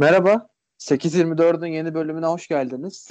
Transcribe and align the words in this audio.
Merhaba, 0.00 0.48
8.24'ün 0.78 1.72
yeni 1.72 1.94
bölümüne 1.94 2.26
hoş 2.26 2.48
geldiniz. 2.48 3.08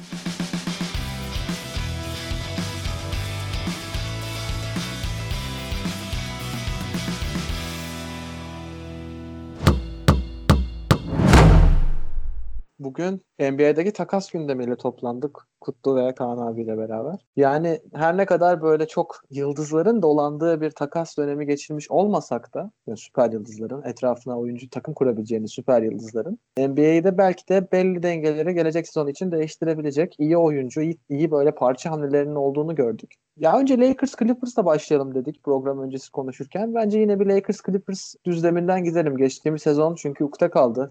Bugün 12.87 13.21
NBA'deki 13.39 13.93
takas 13.93 14.31
gündemiyle 14.31 14.75
toplandık 14.75 15.47
Kutlu 15.61 15.95
ve 15.95 16.15
Kaan 16.15 16.37
abiyle 16.37 16.77
beraber. 16.77 17.25
Yani 17.35 17.81
her 17.93 18.17
ne 18.17 18.25
kadar 18.25 18.61
böyle 18.61 18.87
çok 18.87 19.21
yıldızların 19.29 20.01
dolandığı 20.01 20.61
bir 20.61 20.71
takas 20.71 21.17
dönemi 21.17 21.45
geçirmiş 21.45 21.91
olmasak 21.91 22.53
da 22.53 22.71
yani 22.87 22.97
süper 22.97 23.31
yıldızların 23.31 23.83
etrafına 23.83 24.39
oyuncu 24.39 24.69
takım 24.69 24.93
kurabileceğini 24.93 25.47
süper 25.47 25.81
yıldızların 25.81 26.39
NBA'yi 26.57 27.03
de 27.03 27.17
belki 27.17 27.47
de 27.49 27.71
belli 27.71 28.03
dengeleri 28.03 28.53
gelecek 28.53 28.87
sezon 28.87 29.07
için 29.07 29.31
değiştirebilecek 29.31 30.15
iyi 30.19 30.37
oyuncu, 30.37 30.81
iyi, 30.81 30.97
iyi 31.09 31.31
böyle 31.31 31.51
parça 31.51 31.91
hamlelerinin 31.91 32.35
olduğunu 32.35 32.75
gördük. 32.75 33.13
Ya 33.37 33.59
önce 33.59 33.79
Lakers 33.79 34.15
Clippers'la 34.15 34.65
başlayalım 34.65 35.15
dedik 35.15 35.43
program 35.43 35.79
öncesi 35.79 36.11
konuşurken. 36.11 36.75
Bence 36.75 36.99
yine 36.99 37.19
bir 37.19 37.25
Lakers 37.25 37.61
Clippers 37.65 38.15
düzleminden 38.25 38.83
gidelim. 38.83 39.17
Geçtiğimiz 39.17 39.61
sezon 39.61 39.95
çünkü 39.95 40.23
ukta 40.23 40.49
kaldı. 40.49 40.89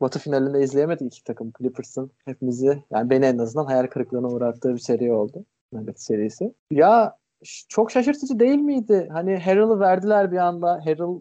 Batı 0.00 0.18
finalinde 0.18 0.60
izleyemedik 0.60 1.14
iki 1.14 1.24
takım. 1.24 1.52
Clippers'ın 1.58 2.10
hepimizi 2.24 2.82
yani 2.90 3.10
beni 3.10 3.24
en 3.24 3.38
azından 3.38 3.66
hayal 3.66 3.86
kırıklığına 3.86 4.28
uğrattığı 4.28 4.74
bir 4.74 4.78
seri 4.78 5.12
oldu. 5.12 5.44
Evet 5.74 6.00
serisi. 6.00 6.54
Ya 6.70 7.16
çok 7.68 7.90
şaşırtıcı 7.90 8.38
değil 8.38 8.58
miydi? 8.58 9.08
Hani 9.12 9.38
Harrell'ı 9.38 9.80
verdiler 9.80 10.32
bir 10.32 10.36
anda. 10.36 10.80
Harrell 10.84 11.20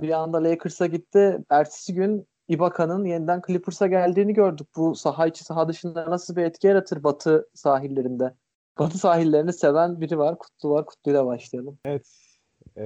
bir 0.00 0.10
anda 0.10 0.44
Lakers'a 0.44 0.86
gitti. 0.86 1.38
Ertesi 1.50 1.94
gün 1.94 2.26
Ibaka'nın 2.48 3.04
yeniden 3.04 3.42
Clippers'a 3.46 3.86
geldiğini 3.86 4.34
gördük. 4.34 4.66
Bu 4.76 4.94
saha 4.94 5.26
içi 5.26 5.44
saha 5.44 5.68
dışında 5.68 6.10
nasıl 6.10 6.36
bir 6.36 6.42
etki 6.42 6.66
yaratır 6.66 7.04
Batı 7.04 7.48
sahillerinde? 7.54 8.34
Batı 8.78 8.98
sahillerini 8.98 9.52
seven 9.52 10.00
biri 10.00 10.18
var. 10.18 10.38
Kutlu 10.38 10.70
var. 10.70 10.86
Kutlu'yla 10.86 11.26
başlayalım. 11.26 11.78
Evet. 11.84 12.06
Ee, 12.76 12.84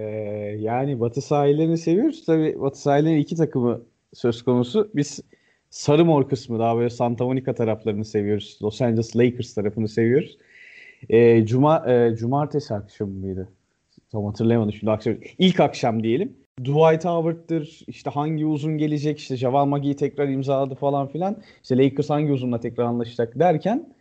yani 0.59 1.01
Batı 1.01 1.21
sahillerini 1.21 1.79
seviyoruz. 1.79 2.25
Tabii 2.27 2.61
Batı 2.61 2.81
sahillerinin 2.81 3.21
iki 3.21 3.37
takımı 3.37 3.83
söz 4.15 4.43
konusu. 4.43 4.91
Biz 4.95 5.21
sarı 5.71 6.05
mor 6.05 6.29
kısmı 6.29 6.59
daha 6.59 6.77
böyle 6.77 6.91
Santa 6.91 7.25
Monica 7.25 7.55
taraflarını 7.55 8.05
seviyoruz. 8.05 8.59
Los 8.63 8.83
Angeles 8.83 9.17
Lakers 9.17 9.55
tarafını 9.55 9.89
seviyoruz. 9.89 10.39
E, 11.09 11.47
Cuma 11.47 11.93
e, 11.93 12.17
cumartesi 12.17 12.75
akşamı 12.75 13.13
mıydı? 13.13 13.49
Tam 14.13 14.25
hatırlayamadım 14.25 14.73
şimdi 14.73 14.91
akşam. 14.91 15.15
İlk 15.39 15.61
akşam 15.61 16.03
diyelim. 16.03 16.37
Dwight 16.61 17.05
Howard'dır, 17.05 17.81
işte 17.87 18.11
hangi 18.11 18.47
uzun 18.47 18.79
gelecek, 18.79 19.19
işte 19.19 19.37
Javal 19.37 19.65
Maggie'yi 19.65 19.97
tekrar 19.97 20.29
imzaladı 20.29 20.75
falan 20.75 21.09
filan. 21.09 21.37
İşte 21.63 21.79
Lakers 21.79 22.11
hangi 22.11 22.33
uzunla 22.33 22.61
tekrar 22.61 22.85
anlaşacak 22.85 23.39
derken 23.39 23.95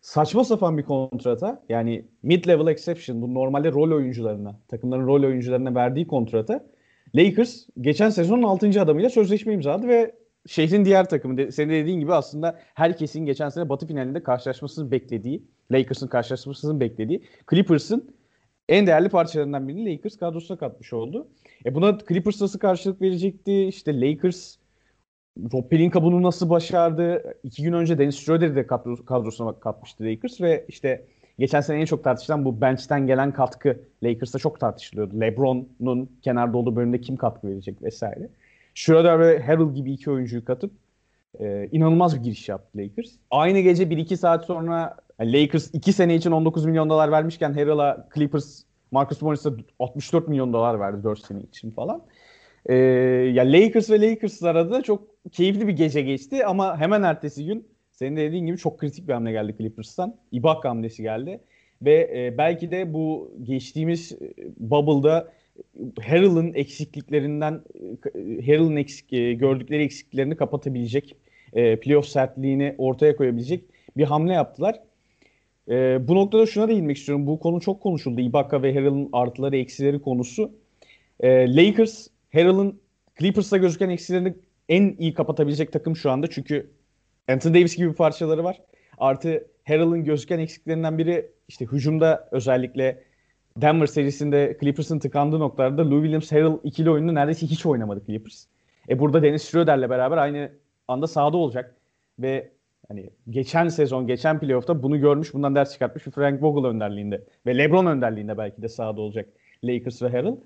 saçma 0.00 0.44
sapan 0.44 0.78
bir 0.78 0.82
kontrata 0.82 1.62
yani 1.68 2.04
mid-level 2.24 2.70
exception 2.70 3.22
bu 3.22 3.34
normalde 3.34 3.72
rol 3.72 3.90
oyuncularına, 3.96 4.56
takımların 4.68 5.06
rol 5.06 5.22
oyuncularına 5.22 5.74
verdiği 5.74 6.06
kontrata 6.06 6.64
Lakers 7.14 7.66
geçen 7.80 8.10
sezonun 8.10 8.42
6. 8.42 8.82
adamıyla 8.82 9.10
sözleşme 9.10 9.52
imzaladı 9.52 9.88
ve 9.88 10.14
şehrin 10.46 10.84
diğer 10.84 11.08
takımı 11.08 11.52
senin 11.52 11.72
dediğin 11.72 12.00
gibi 12.00 12.14
aslında 12.14 12.58
herkesin 12.74 13.26
geçen 13.26 13.48
sene 13.48 13.68
Batı 13.68 13.86
finalinde 13.86 14.22
karşılaşmasını 14.22 14.90
beklediği, 14.90 15.42
Lakers'ın 15.72 16.06
karşılaşmasını 16.06 16.80
beklediği 16.80 17.22
Clippers'ın 17.50 18.14
en 18.68 18.86
değerli 18.86 19.08
parçalarından 19.08 19.68
birini 19.68 19.92
Lakers 19.92 20.16
kadrosuna 20.16 20.58
katmış 20.58 20.92
oldu. 20.92 21.28
E 21.66 21.74
buna 21.74 21.98
Clippers 22.08 22.40
nasıl 22.40 22.58
karşılık 22.58 23.02
verecekti? 23.02 23.64
İşte 23.64 24.00
Lakers 24.00 24.56
Rob 25.52 25.68
Pelinka 25.68 26.02
bunu 26.02 26.22
nasıl 26.22 26.50
başardı? 26.50 27.34
İki 27.42 27.62
gün 27.62 27.72
önce 27.72 27.98
Dennis 27.98 28.16
Schroeder'i 28.16 28.56
de 28.56 28.66
kadrosuna 29.06 29.60
katmıştı 29.60 30.04
Lakers 30.04 30.40
ve 30.40 30.64
işte 30.68 31.06
geçen 31.38 31.60
sene 31.60 31.80
en 31.80 31.84
çok 31.84 32.04
tartışılan 32.04 32.44
bu 32.44 32.60
bench'ten 32.60 33.06
gelen 33.06 33.32
katkı 33.32 33.80
Lakers'ta 34.02 34.38
çok 34.38 34.60
tartışılıyordu. 34.60 35.20
LeBron'un 35.20 36.10
kenarda 36.22 36.58
olduğu 36.58 36.76
bölümde 36.76 37.00
kim 37.00 37.16
katkı 37.16 37.48
verecek 37.48 37.82
vesaire. 37.82 38.28
Schroeder 38.74 39.20
ve 39.20 39.42
Harrell 39.42 39.74
gibi 39.74 39.92
iki 39.92 40.10
oyuncuyu 40.10 40.44
katıp 40.44 40.72
e, 41.40 41.68
inanılmaz 41.72 42.16
bir 42.16 42.22
giriş 42.22 42.48
yaptı 42.48 42.78
Lakers. 42.78 43.10
Aynı 43.30 43.60
gece 43.60 43.84
1-2 43.84 44.16
saat 44.16 44.44
sonra 44.44 44.96
Lakers 45.20 45.70
2 45.72 45.92
sene 45.92 46.14
için 46.14 46.30
19 46.30 46.66
milyon 46.66 46.90
dolar 46.90 47.10
vermişken 47.10 47.52
Harrell'a 47.52 48.08
Clippers 48.14 48.62
Marcus 48.90 49.22
Morris'e 49.22 49.50
64 49.78 50.28
milyon 50.28 50.52
dolar 50.52 50.80
verdi 50.80 51.04
4 51.04 51.18
sene 51.18 51.40
için 51.40 51.70
falan. 51.70 52.02
Ee, 52.66 52.74
ya 53.34 53.44
Lakers 53.44 53.90
ve 53.90 54.10
Lakers 54.10 54.42
arada 54.42 54.82
çok 54.82 55.02
keyifli 55.32 55.68
bir 55.68 55.72
gece 55.72 56.02
geçti 56.02 56.46
ama 56.46 56.78
hemen 56.80 57.02
ertesi 57.02 57.46
gün 57.46 57.68
senin 57.98 58.16
de 58.16 58.20
dediğin 58.20 58.46
gibi 58.46 58.58
çok 58.58 58.78
kritik 58.78 59.08
bir 59.08 59.12
hamle 59.12 59.32
geldi 59.32 59.54
Clippers'tan. 59.58 60.16
Ibaka 60.32 60.68
hamlesi 60.68 61.02
geldi. 61.02 61.40
Ve 61.82 62.10
e, 62.16 62.38
belki 62.38 62.70
de 62.70 62.94
bu 62.94 63.32
geçtiğimiz 63.42 64.12
e, 64.12 64.34
bubble'da 64.58 65.32
Harrell'ın 66.00 66.54
eksikliklerinden 66.54 67.62
e, 68.14 68.46
Harrell'ın 68.46 68.76
eksik, 68.76 69.12
e, 69.12 69.32
gördükleri 69.32 69.82
eksiklerini 69.82 70.36
kapatabilecek 70.36 71.16
e, 71.52 71.80
playoff 71.80 72.06
sertliğini 72.06 72.74
ortaya 72.78 73.16
koyabilecek 73.16 73.64
bir 73.96 74.04
hamle 74.04 74.32
yaptılar. 74.32 74.80
E, 75.68 76.08
bu 76.08 76.14
noktada 76.14 76.46
şuna 76.46 76.68
değinmek 76.68 76.96
istiyorum. 76.96 77.26
Bu 77.26 77.38
konu 77.38 77.60
çok 77.60 77.82
konuşuldu. 77.82 78.20
Ibaka 78.20 78.62
ve 78.62 78.74
Harrell'ın 78.74 79.08
artıları 79.12 79.56
eksileri 79.56 80.02
konusu. 80.02 80.52
E, 81.20 81.56
Lakers 81.56 82.08
Harrell'ın 82.32 82.80
Clippers'ta 83.18 83.56
gözüken 83.56 83.88
eksilerini 83.88 84.34
en 84.68 84.96
iyi 84.98 85.14
kapatabilecek 85.14 85.72
takım 85.72 85.96
şu 85.96 86.10
anda. 86.10 86.26
Çünkü 86.30 86.77
Anthony 87.28 87.54
Davis 87.54 87.76
gibi 87.76 87.92
parçaları 87.92 88.44
var. 88.44 88.60
Artı 88.98 89.46
Harrell'ın 89.64 90.04
gözüken 90.04 90.38
eksiklerinden 90.38 90.98
biri 90.98 91.30
işte 91.48 91.66
hücumda 91.66 92.28
özellikle 92.32 93.02
Denver 93.56 93.86
serisinde 93.86 94.56
Clippers'ın 94.60 94.98
tıkandığı 94.98 95.38
noktalarda 95.38 95.90
Lou 95.90 96.02
Williams 96.02 96.32
Harrell 96.32 96.58
ikili 96.64 96.90
oyununu 96.90 97.14
neredeyse 97.14 97.46
hiç 97.46 97.66
oynamadı 97.66 98.02
Clippers. 98.06 98.44
E 98.88 98.98
burada 98.98 99.22
Dennis 99.22 99.50
Schroeder'le 99.50 99.90
beraber 99.90 100.16
aynı 100.16 100.50
anda 100.88 101.06
sahada 101.06 101.36
olacak 101.36 101.74
ve 102.18 102.50
hani 102.88 103.10
geçen 103.30 103.68
sezon, 103.68 104.06
geçen 104.06 104.40
playoff'ta 104.40 104.82
bunu 104.82 105.00
görmüş, 105.00 105.34
bundan 105.34 105.54
ders 105.54 105.72
çıkartmış 105.72 106.06
bir 106.06 106.10
Frank 106.10 106.42
Vogel 106.42 106.70
önderliğinde 106.70 107.24
ve 107.46 107.58
LeBron 107.58 107.86
önderliğinde 107.86 108.38
belki 108.38 108.62
de 108.62 108.68
sahada 108.68 109.00
olacak 109.00 109.28
Lakers 109.64 110.02
ve 110.02 110.08
Harrell. 110.08 110.36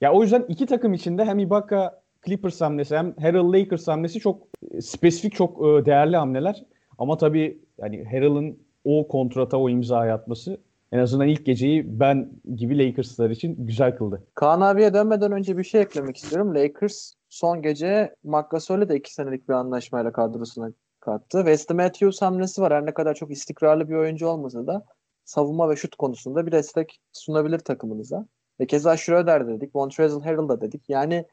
Ya 0.00 0.12
o 0.12 0.22
yüzden 0.22 0.44
iki 0.48 0.66
takım 0.66 0.94
içinde 0.94 1.24
hem 1.24 1.38
Ibaka 1.38 2.03
Clippers 2.26 2.60
hamlesi 2.60 2.96
hem 2.96 3.14
Harrell 3.20 3.52
Lakers 3.52 3.88
hamlesi 3.88 4.20
çok 4.20 4.42
e, 4.70 4.80
spesifik, 4.80 5.34
çok 5.34 5.58
e, 5.58 5.86
değerli 5.86 6.16
hamleler. 6.16 6.64
Ama 6.98 7.16
tabii 7.16 7.58
yani 7.78 8.04
Harrell'ın 8.04 8.58
o 8.84 9.08
kontrata, 9.08 9.56
o 9.56 9.68
imzayı 9.68 10.12
atması 10.12 10.58
en 10.92 10.98
azından 10.98 11.28
ilk 11.28 11.46
geceyi 11.46 12.00
ben 12.00 12.30
gibi 12.56 12.78
Lakers'lar 12.78 13.30
için 13.30 13.66
güzel 13.66 13.96
kıldı. 13.96 14.22
Kaan 14.34 14.60
abiye 14.60 14.94
dönmeden 14.94 15.32
önce 15.32 15.58
bir 15.58 15.64
şey 15.64 15.80
eklemek 15.80 16.16
istiyorum. 16.16 16.54
Lakers 16.54 17.12
son 17.28 17.62
gece 17.62 18.14
Marc 18.24 18.88
de 18.88 18.96
iki 18.96 19.14
senelik 19.14 19.48
bir 19.48 19.54
anlaşmayla 19.54 20.12
kadrosuna 20.12 20.72
kattı. 21.00 21.38
Weston 21.38 21.76
Matthews 21.76 22.22
hamlesi 22.22 22.62
var. 22.62 22.72
Her 22.72 22.86
ne 22.86 22.94
kadar 22.94 23.14
çok 23.14 23.30
istikrarlı 23.30 23.88
bir 23.88 23.94
oyuncu 23.94 24.28
olmasa 24.28 24.66
da 24.66 24.84
savunma 25.24 25.70
ve 25.70 25.76
şut 25.76 25.96
konusunda 25.96 26.46
bir 26.46 26.52
destek 26.52 27.00
sunabilir 27.12 27.58
takımınıza. 27.58 28.26
Ve 28.60 28.66
keza 28.66 28.96
Schroeder 28.96 29.48
dedik, 29.48 29.74
Montrezl 29.74 30.20
Harrell 30.20 30.48
da 30.48 30.60
dedik. 30.60 30.82
Yani 30.88 31.24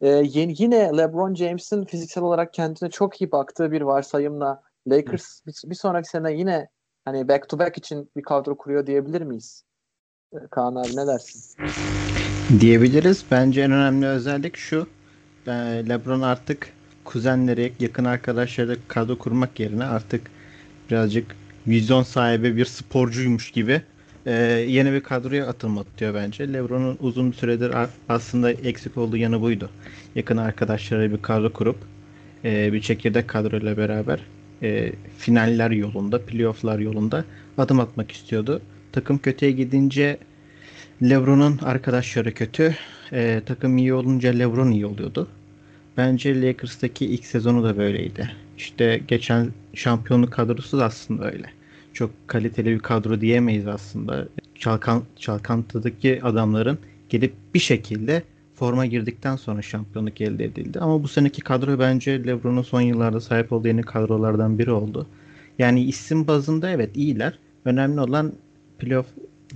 e, 0.00 0.08
yeni, 0.08 0.54
yine 0.58 0.96
LeBron 0.98 1.34
James'in 1.34 1.84
fiziksel 1.84 2.24
olarak 2.24 2.52
kendine 2.52 2.90
çok 2.90 3.20
iyi 3.20 3.32
baktığı 3.32 3.72
bir 3.72 3.82
varsayımla 3.82 4.62
Lakers 4.88 5.46
bir, 5.46 5.70
bir 5.70 5.74
sonraki 5.74 6.08
sene 6.08 6.32
yine 6.32 6.68
hani 7.04 7.28
back 7.28 7.48
to 7.48 7.58
back 7.58 7.78
için 7.78 8.10
bir 8.16 8.22
kadro 8.22 8.56
kuruyor 8.56 8.86
diyebilir 8.86 9.22
miyiz? 9.22 9.64
E, 10.32 10.36
Kaan 10.50 10.74
abi 10.74 10.96
ne 10.96 11.06
dersin? 11.06 11.64
Diyebiliriz. 12.60 13.24
Bence 13.30 13.60
en 13.60 13.72
önemli 13.72 14.06
özellik 14.06 14.56
şu. 14.56 14.86
E, 15.46 15.52
LeBron 15.88 16.20
artık 16.20 16.72
kuzenleri, 17.04 17.72
yakın 17.80 18.04
arkadaşları 18.04 18.76
kadro 18.88 19.18
kurmak 19.18 19.60
yerine 19.60 19.84
artık 19.84 20.30
birazcık 20.90 21.36
vizyon 21.66 22.02
sahibi 22.02 22.56
bir 22.56 22.64
sporcuymuş 22.64 23.50
gibi 23.50 23.82
e, 24.28 24.32
yeni 24.68 24.92
bir 24.92 25.00
kadroya 25.00 25.46
atılmak 25.46 25.98
diyor 25.98 26.14
bence. 26.14 26.52
LeBron'un 26.52 26.96
uzun 27.00 27.32
süredir 27.32 27.72
aslında 28.08 28.50
eksik 28.50 28.96
olduğu 28.96 29.16
yanı 29.16 29.40
buydu. 29.40 29.70
Yakın 30.14 30.36
arkadaşları 30.36 31.12
bir 31.12 31.22
kadro 31.22 31.52
kurup 31.52 31.76
e, 32.44 32.72
bir 32.72 32.80
çekirdek 32.80 33.28
kadroyla 33.28 33.76
beraber 33.76 34.20
e, 34.62 34.92
finaller 35.18 35.70
yolunda, 35.70 36.22
playofflar 36.22 36.78
yolunda 36.78 37.24
adım 37.58 37.80
atmak 37.80 38.12
istiyordu. 38.12 38.62
Takım 38.92 39.18
kötüye 39.18 39.52
gidince 39.52 40.18
LeBron'un 41.02 41.58
arkadaşları 41.58 42.34
kötü. 42.34 42.76
E, 43.12 43.42
takım 43.46 43.78
iyi 43.78 43.94
olunca 43.94 44.30
LeBron 44.30 44.70
iyi 44.70 44.86
oluyordu. 44.86 45.28
Bence 45.96 46.42
Lakers'taki 46.42 47.06
ilk 47.06 47.26
sezonu 47.26 47.64
da 47.64 47.78
böyleydi. 47.78 48.30
İşte 48.58 49.00
geçen 49.08 49.52
şampiyonluk 49.74 50.32
kadrosu 50.32 50.78
da 50.78 50.84
aslında 50.84 51.24
öyle. 51.32 51.57
Çok 51.92 52.10
kaliteli 52.26 52.70
bir 52.70 52.78
kadro 52.78 53.20
diyemeyiz 53.20 53.66
aslında. 53.66 54.28
Çalkan, 54.54 55.02
çalkantıdaki 55.16 56.22
adamların 56.22 56.78
gelip 57.08 57.34
bir 57.54 57.58
şekilde 57.58 58.22
forma 58.54 58.86
girdikten 58.86 59.36
sonra 59.36 59.62
şampiyonluk 59.62 60.20
elde 60.20 60.44
edildi. 60.44 60.80
Ama 60.80 61.02
bu 61.02 61.08
seneki 61.08 61.40
kadro 61.42 61.78
bence 61.78 62.26
LeBron'un 62.26 62.62
son 62.62 62.80
yıllarda 62.80 63.20
sahip 63.20 63.52
olduğu 63.52 63.68
yeni 63.68 63.82
kadrolardan 63.82 64.58
biri 64.58 64.70
oldu. 64.70 65.06
Yani 65.58 65.84
isim 65.84 66.26
bazında 66.26 66.70
evet 66.70 66.96
iyiler. 66.96 67.38
Önemli 67.64 68.00
olan 68.00 68.32
playoff 68.78 69.06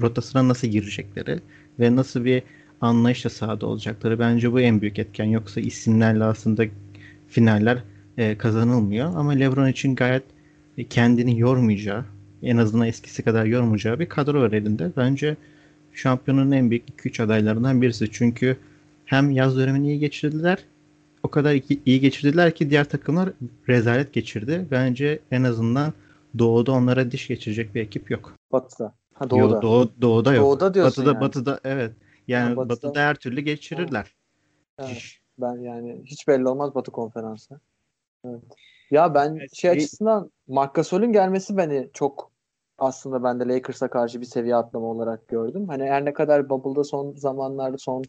rotasına 0.01 0.49
nasıl 0.49 0.69
girecekleri 0.69 1.41
ve 1.81 1.97
nasıl 1.97 2.25
bir 2.25 2.43
anlayışla 2.81 3.31
sahada 3.31 3.67
olacakları. 3.67 4.19
Bence 4.19 4.53
bu 4.53 4.61
en 4.61 4.81
büyük 4.81 4.99
etken. 4.99 5.25
Yoksa 5.25 5.61
isimlerle 5.61 6.25
aslında 6.25 6.65
finaller 7.29 7.83
e, 8.19 8.39
kazanılmıyor. 8.39 9.17
Ama 9.17 9.33
LeBron 9.33 9.69
için 9.69 9.95
gayet 9.95 10.23
kendini 10.91 11.41
yormayacağı, 11.41 12.05
en 12.43 12.57
azından 12.57 12.87
eskisi 12.87 13.23
kadar 13.23 13.45
yormayacağı 13.45 13.99
bir 13.99 14.09
kadro 14.09 14.41
var 14.43 14.53
elinde. 14.53 14.91
Bence 14.97 15.37
şampiyonun 15.93 16.51
en 16.51 16.71
büyük 16.71 16.89
2-3 16.89 17.23
adaylarından 17.23 17.83
birisi. 17.83 18.11
Çünkü 18.13 18.57
hem 19.05 19.31
yaz 19.31 19.57
dönemini 19.57 19.87
iyi 19.87 19.99
geçirdiler, 19.99 20.59
o 21.23 21.29
kadar 21.29 21.61
iyi 21.87 22.01
geçirdiler 22.01 22.55
ki 22.55 22.71
diğer 22.71 22.85
takımlar 22.85 23.31
rezalet 23.69 24.13
geçirdi. 24.13 24.67
Bence 24.71 25.19
en 25.31 25.43
azından 25.43 25.93
Doğu'da 26.39 26.73
onlara 26.73 27.11
diş 27.11 27.29
geçirecek 27.29 27.75
bir 27.75 27.81
ekip 27.81 28.11
yok. 28.11 28.35
Batı'da. 28.53 28.95
Ha 29.15 29.31
Doğu'da. 29.31 29.55
Yo, 29.55 29.63
Doğu, 29.63 29.91
doğu'da 30.01 30.35
yok. 30.35 30.45
Doğu'da 30.45 30.75
diyorsun 30.75 31.05
Batı'da, 31.05 31.13
yani. 31.15 31.21
Batı'da 31.21 31.61
evet. 31.65 31.93
Yani 32.29 32.49
Ha, 32.49 32.57
Batı'da- 32.57 32.69
Batı'da 32.69 33.01
her 33.01 33.15
türlü 33.15 33.41
geçirirler. 33.41 34.15
Evet. 34.79 35.03
Ben 35.39 35.57
yani 35.57 36.03
hiç 36.05 36.29
belli 36.29 36.49
olmaz 36.49 36.75
Batı 36.75 36.91
konferansı. 36.91 37.61
Evet. 38.25 38.43
Ya 38.91 39.15
ben 39.15 39.37
Evet, 39.37 39.55
şey 39.55 39.71
şey- 39.71 39.71
açısından 39.71 40.31
Marc 40.49 40.73
Gasol'ün 40.75 41.13
gelmesi 41.13 41.57
beni 41.57 41.89
çok 41.95 42.32
aslında 42.83 43.25
ben 43.25 43.41
de 43.41 43.49
Lakers'a 43.49 43.89
karşı 43.89 44.21
bir 44.21 44.27
seviye 44.27 44.57
atlama 44.57 44.87
olarak 44.87 45.29
gördüm. 45.29 45.69
Hani 45.69 45.85
her 45.85 46.05
ne 46.05 46.13
kadar 46.13 46.51
Bubble'da 46.51 46.85
son 46.85 47.15
zamanlarda 47.17 47.79
son 47.79 48.05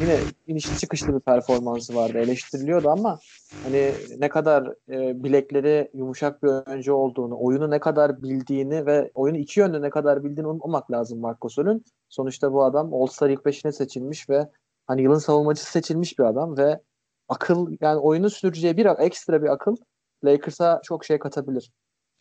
yine 0.00 0.16
inişli 0.46 0.78
çıkışlı 0.78 1.14
bir 1.14 1.20
performansı 1.20 1.94
vardı. 1.94 2.18
Eleştiriliyordu 2.18 2.88
ama 2.88 3.18
hani 3.62 3.92
ne 4.18 4.28
kadar 4.28 4.66
e, 4.90 5.24
bilekleri 5.24 5.90
yumuşak 5.94 6.42
bir 6.42 6.48
oyuncu 6.48 6.94
olduğunu, 6.94 7.36
oyunu 7.40 7.70
ne 7.70 7.80
kadar 7.80 8.22
bildiğini 8.22 8.86
ve 8.86 9.10
oyunu 9.14 9.36
iki 9.36 9.60
yönlü 9.60 9.82
ne 9.82 9.90
kadar 9.90 10.24
bildiğini 10.24 10.48
unutmamak 10.48 10.90
lazım 10.90 11.20
Marc 11.20 11.38
Gasol'ün. 11.42 11.84
Sonuçta 12.08 12.52
bu 12.52 12.64
adam 12.64 12.94
All-Star 12.94 13.30
ilk 13.30 13.46
beşine 13.46 13.72
seçilmiş 13.72 14.30
ve 14.30 14.48
hani 14.86 15.02
yılın 15.02 15.18
savunmacısı 15.18 15.70
seçilmiş 15.70 16.18
bir 16.18 16.24
adam 16.24 16.56
ve 16.56 16.80
akıl 17.28 17.76
yani 17.80 17.98
oyunu 17.98 18.30
süreceği 18.30 18.76
bir 18.76 18.86
ekstra 18.86 19.42
bir 19.42 19.48
akıl 19.48 19.76
Lakers'a 20.24 20.80
çok 20.84 21.04
şey 21.04 21.18
katabilir. 21.18 21.72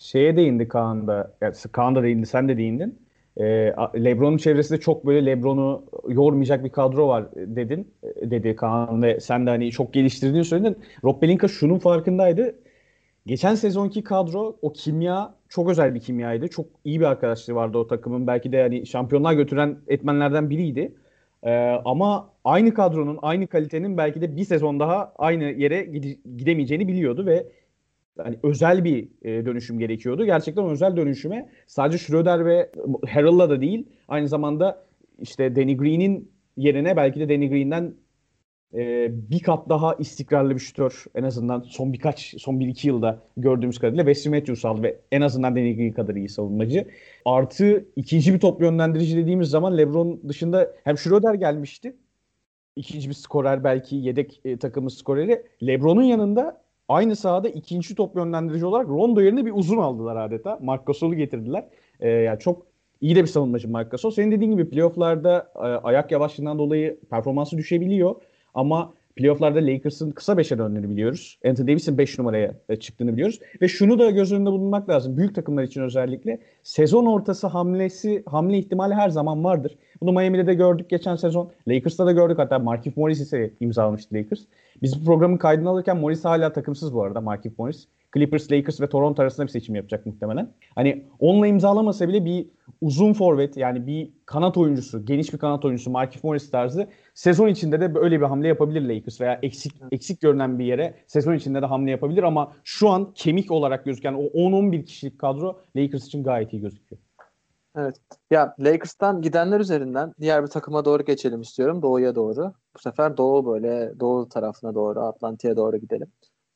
Şeye 0.02 0.36
değindi 0.38 0.68
Kaan 0.68 1.08
da. 1.08 1.34
Yani 1.42 1.54
Kaan 1.72 1.96
da 1.96 2.04
değindi, 2.04 2.26
sen 2.26 2.50
de 2.50 2.58
değindin. 2.58 3.00
A- 3.78 3.98
LeBron'un 3.98 4.38
çevresinde 4.38 4.80
çok 4.80 5.06
böyle 5.06 5.26
LeBron'u 5.26 5.84
yormayacak 6.08 6.64
bir 6.64 6.70
kadro 6.70 7.08
var 7.08 7.24
e, 7.36 7.56
dedin. 7.56 7.88
e, 8.22 8.32
Dedi 8.32 8.56
Kaan 8.56 9.04
ve 9.04 9.20
sen 9.20 9.46
de 9.46 9.50
hani 9.50 9.72
çok 9.72 9.94
geliştirdiğini 9.94 10.46
söyledin. 10.46 10.78
Rob 11.04 11.20
Pelinka 11.22 11.48
şunun 11.48 11.80
farkındaydı. 11.80 12.56
Geçen 13.26 13.56
sezonki 13.56 14.04
kadro 14.04 14.58
o 14.62 14.74
kimya 14.74 15.36
çok 15.50 15.70
özel 15.70 15.96
bir 15.96 16.00
kimyaydı. 16.00 16.48
Çok 16.48 16.66
iyi 16.86 17.00
bir 17.00 17.06
arkadaşlığı 17.06 17.56
vardı 17.56 17.78
o 17.78 17.88
takımın. 17.88 18.28
Belki 18.28 18.52
de 18.52 18.58
yani 18.58 18.86
şampiyonluğa 18.88 19.34
götüren 19.34 19.78
etmenlerden 19.88 20.50
biriydi. 20.50 20.94
Ee, 21.44 21.52
ama 21.86 22.30
aynı 22.44 22.74
kadronun, 22.74 23.20
aynı 23.22 23.48
kalitenin 23.48 23.98
belki 23.98 24.22
de 24.22 24.36
bir 24.36 24.44
sezon 24.46 24.80
daha 24.80 25.14
aynı 25.18 25.44
yere 25.44 25.82
gide- 25.82 26.18
gidemeyeceğini 26.38 26.88
biliyordu 26.88 27.26
ve 27.26 27.46
hani 28.18 28.40
özel 28.44 28.84
bir 28.84 29.08
e, 29.22 29.46
dönüşüm 29.46 29.80
gerekiyordu. 29.80 30.26
Gerçekten 30.26 30.66
özel 30.66 30.96
dönüşüme 30.98 31.50
sadece 31.68 31.98
Schroeder 31.98 32.46
ve 32.46 32.72
Harrell'la 33.10 33.50
da 33.50 33.62
değil, 33.62 33.88
aynı 34.08 34.28
zamanda 34.28 34.86
işte 35.20 35.56
Danny 35.56 35.78
Green'in 35.78 36.32
yerine 36.58 36.98
belki 36.98 37.20
de 37.20 37.30
Danny 37.30 37.50
Green'den 37.50 37.94
e, 38.74 39.10
bir 39.32 39.40
kat 39.40 39.70
daha 39.70 39.94
istikrarlı 39.96 40.56
bir 40.56 40.60
şütör 40.60 41.06
en 41.16 41.24
azından 41.24 41.62
son 41.62 41.94
birkaç, 41.94 42.36
son 42.38 42.60
bir 42.60 42.68
iki 42.68 42.88
yılda 42.88 43.24
gördüğümüz 43.38 43.80
kadarıyla 43.80 44.06
Wesley 44.06 44.40
Matthews 44.40 44.66
aldı 44.66 44.84
ve 44.84 45.00
en 45.12 45.22
azından 45.22 45.56
Danny 45.56 45.76
Green 45.76 45.92
kadar 45.92 46.16
iyi 46.16 46.30
savunmacı. 46.30 46.88
Artı 47.26 47.86
ikinci 47.96 48.34
bir 48.34 48.40
top 48.40 48.62
yönlendirici 48.62 49.18
dediğimiz 49.18 49.50
zaman 49.50 49.78
LeBron 49.78 50.22
dışında 50.28 50.72
hem 50.84 50.98
Schroeder 50.98 51.34
gelmişti. 51.34 51.96
İkinci 52.76 53.10
bir 53.10 53.14
skorer 53.14 53.64
belki 53.64 53.96
yedek 53.96 54.42
e, 54.46 54.58
takımın 54.58 54.90
skoreri. 54.90 55.44
LeBron'un 55.64 56.04
yanında 56.04 56.61
aynı 56.92 57.16
sahada 57.16 57.50
ikinci 57.50 57.96
top 57.96 58.16
yönlendirici 58.16 58.66
olarak 58.66 58.88
Rondo 58.88 59.22
yerine 59.22 59.46
bir 59.46 59.52
uzun 59.56 59.78
aldılar 59.78 60.16
adeta. 60.16 60.60
Marc 60.62 60.84
Gasol'u 60.86 61.16
getirdiler. 61.16 61.66
E, 62.00 62.10
yani 62.10 62.40
çok 62.40 62.66
iyi 63.02 63.16
de 63.16 63.22
bir 63.22 63.28
savunmacı 63.28 63.70
Marc 63.70 63.90
Gasol. 63.90 64.12
Senin 64.12 64.32
dediğin 64.32 64.52
gibi 64.52 64.70
playofflarda 64.70 65.52
e, 65.56 65.60
ayak 65.60 66.12
yavaşlığından 66.12 66.60
dolayı 66.60 67.00
performansı 67.10 67.58
düşebiliyor. 67.58 68.16
Ama 68.54 68.94
playofflarda 69.22 69.60
Lakers'ın 69.60 70.12
kısa 70.12 70.38
beşe 70.38 70.58
döndüğünü 70.58 70.90
biliyoruz. 70.90 71.40
Anthony 71.46 71.68
Davis'in 71.68 71.98
5 71.98 72.20
numaraya 72.20 72.54
e, 72.70 72.76
çıktığını 72.76 73.14
biliyoruz. 73.14 73.40
Ve 73.62 73.68
şunu 73.68 74.00
da 74.00 74.10
göz 74.10 74.34
önünde 74.34 74.52
bulunmak 74.52 74.90
lazım. 74.90 75.18
Büyük 75.18 75.36
takımlar 75.36 75.64
için 75.64 75.82
özellikle 75.82 76.40
sezon 76.64 77.06
ortası 77.06 77.48
hamlesi 77.48 78.24
hamle 78.26 78.58
ihtimali 78.58 78.94
her 78.94 79.10
zaman 79.10 79.44
vardır. 79.44 79.78
Bunu 80.02 80.12
Miami'de 80.12 80.48
de 80.48 80.54
gördük 80.54 80.90
geçen 80.90 81.16
sezon. 81.16 81.52
Lakers'ta 81.68 82.06
da 82.06 82.12
gördük. 82.12 82.40
Hatta 82.40 82.60
Markif 82.60 82.98
Morris 82.98 83.22
ise 83.22 83.52
imzalamıştı 83.60 84.16
Lakers. 84.16 84.40
Biz 84.82 85.02
bu 85.02 85.06
programın 85.06 85.38
kaydını 85.38 85.70
alırken 85.70 85.98
Morris 85.98 86.26
hala 86.26 86.54
takımsız 86.54 86.94
bu 86.94 87.04
arada 87.04 87.22
Markif 87.22 87.60
Morris. 87.60 87.88
Clippers, 88.14 88.52
Lakers 88.52 88.82
ve 88.82 88.90
Toronto 88.90 89.22
arasında 89.22 89.48
bir 89.48 89.52
seçim 89.52 89.76
yapacak 89.76 90.06
muhtemelen. 90.06 90.54
Hani 90.76 91.06
onunla 91.20 91.48
imzalamasa 91.48 92.08
bile 92.08 92.26
bir 92.26 92.48
uzun 92.82 93.14
forvet 93.14 93.58
yani 93.58 93.88
bir 93.88 94.12
kanat 94.26 94.58
oyuncusu, 94.58 95.06
geniş 95.06 95.34
bir 95.34 95.38
kanat 95.38 95.66
oyuncusu 95.66 95.92
Markif 95.92 96.24
Morris 96.24 96.52
tarzı 96.52 96.88
sezon 97.14 97.48
içinde 97.48 97.82
de 97.82 97.96
böyle 97.96 98.22
bir 98.22 98.26
hamle 98.26 98.48
yapabilir 98.48 98.82
Lakers 98.82 99.22
veya 99.22 99.40
eksik 99.42 99.74
eksik 99.92 100.22
görünen 100.22 100.60
bir 100.60 100.66
yere 100.66 100.96
sezon 101.08 101.34
içinde 101.34 101.62
de 101.62 101.66
hamle 101.66 101.92
yapabilir 101.92 102.24
ama 102.24 102.54
şu 102.64 102.90
an 102.90 103.12
kemik 103.16 103.52
olarak 103.52 103.86
gözüken 103.86 104.14
o 104.14 104.24
10-11 104.24 104.86
kişilik 104.86 105.20
kadro 105.20 105.60
Lakers 105.76 106.06
için 106.06 106.24
gayet 106.24 106.54
iyi 106.54 106.62
gözüküyor. 106.62 107.02
Evet. 107.76 107.96
Ya 108.32 108.56
Lakers'tan 108.60 109.22
gidenler 109.22 109.60
üzerinden 109.60 110.14
diğer 110.22 110.44
bir 110.44 110.48
takıma 110.48 110.86
doğru 110.86 111.06
geçelim 111.06 111.42
istiyorum. 111.42 111.82
Doğuya 111.82 112.16
doğru. 112.16 112.54
Bu 112.76 112.80
sefer 112.80 113.18
doğu 113.18 113.46
böyle 113.46 114.00
doğu 114.00 114.30
tarafına 114.30 114.76
doğru, 114.76 115.00
Atlantik'e 115.00 115.56
doğru 115.56 115.78
gidelim. 115.78 116.08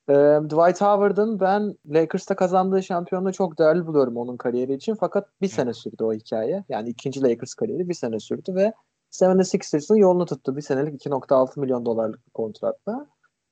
Ee, 0.09 0.13
Dwight 0.43 0.81
Howard'ın 0.81 1.39
ben 1.39 1.77
Lakers'ta 1.85 2.35
kazandığı 2.35 2.83
şampiyonluğu 2.83 3.33
çok 3.33 3.59
değerli 3.59 3.87
buluyorum 3.87 4.17
onun 4.17 4.37
kariyeri 4.37 4.73
için. 4.73 4.95
Fakat 4.95 5.29
bir 5.41 5.47
sene 5.47 5.73
sürdü 5.73 6.03
o 6.03 6.13
hikaye. 6.13 6.63
Yani 6.69 6.89
ikinci 6.89 7.23
Lakers 7.23 7.53
kariyeri 7.53 7.89
bir 7.89 7.93
sene 7.93 8.19
sürdü 8.19 8.55
ve 8.55 8.73
76ers'ın 9.11 9.95
yolunu 9.95 10.25
tuttu. 10.25 10.57
Bir 10.57 10.61
senelik 10.61 11.05
2.6 11.05 11.59
milyon 11.59 11.85
dolarlık 11.85 12.27
bir 12.27 12.31
kontratla. 12.31 13.07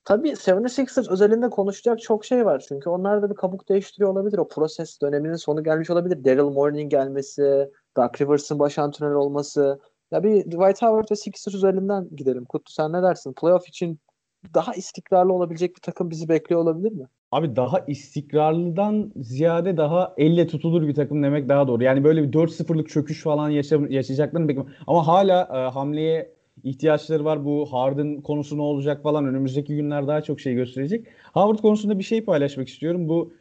Tabii 0.05 0.35
76ers 0.35 1.11
özelinde 1.11 1.50
konuşacak 1.50 2.01
çok 2.01 2.25
şey 2.25 2.45
var. 2.45 2.65
Çünkü 2.67 2.89
onlar 2.89 3.21
da 3.21 3.29
bir 3.29 3.35
kabuk 3.35 3.69
değiştiriyor 3.69 4.09
olabilir. 4.09 4.38
O 4.38 4.47
proses 4.47 5.01
döneminin 5.01 5.36
sonu 5.36 5.63
gelmiş 5.63 5.89
olabilir. 5.89 6.24
Daryl 6.25 6.43
Morey'nin 6.53 6.89
gelmesi, 6.89 7.72
Doug 7.98 8.22
Rivers'ın 8.22 8.60
baş 8.60 8.79
antrenör 8.79 9.15
olması. 9.15 9.79
Ya 10.12 10.24
bir 10.24 10.45
Dwight 10.45 10.81
Howard 10.81 11.12
ve 11.12 11.15
Sixers 11.15 11.55
üzerinden 11.55 12.10
gidelim. 12.15 12.45
Kutlu 12.45 12.72
sen 12.72 12.93
ne 12.93 13.03
dersin? 13.03 13.33
Playoff 13.33 13.67
için 13.67 14.00
daha 14.53 14.73
istikrarlı 14.73 15.33
olabilecek 15.33 15.75
bir 15.75 15.81
takım 15.81 16.09
bizi 16.09 16.29
bekliyor 16.29 16.62
olabilir 16.62 16.91
mi? 16.91 17.05
Abi 17.31 17.55
daha 17.55 17.79
istikrarlıdan 17.79 19.12
ziyade 19.15 19.77
daha 19.77 20.13
elle 20.17 20.47
tutulur 20.47 20.88
bir 20.88 20.93
takım 20.93 21.23
demek 21.23 21.50
daha 21.50 21.67
doğru. 21.67 21.83
Yani 21.83 22.03
böyle 22.03 22.23
bir 22.23 22.31
4-0'lık 22.31 22.89
çöküş 22.89 23.23
falan 23.23 23.50
yaşa 23.50 23.79
yaşayacaklarını 23.89 24.47
bekliyorum. 24.47 24.73
Ama 24.88 25.07
hala 25.07 25.41
e, 25.41 25.71
hamleye 25.71 26.33
ihtiyaçları 26.63 27.25
var. 27.25 27.45
Bu 27.45 27.73
Harden 27.73 28.21
konusu 28.21 28.57
ne 28.57 28.62
olacak 28.62 29.03
falan 29.03 29.25
önümüzdeki 29.25 29.75
günler 29.75 30.07
daha 30.07 30.21
çok 30.21 30.39
şey 30.39 30.53
gösterecek. 30.53 31.07
Howard 31.33 31.59
konusunda 31.59 32.00
bir 32.00 32.03
şey 32.03 32.23
paylaşmak 32.25 32.67
istiyorum. 32.67 33.09
Bu 33.09 33.33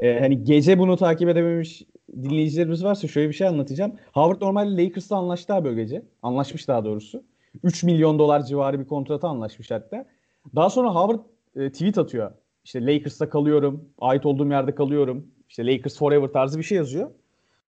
e, 0.00 0.20
hani 0.20 0.44
gece 0.44 0.78
bunu 0.78 0.96
takip 0.96 1.28
edememiş 1.28 1.82
dinleyicilerimiz 2.22 2.84
varsa 2.84 3.08
şöyle 3.08 3.28
bir 3.28 3.34
şey 3.34 3.46
anlatacağım. 3.46 3.92
Howard 4.12 4.42
normalde 4.42 4.84
Lakers'la 4.84 5.16
anlaştı 5.16 5.54
abi 5.54 5.68
o 5.68 5.74
gece. 5.74 6.02
Anlaşmış 6.22 6.68
daha 6.68 6.84
doğrusu. 6.84 7.22
3 7.62 7.84
milyon 7.84 8.18
dolar 8.18 8.42
civarı 8.42 8.80
bir 8.80 8.86
kontrata 8.86 9.28
anlaşmış 9.28 9.70
hatta. 9.70 10.06
Daha 10.54 10.70
sonra 10.70 10.94
Howard 10.94 11.20
e, 11.56 11.72
tweet 11.72 11.98
atıyor. 11.98 12.32
İşte 12.64 12.86
Lakers'ta 12.86 13.28
kalıyorum. 13.28 13.88
Ait 13.98 14.26
olduğum 14.26 14.50
yerde 14.50 14.74
kalıyorum. 14.74 15.26
İşte 15.48 15.66
Lakers 15.66 15.98
forever 15.98 16.28
tarzı 16.28 16.58
bir 16.58 16.64
şey 16.64 16.78
yazıyor. 16.78 17.10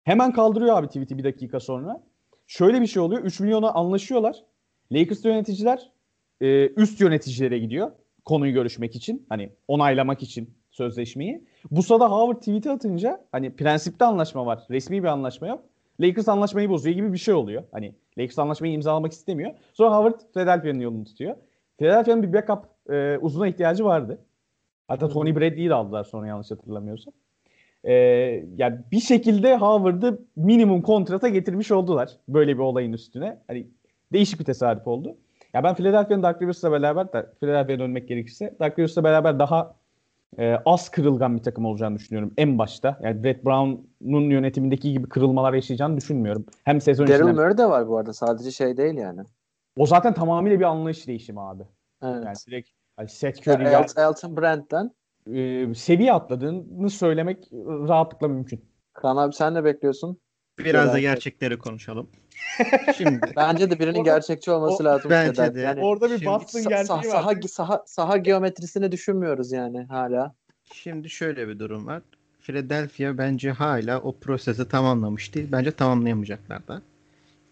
Hemen 0.05 0.33
kaldırıyor 0.33 0.77
abi 0.77 0.87
tweet'i 0.87 1.19
bir 1.19 1.25
dakika 1.25 1.61
sonra. 1.61 2.03
Şöyle 2.47 2.81
bir 2.81 2.87
şey 2.87 3.03
oluyor. 3.03 3.23
3 3.23 3.41
milyona 3.41 3.71
anlaşıyorlar. 3.71 4.45
Lakers 4.93 5.25
yöneticiler 5.25 5.91
e, 6.41 6.69
üst 6.69 7.01
yöneticilere 7.01 7.59
gidiyor. 7.59 7.91
Konuyu 8.25 8.53
görüşmek 8.53 8.97
için. 8.97 9.27
Hani 9.29 9.51
onaylamak 9.69 10.23
için 10.23 10.55
sözleşmeyi. 10.71 11.45
Bu 11.71 11.83
sırada 11.83 12.11
Howard 12.11 12.39
tweet'i 12.39 12.71
atınca 12.71 13.25
hani 13.33 13.57
prensipte 13.57 14.05
anlaşma 14.05 14.47
var. 14.47 14.67
Resmi 14.71 15.03
bir 15.03 15.09
anlaşma 15.09 15.47
yok. 15.47 15.65
Lakers 16.01 16.29
anlaşmayı 16.29 16.69
bozuyor 16.71 16.97
gibi 16.97 17.13
bir 17.13 17.19
şey 17.19 17.35
oluyor. 17.35 17.63
Hani 17.73 17.95
Lakers 18.19 18.39
anlaşmayı 18.39 18.73
imzalamak 18.73 19.13
istemiyor. 19.13 19.55
Sonra 19.73 19.97
Howard 19.97 20.21
Philadelphia'nın 20.35 20.81
yolunu 20.81 21.05
tutuyor. 21.05 21.37
Philadelphia'nın 21.79 22.23
bir 22.23 22.33
backup 22.33 22.91
e, 22.91 23.19
uzuna 23.19 23.49
ihtiyacı 23.49 23.85
vardı. 23.85 24.19
Hatta 24.89 25.09
Tony 25.09 25.37
Bradley'i 25.37 25.71
de 25.71 25.75
aldılar 25.75 26.05
sonra 26.05 26.27
yanlış 26.27 26.51
hatırlamıyorsam. 26.51 27.15
Ee, 27.85 27.93
yani 28.57 28.79
bir 28.93 29.01
şekilde 29.01 29.57
Howard'ı 29.57 30.19
minimum 30.37 30.83
kontrata 30.83 31.29
getirmiş 31.29 31.71
oldular. 31.71 32.11
Böyle 32.29 32.55
bir 32.55 32.59
olayın 32.59 32.93
üstüne. 32.93 33.39
Hani 33.47 33.67
değişik 34.13 34.41
bir 34.41 34.45
tesadüf 34.45 34.87
oldu. 34.87 35.17
Ya 35.55 35.65
ben 35.65 35.75
Philadelphia'nın 35.75 36.23
Doug 36.23 36.43
Rivers'la 36.43 36.73
beraber 36.73 37.13
de 37.13 37.27
Philadelphia'ya 37.41 37.79
dönmek 37.79 38.09
gerekirse 38.09 38.55
Doug 38.61 38.79
Rivers'la 38.79 39.05
beraber 39.05 39.39
daha 39.39 39.75
e, 40.39 40.57
az 40.67 40.89
kırılgan 40.89 41.37
bir 41.37 41.43
takım 41.43 41.65
olacağını 41.65 41.97
düşünüyorum 41.97 42.33
en 42.37 42.59
başta. 42.59 42.99
Yani 43.03 43.25
Brett 43.25 43.45
Brown'un 43.45 44.31
yönetimindeki 44.31 44.93
gibi 44.93 45.09
kırılmalar 45.09 45.55
yaşayacağını 45.55 45.97
düşünmüyorum. 45.97 46.47
Hem 46.65 46.81
sezon 46.81 47.07
Daryl 47.07 47.15
içinde 47.15 47.33
Murray 47.33 47.59
de 47.59 47.67
var 47.67 47.89
bu 47.89 47.99
arada. 47.99 48.13
Sadece 48.13 48.51
şey 48.51 48.77
değil 48.77 48.95
yani. 48.95 49.21
O 49.77 49.87
zaten 49.87 50.15
tamamıyla 50.15 50.59
bir 50.61 50.65
anlayış 50.65 51.07
değişimi 51.07 51.41
abi. 51.41 51.63
Evet. 52.03 52.25
Yani 52.25 52.37
direkt 52.47 52.71
hani 52.97 53.09
Seth 53.09 53.49
Curry 53.49 53.65
El- 53.65 54.03
Elton 54.09 54.37
Brand'den 54.37 54.91
e, 55.35 55.75
seviye 55.75 56.13
atladığını 56.13 56.91
söylemek 56.91 57.49
rahatlıkla 57.89 58.29
mümkün. 58.29 58.65
Kaan 58.93 59.17
abi 59.17 59.33
sen 59.35 59.55
ne 59.55 59.65
bekliyorsun? 59.65 60.21
Biraz 60.59 60.93
da 60.93 60.99
gerçekleri 60.99 61.59
konuşalım. 61.59 62.11
Şimdi 62.97 63.33
Bence 63.37 63.71
de 63.71 63.79
birinin 63.79 64.05
gerçekçi 64.05 64.51
olması 64.51 64.83
o- 64.83 64.85
lazım. 64.85 65.11
bence 65.11 65.55
de. 65.55 65.61
Yani 65.61 65.81
Orada 65.81 66.11
bir 66.11 66.27
Boston 66.27 66.59
sa- 66.61 66.69
gerçeği 66.69 66.99
sa- 66.99 67.15
var. 67.15 67.23
saha, 67.23 67.33
saha, 67.49 67.83
saha 67.87 68.17
geometrisini 68.17 68.93
düşünmüyoruz 68.93 69.53
yani 69.53 69.85
hala. 69.85 70.35
Şimdi 70.73 71.11
şöyle 71.11 71.49
bir 71.49 71.59
durum 71.59 71.87
var. 71.87 72.03
Philadelphia 72.41 73.19
bence 73.19 73.51
hala 73.51 74.01
o 74.01 74.13
prosesi 74.17 74.69
tamamlamış 74.69 75.35
değil. 75.35 75.49
Bence 75.53 75.71
tamamlayamayacaklar 75.73 76.69
da. 76.69 76.83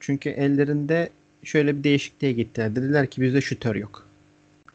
Çünkü 0.01 0.29
ellerinde 0.31 1.11
şöyle 1.43 1.79
bir 1.79 1.85
değişikliğe 1.85 2.33
gittiler. 2.33 2.77
Dediler 2.77 3.07
ki 3.07 3.23
bizde 3.23 3.41
şütör 3.41 3.77
yok. 3.77 4.07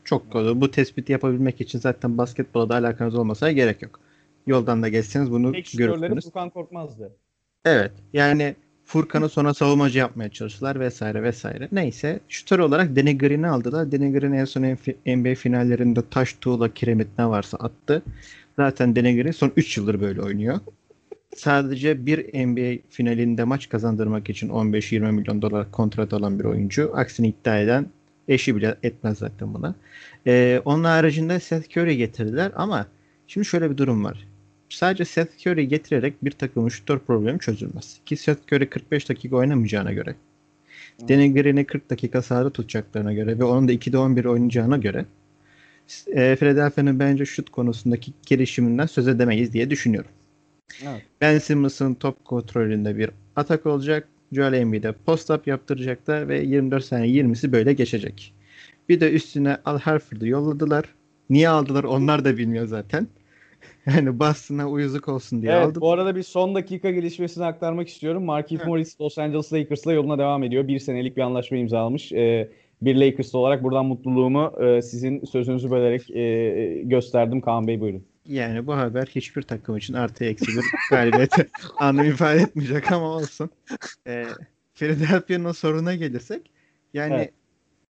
Çok 0.03 0.31
kolay. 0.31 0.61
Bu 0.61 0.71
tespiti 0.71 1.11
yapabilmek 1.11 1.61
için 1.61 1.79
zaten 1.79 2.17
basketbola 2.17 2.69
da 2.69 2.75
alakanız 2.75 3.15
olmasa 3.15 3.51
gerek 3.51 3.81
yok. 3.81 3.99
Yoldan 4.47 4.83
da 4.83 4.89
geçseniz 4.89 5.31
bunu 5.31 5.51
Tek 5.51 5.71
görürsünüz. 5.77 6.25
Furkan 6.25 6.49
Korkmaz'dı. 6.49 7.11
Evet. 7.65 7.91
Yani 8.13 8.55
Furkan'ı 8.85 9.29
sonra 9.29 9.53
savunmacı 9.53 9.99
yapmaya 9.99 10.29
çalıştılar 10.29 10.79
vesaire 10.79 11.23
vesaire. 11.23 11.67
Neyse. 11.71 12.19
Şütör 12.29 12.59
olarak 12.59 12.95
Danny 12.95 13.17
Green'i 13.17 13.47
aldılar. 13.47 13.91
Danny 13.91 14.11
Green 14.11 14.31
en 14.31 14.45
son 14.45 14.61
NBA 15.05 15.35
finallerinde 15.35 15.99
taş 16.09 16.33
tuğla 16.33 16.73
kiremit 16.73 17.07
ne 17.17 17.27
varsa 17.27 17.57
attı. 17.57 18.01
Zaten 18.55 18.95
Danny 18.95 19.21
Green 19.21 19.31
son 19.31 19.51
3 19.55 19.77
yıldır 19.77 20.01
böyle 20.01 20.21
oynuyor. 20.21 20.59
Sadece 21.35 22.05
bir 22.05 22.45
NBA 22.47 22.81
finalinde 22.89 23.43
maç 23.43 23.69
kazandırmak 23.69 24.29
için 24.29 24.49
15-20 24.49 25.11
milyon 25.11 25.41
dolar 25.41 25.71
kontrat 25.71 26.13
alan 26.13 26.39
bir 26.39 26.45
oyuncu. 26.45 26.91
Aksini 26.95 27.27
iddia 27.27 27.59
eden 27.59 27.85
eşi 28.27 28.55
bile 28.55 28.77
etmez 28.83 29.17
zaten 29.17 29.53
buna. 29.53 29.75
Ee, 30.27 30.61
onun 30.65 30.83
haricinde 30.83 31.39
Seth 31.39 31.77
Curry 31.77 31.97
getirdiler 31.97 32.51
ama 32.55 32.87
şimdi 33.27 33.47
şöyle 33.47 33.71
bir 33.71 33.77
durum 33.77 34.03
var 34.03 34.27
sadece 34.69 35.05
Seth 35.05 35.47
Curry 35.47 35.67
getirerek 35.67 36.25
bir 36.25 36.31
takımın 36.31 36.69
şutör 36.69 36.99
problemi 36.99 37.39
çözülmez. 37.39 37.99
Ki 38.05 38.17
Seth 38.17 38.53
Curry 38.53 38.69
45 38.69 39.09
dakika 39.09 39.35
oynamayacağına 39.35 39.93
göre 39.93 40.15
Danny 41.09 41.33
Green'i 41.33 41.65
40 41.65 41.89
dakika 41.89 42.21
sahada 42.21 42.49
tutacaklarına 42.49 43.13
göre 43.13 43.39
ve 43.39 43.43
onun 43.43 43.67
da 43.67 43.73
2'de 43.73 43.97
11 43.97 44.25
oynayacağına 44.25 44.77
göre 44.77 45.05
e, 46.07 46.35
Philadelphia'nın 46.35 46.99
bence 46.99 47.25
şut 47.25 47.49
konusundaki 47.49 48.13
gelişiminden 48.25 48.85
söz 48.85 49.07
edemeyiz 49.07 49.53
diye 49.53 49.69
düşünüyorum. 49.69 50.11
Evet. 50.83 51.01
Ben 51.21 51.37
Simmons'ın 51.37 51.93
top 51.93 52.25
kontrolünde 52.25 52.97
bir 52.97 53.09
atak 53.35 53.65
olacak. 53.65 54.07
Joel 54.31 54.53
Embiid'e 54.53 54.91
post-up 54.91 55.47
yaptıracaklar 55.47 56.29
ve 56.29 56.39
24 56.39 56.83
saniye 56.85 57.23
20'si 57.23 57.51
böyle 57.51 57.73
geçecek. 57.73 58.33
Bir 58.89 58.99
de 58.99 59.11
üstüne 59.11 59.57
Al 59.65 59.79
Horford'u 59.79 60.27
yolladılar. 60.27 60.85
Niye 61.29 61.49
aldılar 61.49 61.83
onlar 61.83 62.25
da 62.25 62.37
bilmiyor 62.37 62.65
zaten. 62.67 63.07
Yani 63.85 64.19
Boston'a 64.19 64.67
uyuzluk 64.69 65.09
olsun 65.09 65.41
diye 65.41 65.51
Evet 65.51 65.65
aldı. 65.65 65.81
bu 65.81 65.91
arada 65.91 66.15
bir 66.15 66.23
son 66.23 66.55
dakika 66.55 66.91
gelişmesini 66.91 67.45
aktarmak 67.45 67.87
istiyorum. 67.87 68.23
Markieff 68.25 68.61
Evet. 68.61 68.67
Morris 68.67 69.01
Los 69.01 69.17
Angeles 69.17 69.53
Lakers'la 69.53 69.93
yoluna 69.93 70.17
devam 70.17 70.43
ediyor. 70.43 70.67
Bir 70.67 70.79
senelik 70.79 71.17
bir 71.17 71.21
anlaşma 71.21 71.57
imzalamış. 71.57 72.11
Ee, 72.11 72.49
bir 72.81 72.95
Lakers'lı 72.95 73.39
olarak 73.39 73.63
buradan 73.63 73.85
mutluluğumu 73.85 74.53
e, 74.63 74.81
sizin 74.81 75.25
sözünüzü 75.25 75.71
bölerek 75.71 76.09
e, 76.11 76.81
gösterdim. 76.83 77.41
Kaan 77.41 77.67
Bey 77.67 77.81
buyurun. 77.81 78.03
Yani 78.27 78.67
bu 78.67 78.77
haber 78.77 79.05
hiçbir 79.05 79.41
takım 79.41 79.77
için 79.77 79.93
artı 79.93 80.25
eksi 80.25 80.47
bir 80.47 80.65
galibiyete 80.89 81.47
anlam 81.77 82.05
ifade 82.05 82.41
etmeyecek 82.41 82.91
ama 82.91 83.05
olsun. 83.05 83.49
Ee, 84.07 84.25
Philadelphia'nın 84.73 85.51
soruna 85.51 85.95
gelirsek 85.95 86.51
yani 86.93 87.13
Evet. 87.13 87.33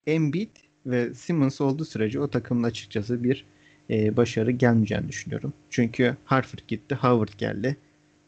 Embiid 0.06 0.56
ve 0.86 1.14
Simmons 1.14 1.60
olduğu 1.60 1.84
sürece 1.84 2.20
o 2.20 2.28
takımın 2.28 2.62
açıkçası 2.62 3.24
bir 3.24 3.44
e, 3.90 4.16
başarı 4.16 4.50
gelmeyeceğini 4.50 5.08
düşünüyorum. 5.08 5.52
Çünkü 5.70 6.16
Harford 6.24 6.58
gitti, 6.68 6.94
Howard 6.94 7.38
geldi. 7.38 7.76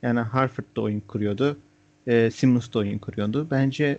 Yani 0.02 0.20
Harford 0.20 0.64
da 0.76 0.80
oyun 0.80 1.00
kuruyordu. 1.00 1.56
E, 2.06 2.30
Simmons 2.30 2.72
da 2.72 2.78
oyun 2.78 2.98
kuruyordu. 2.98 3.46
Bence 3.50 3.98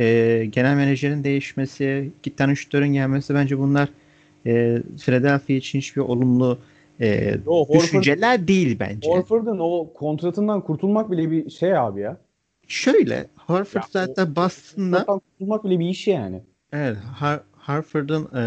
e, 0.00 0.46
genel 0.52 0.76
menajerin 0.76 1.24
değişmesi, 1.24 2.10
iki 2.18 2.36
tane 2.36 2.56
şutörün 2.56 2.92
gelmesi 2.92 3.34
bence 3.34 3.58
bunlar 3.58 3.88
e, 4.46 4.82
Philadelphia 5.04 5.52
için 5.54 5.78
hiçbir 5.78 6.00
olumlu 6.00 6.58
e, 7.00 7.34
Yo, 7.46 7.52
Horford, 7.52 7.80
düşünceler 7.80 8.48
değil 8.48 8.76
bence. 8.80 9.08
Horford'un 9.10 9.58
o 9.58 9.92
kontratından 9.94 10.60
kurtulmak 10.60 11.10
bile 11.10 11.30
bir 11.30 11.50
şey 11.50 11.78
abi 11.78 12.00
ya. 12.00 12.16
Şöyle 12.68 13.26
Horford 13.46 13.82
Ya, 13.82 13.88
zaten 13.90 14.36
Boston'da 14.36 15.04
kurtulmak 15.04 15.64
bile 15.64 15.78
bir 15.78 15.86
iş 15.86 16.06
yani. 16.06 16.42
Evet, 16.72 16.96
Har- 17.20 17.42
Harford'un 17.56 18.28
e, 18.36 18.42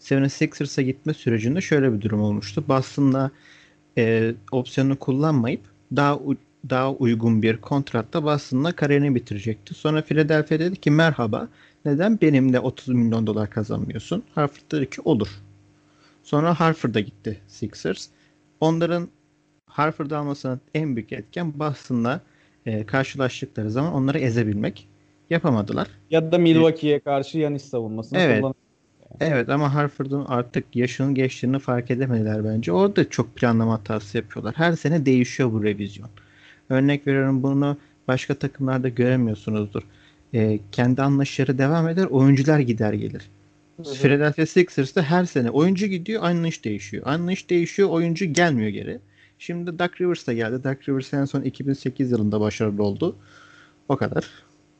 76ers'a 0.00 0.82
gitme 0.82 1.14
sürecinde 1.14 1.60
şöyle 1.60 1.92
bir 1.92 2.00
durum 2.00 2.20
olmuştu. 2.20 2.64
Boston'da 2.68 3.30
e, 3.98 4.34
opsiyonu 4.52 4.98
kullanmayıp 4.98 5.60
daha 5.96 6.18
daha 6.70 6.92
uygun 6.92 7.42
bir 7.42 7.56
kontratta 7.56 8.24
Boston'la 8.24 8.72
kariyerini 8.72 9.14
bitirecekti. 9.14 9.74
Sonra 9.74 10.02
Philadelphia 10.02 10.58
dedi 10.58 10.76
ki 10.76 10.90
merhaba 10.90 11.48
neden 11.84 12.20
benimle 12.20 12.60
30 12.60 12.88
milyon 12.88 13.26
dolar 13.26 13.50
kazanmıyorsun? 13.50 14.22
Harford 14.34 14.72
dedi 14.72 14.90
ki 14.90 15.00
olur. 15.04 15.28
Sonra 16.24 16.60
Harford'a 16.60 17.00
gitti 17.00 17.40
Sixers. 17.46 18.08
Onların 18.60 19.08
Harford'ı 19.66 20.18
almasının 20.18 20.60
en 20.74 20.96
büyük 20.96 21.12
etken 21.12 21.58
Boston'la 21.58 22.20
e, 22.66 22.86
karşılaştıkları 22.86 23.70
zaman 23.70 23.92
onları 23.92 24.18
ezebilmek. 24.18 24.88
Yapamadılar. 25.30 25.88
Ya 26.10 26.32
da 26.32 26.38
Milwaukee'ye 26.38 27.00
karşı 27.00 27.38
Yanis 27.38 27.64
savunmasını 27.64 28.18
Evet. 28.18 28.44
Evet 29.20 29.48
ama 29.48 29.74
Harford'un 29.74 30.24
artık 30.28 30.76
yaşının 30.76 31.14
geçtiğini 31.14 31.58
fark 31.58 31.90
edemediler 31.90 32.44
bence. 32.44 32.72
Orada 32.72 33.10
çok 33.10 33.36
planlama 33.36 33.72
hatası 33.72 34.16
yapıyorlar. 34.16 34.54
Her 34.56 34.72
sene 34.72 35.06
değişiyor 35.06 35.52
bu 35.52 35.64
revizyon. 35.64 36.08
Örnek 36.68 37.06
veriyorum 37.06 37.42
bunu 37.42 37.76
başka 38.08 38.34
takımlarda 38.34 38.88
göremiyorsunuzdur. 38.88 39.82
Ee, 40.34 40.58
kendi 40.72 41.02
anlaşları 41.02 41.58
devam 41.58 41.88
eder, 41.88 42.04
oyuncular 42.04 42.58
gider 42.58 42.92
gelir. 42.92 43.30
Philadelphia 43.82 44.46
Sixers'ta 44.46 45.02
her 45.02 45.24
sene 45.24 45.50
oyuncu 45.50 45.86
gidiyor, 45.86 46.22
anlayış 46.22 46.64
değişiyor. 46.64 47.02
Anlayış 47.06 47.50
değişiyor, 47.50 47.88
oyuncu 47.88 48.24
gelmiyor 48.24 48.68
geri. 48.68 48.98
Şimdi 49.38 49.78
Doug 49.78 50.00
Rivers 50.00 50.26
da 50.26 50.32
geldi. 50.32 50.64
Doug 50.64 50.88
Rivers 50.88 51.14
en 51.14 51.24
son 51.24 51.42
2008 51.42 52.10
yılında 52.10 52.40
başarılı 52.40 52.82
oldu. 52.82 53.16
O 53.88 53.96
kadar. 53.96 54.30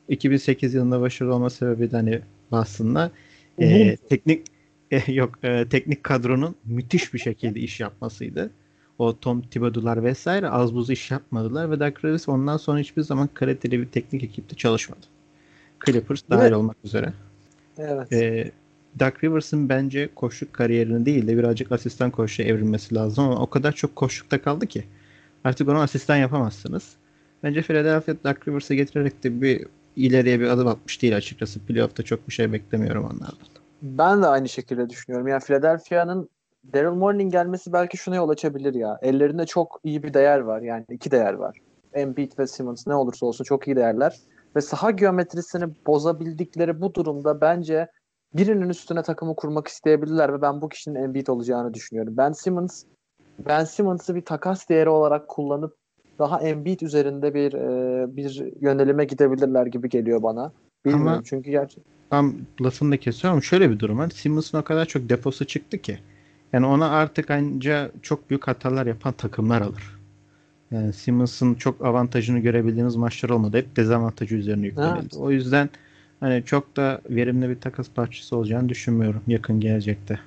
2008 0.09 0.75
yılında 0.75 1.01
başarılı 1.01 1.35
olma 1.35 1.51
sebebi 1.51 1.91
de 1.91 1.97
hani 1.97 2.21
Boston'la 2.51 3.11
e, 3.61 3.97
teknik 3.97 4.47
e, 4.91 5.13
yok 5.13 5.39
e, 5.43 5.69
teknik 5.69 6.05
kadronun 6.05 6.55
müthiş 6.65 7.15
bir 7.15 7.19
şekilde 7.19 7.61
iş 7.61 7.81
yapmasıydı. 7.81 8.51
O 8.99 9.19
Tom 9.19 9.43
Thibodeau'lar 9.43 10.05
vesaire 10.05 10.49
az 10.49 10.75
buz 10.75 10.91
iş 10.91 11.11
yapmadılar 11.11 11.71
ve 11.71 11.81
Doug 11.81 12.05
Rivers 12.05 12.29
ondan 12.29 12.57
sonra 12.57 12.79
hiçbir 12.79 13.03
zaman 13.03 13.29
kaliteli 13.35 13.81
bir 13.81 13.87
teknik 13.87 14.25
ekipte 14.25 14.57
çalışmadı. 14.57 15.07
Clippers 15.87 16.23
dahil 16.31 16.53
olmak 16.53 16.77
üzere. 16.85 17.13
Evet. 17.79 18.13
E, 18.13 18.51
Doug 19.01 19.25
Rivers'ın 19.25 19.69
bence 19.69 20.09
koşuk 20.15 20.53
kariyerini 20.53 21.07
değil 21.07 21.27
de 21.27 21.37
birazcık 21.39 21.73
asistan 21.73 22.11
koşuya 22.11 22.49
evrilmesi 22.49 22.95
lazım 22.95 23.25
ama 23.25 23.43
o 23.43 23.47
kadar 23.47 23.73
çok 23.73 23.97
koşukta 23.97 24.43
kaldı 24.43 24.67
ki 24.67 24.85
artık 25.45 25.69
onu 25.69 25.79
asistan 25.79 26.17
yapamazsınız. 26.17 26.97
Bence 27.43 27.63
Philadelphia 27.63 28.15
Doug 28.25 28.49
Rivers'ı 28.49 28.75
getirerek 28.75 29.25
de 29.25 29.41
bir 29.41 29.67
ileriye 29.97 30.41
bir 30.41 30.47
adım 30.47 30.67
atmış 30.67 31.03
değil 31.03 31.17
açıkçası. 31.17 31.61
Playoff'ta 31.61 32.03
çok 32.03 32.29
bir 32.29 32.33
şey 32.33 32.53
beklemiyorum 32.53 33.05
onlardan. 33.05 33.55
Ben 33.83 34.23
de 34.23 34.27
aynı 34.27 34.49
şekilde 34.49 34.91
düşünüyorum. 34.91 35.29
Yani 35.29 35.41
Philadelphia'nın 35.41 36.29
Daryl 36.73 36.97
Morey'nin 36.97 37.31
gelmesi 37.31 37.73
belki 37.73 37.97
şuna 37.97 38.17
yol 38.17 38.29
açabilir 38.29 38.75
ya. 38.75 38.99
Ellerinde 39.03 39.47
çok 39.47 39.81
iyi 39.85 40.03
bir 40.03 40.15
değer 40.15 40.39
var. 40.39 40.63
Yani 40.63 40.85
iki 40.91 41.11
değer 41.11 41.35
var. 41.35 41.59
Embiid 41.95 42.33
ve 42.39 42.47
Simmons 42.47 42.87
ne 42.87 42.95
olursa 42.95 43.27
olsun 43.27 43.45
çok 43.45 43.69
iyi 43.69 43.77
değerler. 43.77 44.17
Ve 44.57 44.61
saha 44.61 44.91
geometrisini 44.91 45.65
bozabildikleri 45.87 46.81
bu 46.81 46.95
durumda 46.95 47.41
bence 47.41 47.89
birinin 48.35 48.69
üstüne 48.69 49.03
takımı 49.03 49.37
kurmak 49.37 49.69
isteyebilirler 49.69 50.33
ve 50.33 50.43
ben 50.43 50.61
bu 50.61 50.69
kişinin 50.69 50.95
Embiid 51.03 51.27
olacağını 51.27 51.75
düşünüyorum. 51.75 52.15
Ben 52.17 52.33
Simmons 52.33 52.85
Ben 53.47 53.65
Simmons'ı 53.65 54.15
bir 54.15 54.21
takas 54.21 54.69
değeri 54.69 54.89
olarak 54.89 55.29
kullanıp 55.29 55.77
daha 56.19 56.41
Embiid 56.41 56.81
üzerinde 56.81 57.35
bir 57.35 57.53
e, 57.53 58.17
bir 58.17 58.45
yönelime 58.61 59.05
gidebilirler 59.05 59.67
gibi 59.67 59.89
geliyor 59.89 60.23
bana. 60.23 60.53
Bilmiyorum 60.85 61.09
Ama- 61.09 61.23
çünkü 61.25 61.51
gerçi 61.51 61.81
Tam 62.11 62.35
lafını 62.61 62.93
da 62.93 62.97
kesiyorum. 62.97 63.43
Şöyle 63.43 63.71
bir 63.71 63.79
durum 63.79 63.99
var. 63.99 64.11
Simmons'ın 64.11 64.59
o 64.59 64.63
kadar 64.63 64.87
çok 64.87 65.09
defosu 65.09 65.45
çıktı 65.45 65.79
ki. 65.79 65.99
Yani 66.53 66.67
ona 66.67 66.91
artık 66.91 67.31
anca 67.31 67.91
çok 68.03 68.31
büyük 68.31 68.49
hatalar 68.49 68.87
yapan 68.87 69.13
takımlar 69.13 69.63
alır. 69.63 69.99
Yani 70.71 70.93
Simmons'ın 70.93 71.55
çok 71.55 71.85
avantajını 71.85 72.39
görebildiğiniz 72.39 72.97
maçlar 72.97 73.31
olmadı. 73.31 73.57
Hep 73.57 73.77
dezavantajı 73.77 74.37
üzerine 74.37 74.67
yüklenildi. 74.67 74.99
Evet. 75.03 75.17
O 75.17 75.31
yüzden 75.31 75.71
hani 76.25 76.45
çok 76.45 76.77
da 76.77 77.01
verimli 77.11 77.49
bir 77.49 77.61
takas 77.61 77.91
parçası 77.91 78.37
olacağını 78.37 78.69
düşünmüyorum 78.69 79.23
yakın 79.27 79.61
gelecekte. 79.61 80.21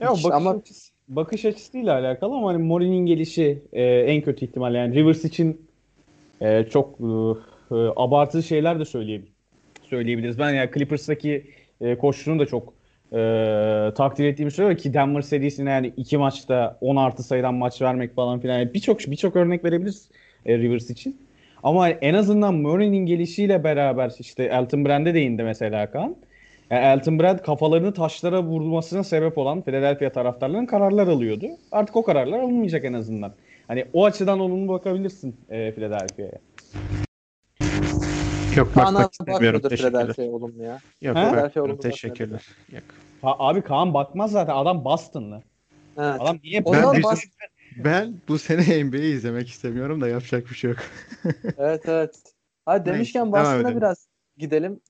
Ya 0.00 0.14
Hiç 0.14 0.24
bakış, 0.24 0.34
ama- 0.36 0.50
açısı, 0.50 0.92
bakış 1.08 1.44
açısıyla 1.44 1.94
alakalı 1.94 2.34
ama 2.34 2.48
hani 2.48 2.62
Mourinho'nun 2.62 3.06
gelişi 3.06 3.62
e, 3.72 3.82
en 3.84 4.22
kötü 4.22 4.44
ihtimal 4.44 4.74
yani 4.74 4.94
Rivers 4.94 5.24
için 5.24 5.60
e, 6.40 6.64
çok 6.64 7.00
e, 7.00 7.04
e, 7.74 7.76
abartılı 7.96 8.42
şeyler 8.42 8.80
de 8.80 8.84
söyleyebil 8.84 9.26
söyleyebiliriz. 9.82 10.38
Ben 10.38 10.50
yani 10.54 10.70
Clippers'taki 10.74 11.50
e, 11.80 11.98
koçluğunu 11.98 12.38
da 12.38 12.46
çok 12.46 12.74
e, 13.12 13.16
takdir 13.96 14.24
ettiğimi 14.24 14.50
söylüyorum 14.50 14.82
ki 14.82 14.94
Denver 14.94 15.22
serisine 15.22 15.70
yani 15.70 15.92
iki 15.96 16.18
maçta 16.18 16.78
10 16.80 16.96
artı 16.96 17.22
sayıdan 17.22 17.54
maç 17.54 17.82
vermek 17.82 18.14
falan 18.14 18.40
filan 18.40 18.58
yani 18.58 18.74
birçok 18.74 19.00
birçok 19.00 19.36
örnek 19.36 19.64
verebiliriz 19.64 20.08
e, 20.46 20.58
Rivers 20.58 20.90
için. 20.90 21.16
Ama 21.64 21.88
en 21.88 22.14
azından 22.14 22.54
Murray'nin 22.54 23.06
gelişiyle 23.06 23.64
beraber 23.64 24.12
işte 24.18 24.44
Elton 24.44 24.84
Brand'e 24.84 25.14
değindi 25.14 25.42
mesela 25.42 25.90
Kaan. 25.90 26.16
Yani 26.70 26.84
Elton 26.84 27.18
Brand 27.18 27.38
kafalarını 27.38 27.94
taşlara 27.94 28.42
vurmasına 28.42 29.04
sebep 29.04 29.38
olan 29.38 29.62
Philadelphia 29.62 30.10
taraftarlarının 30.12 30.66
kararlar 30.66 31.06
alıyordu. 31.06 31.46
Artık 31.72 31.96
o 31.96 32.02
kararlar 32.02 32.38
alınmayacak 32.38 32.84
en 32.84 32.92
azından. 32.92 33.32
Hani 33.68 33.84
o 33.92 34.04
açıdan 34.04 34.40
olumlu 34.40 34.72
bakabilirsin 34.72 35.36
e, 35.50 35.72
Philadelphia'ya. 35.72 36.32
Yok 38.56 38.76
bakmak 38.76 38.96
abi 38.96 39.10
istemiyorum. 39.12 39.60
Teşekkürler. 39.68 40.14
Olumlu 40.18 40.62
ya. 40.62 40.78
Yok 41.00 41.16
olumlu 41.56 41.78
Teşekkürler. 41.78 42.46
Yok. 42.72 42.82
Ha, 43.22 43.36
abi 43.38 43.62
Kaan 43.62 43.94
bakmaz 43.94 44.30
zaten 44.30 44.54
adam 44.54 44.84
Boston'lı. 44.84 45.42
Evet. 45.98 46.20
Adam 46.20 46.38
niye 46.44 46.64
Ben 46.64 47.02
bas- 47.02 47.24
Ben 47.76 48.20
bu 48.28 48.38
sene 48.38 48.84
NBA'yi 48.84 49.14
izlemek 49.14 49.48
istemiyorum 49.48 50.00
da 50.00 50.08
yapacak 50.08 50.50
bir 50.50 50.54
şey 50.54 50.70
yok. 50.70 50.78
Evet 51.58 51.82
evet. 51.88 52.22
Hadi 52.66 52.90
demişken 52.90 53.26
edelim. 53.26 53.76
biraz 53.76 54.08
gidelim. 54.36 54.80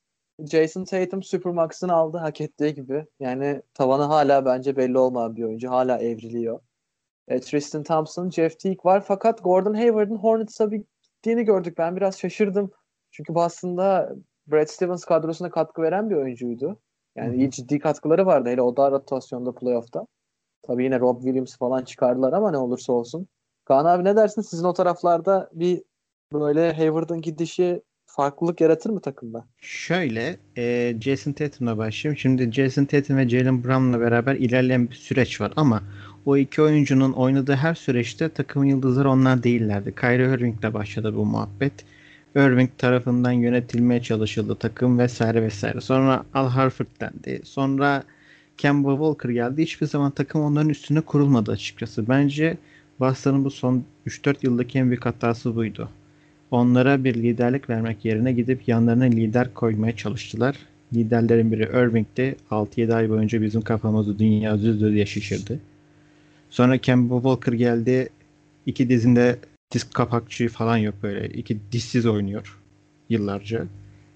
Jason 0.50 0.84
Tatum 0.84 1.22
Supermax'ını 1.22 1.92
aldı 1.92 2.18
hak 2.18 2.40
ettiği 2.40 2.74
gibi. 2.74 3.06
Yani 3.20 3.62
tavanı 3.74 4.02
hala 4.02 4.44
bence 4.44 4.76
belli 4.76 4.98
olmayan 4.98 5.36
bir 5.36 5.42
oyuncu. 5.42 5.70
Hala 5.70 5.98
evriliyor. 5.98 6.60
E, 7.28 7.40
Tristan 7.40 7.82
Thompson, 7.82 8.30
Jeff 8.30 8.58
Teague 8.58 8.92
var. 8.92 9.04
Fakat 9.06 9.44
Gordon 9.44 9.74
Hayward'ın 9.74 10.16
Hornets'a 10.16 10.70
bir 10.70 10.84
gittiğini 11.02 11.44
gördük. 11.44 11.78
Ben 11.78 11.96
biraz 11.96 12.18
şaşırdım. 12.18 12.70
Çünkü 13.10 13.34
Boston'da 13.34 14.16
Brad 14.46 14.66
Stevens 14.66 15.04
kadrosuna 15.04 15.50
katkı 15.50 15.82
veren 15.82 16.10
bir 16.10 16.16
oyuncuydu. 16.16 16.80
Yani 17.16 17.32
hı. 17.32 17.36
iyi 17.36 17.50
ciddi 17.50 17.78
katkıları 17.78 18.26
vardı. 18.26 18.48
Hele 18.48 18.62
o 18.62 18.76
da 18.76 18.90
rotasyonda 18.90 19.54
playoff'ta. 19.54 20.06
Tabii 20.66 20.84
yine 20.84 21.00
Rob 21.00 21.22
Williams 21.22 21.56
falan 21.56 21.84
çıkardılar 21.84 22.32
ama 22.32 22.50
ne 22.50 22.58
olursa 22.58 22.92
olsun. 22.92 23.28
Kaan 23.64 23.84
abi 23.84 24.04
ne 24.04 24.16
dersin? 24.16 24.42
Sizin 24.42 24.64
o 24.64 24.72
taraflarda 24.72 25.50
bir 25.52 25.82
böyle 26.32 26.72
Hayward'ın 26.72 27.20
gidişi 27.20 27.82
farklılık 28.06 28.60
yaratır 28.60 28.90
mı 28.90 29.00
takımda? 29.00 29.44
Şöyle 29.60 30.36
e, 30.56 30.94
Jason 31.00 31.32
Tatum'la 31.32 31.78
başlayayım. 31.78 32.18
Şimdi 32.18 32.52
Jason 32.52 32.84
Tatum 32.84 33.16
ve 33.16 33.28
Jalen 33.28 33.64
Brown'la 33.64 34.00
beraber 34.00 34.34
ilerleyen 34.34 34.90
bir 34.90 34.94
süreç 34.94 35.40
var 35.40 35.52
ama 35.56 35.82
o 36.26 36.36
iki 36.36 36.62
oyuncunun 36.62 37.12
oynadığı 37.12 37.54
her 37.54 37.74
süreçte 37.74 38.28
takımın 38.28 38.66
yıldızları 38.66 39.10
onlar 39.10 39.42
değillerdi. 39.42 39.94
Kyrie 39.94 40.34
Irving'le 40.34 40.74
başladı 40.74 41.16
bu 41.16 41.24
muhabbet. 41.24 41.72
Irving 42.36 42.70
tarafından 42.78 43.32
yönetilmeye 43.32 44.02
çalışıldı 44.02 44.56
takım 44.56 44.98
vesaire 44.98 45.42
vesaire. 45.42 45.80
Sonra 45.80 46.24
Al 46.34 46.50
Horford 46.50 46.86
dendi. 47.00 47.40
Sonra 47.44 48.02
Kemba 48.58 48.90
Walker 48.90 49.30
geldi. 49.30 49.62
Hiçbir 49.62 49.86
zaman 49.86 50.10
takım 50.10 50.40
onların 50.40 50.68
üstüne 50.68 51.00
kurulmadı 51.00 51.52
açıkçası. 51.52 52.08
Bence 52.08 52.56
Boston'ın 53.00 53.44
bu 53.44 53.50
son 53.50 53.84
3-4 54.06 54.36
yıldaki 54.42 54.78
en 54.78 54.86
büyük 54.86 55.06
hatası 55.06 55.56
buydu. 55.56 55.88
Onlara 56.50 57.04
bir 57.04 57.14
liderlik 57.14 57.70
vermek 57.70 58.04
yerine 58.04 58.32
gidip 58.32 58.68
yanlarına 58.68 59.04
lider 59.04 59.54
koymaya 59.54 59.96
çalıştılar. 59.96 60.56
Liderlerin 60.94 61.52
biri 61.52 61.62
Irving'di. 61.62 62.36
6-7 62.50 62.94
ay 62.94 63.10
boyunca 63.10 63.42
bizim 63.42 63.62
kafamızı 63.62 64.18
dünya 64.18 64.60
düz 64.60 64.80
diye 64.80 65.06
şişirdi. 65.06 65.60
Sonra 66.50 66.78
Kemba 66.78 67.14
Walker 67.14 67.52
geldi. 67.52 68.08
İki 68.66 68.88
dizinde 68.88 69.38
diz 69.72 69.84
kapakçı 69.84 70.48
falan 70.48 70.76
yok 70.76 70.94
böyle. 71.02 71.28
İki 71.28 71.58
dizsiz 71.72 72.06
oynuyor 72.06 72.58
yıllarca. 73.08 73.66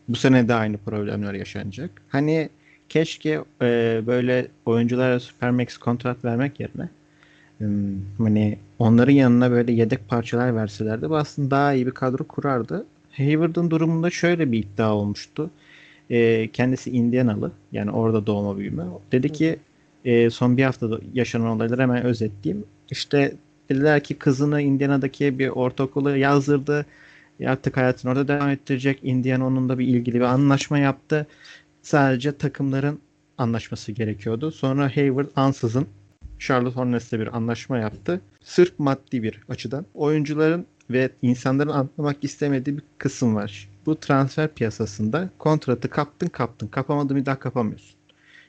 Bu 0.08 0.16
sene 0.16 0.48
de 0.48 0.54
aynı 0.54 0.78
problemler 0.78 1.34
yaşanacak. 1.34 1.90
Hani 2.08 2.48
keşke 2.88 3.40
e, 3.62 4.02
böyle 4.06 4.48
oyunculara 4.66 5.20
Supermax 5.20 5.76
kontrat 5.76 6.24
vermek 6.24 6.60
yerine 6.60 6.88
hani 8.18 8.58
onların 8.78 9.12
yanına 9.12 9.50
böyle 9.50 9.72
yedek 9.72 10.08
parçalar 10.08 10.56
verselerdi 10.56 11.10
bu 11.10 11.16
aslında 11.16 11.50
daha 11.50 11.74
iyi 11.74 11.86
bir 11.86 11.90
kadro 11.90 12.24
kurardı. 12.24 12.86
Hayward'ın 13.12 13.70
durumunda 13.70 14.10
şöyle 14.10 14.52
bir 14.52 14.58
iddia 14.58 14.94
olmuştu. 14.94 15.50
E, 16.10 16.48
kendisi 16.52 16.90
Indianalı. 16.90 17.52
Yani 17.72 17.90
orada 17.90 18.26
doğma 18.26 18.58
büyüme. 18.58 18.82
Dedi 19.12 19.32
ki 19.32 19.58
e, 20.04 20.30
son 20.30 20.56
bir 20.56 20.64
haftada 20.64 21.00
yaşanan 21.14 21.46
olayları 21.46 21.82
hemen 21.82 22.04
özetleyeyim. 22.04 22.64
İşte 22.90 23.34
dediler 23.68 24.02
ki 24.02 24.14
kızını 24.14 24.60
Indiana'daki 24.62 25.38
bir 25.38 25.48
ortaokula 25.48 26.16
yazdırdı. 26.16 26.86
Artık 27.46 27.76
hayatını 27.76 28.10
orada 28.10 28.28
devam 28.28 28.48
ettirecek. 28.48 28.98
Indiana 29.02 29.46
onunla 29.46 29.78
bir 29.78 29.86
ilgili 29.86 30.14
bir 30.14 30.20
anlaşma 30.20 30.78
yaptı. 30.78 31.26
Sadece 31.82 32.36
takımların 32.36 33.00
anlaşması 33.38 33.92
gerekiyordu. 33.92 34.50
Sonra 34.50 34.96
Hayward 34.96 35.28
ansızın 35.36 35.86
Charlotte 36.38 36.76
Hornets'le 36.76 37.12
bir 37.12 37.36
anlaşma 37.36 37.78
yaptı. 37.78 38.20
Sırf 38.42 38.78
maddi 38.78 39.22
bir 39.22 39.40
açıdan. 39.48 39.86
Oyuncuların 39.94 40.66
ve 40.90 41.10
insanların 41.22 41.70
anlamak 41.70 42.24
istemediği 42.24 42.76
bir 42.76 42.82
kısım 42.98 43.34
var. 43.34 43.68
Bu 43.86 44.00
transfer 44.00 44.54
piyasasında 44.54 45.30
kontratı 45.38 45.90
kaptın 45.90 46.26
kaptın. 46.26 46.66
Kapamadın 46.66 47.16
bir 47.16 47.26
daha 47.26 47.38
kapamıyorsun. 47.38 47.98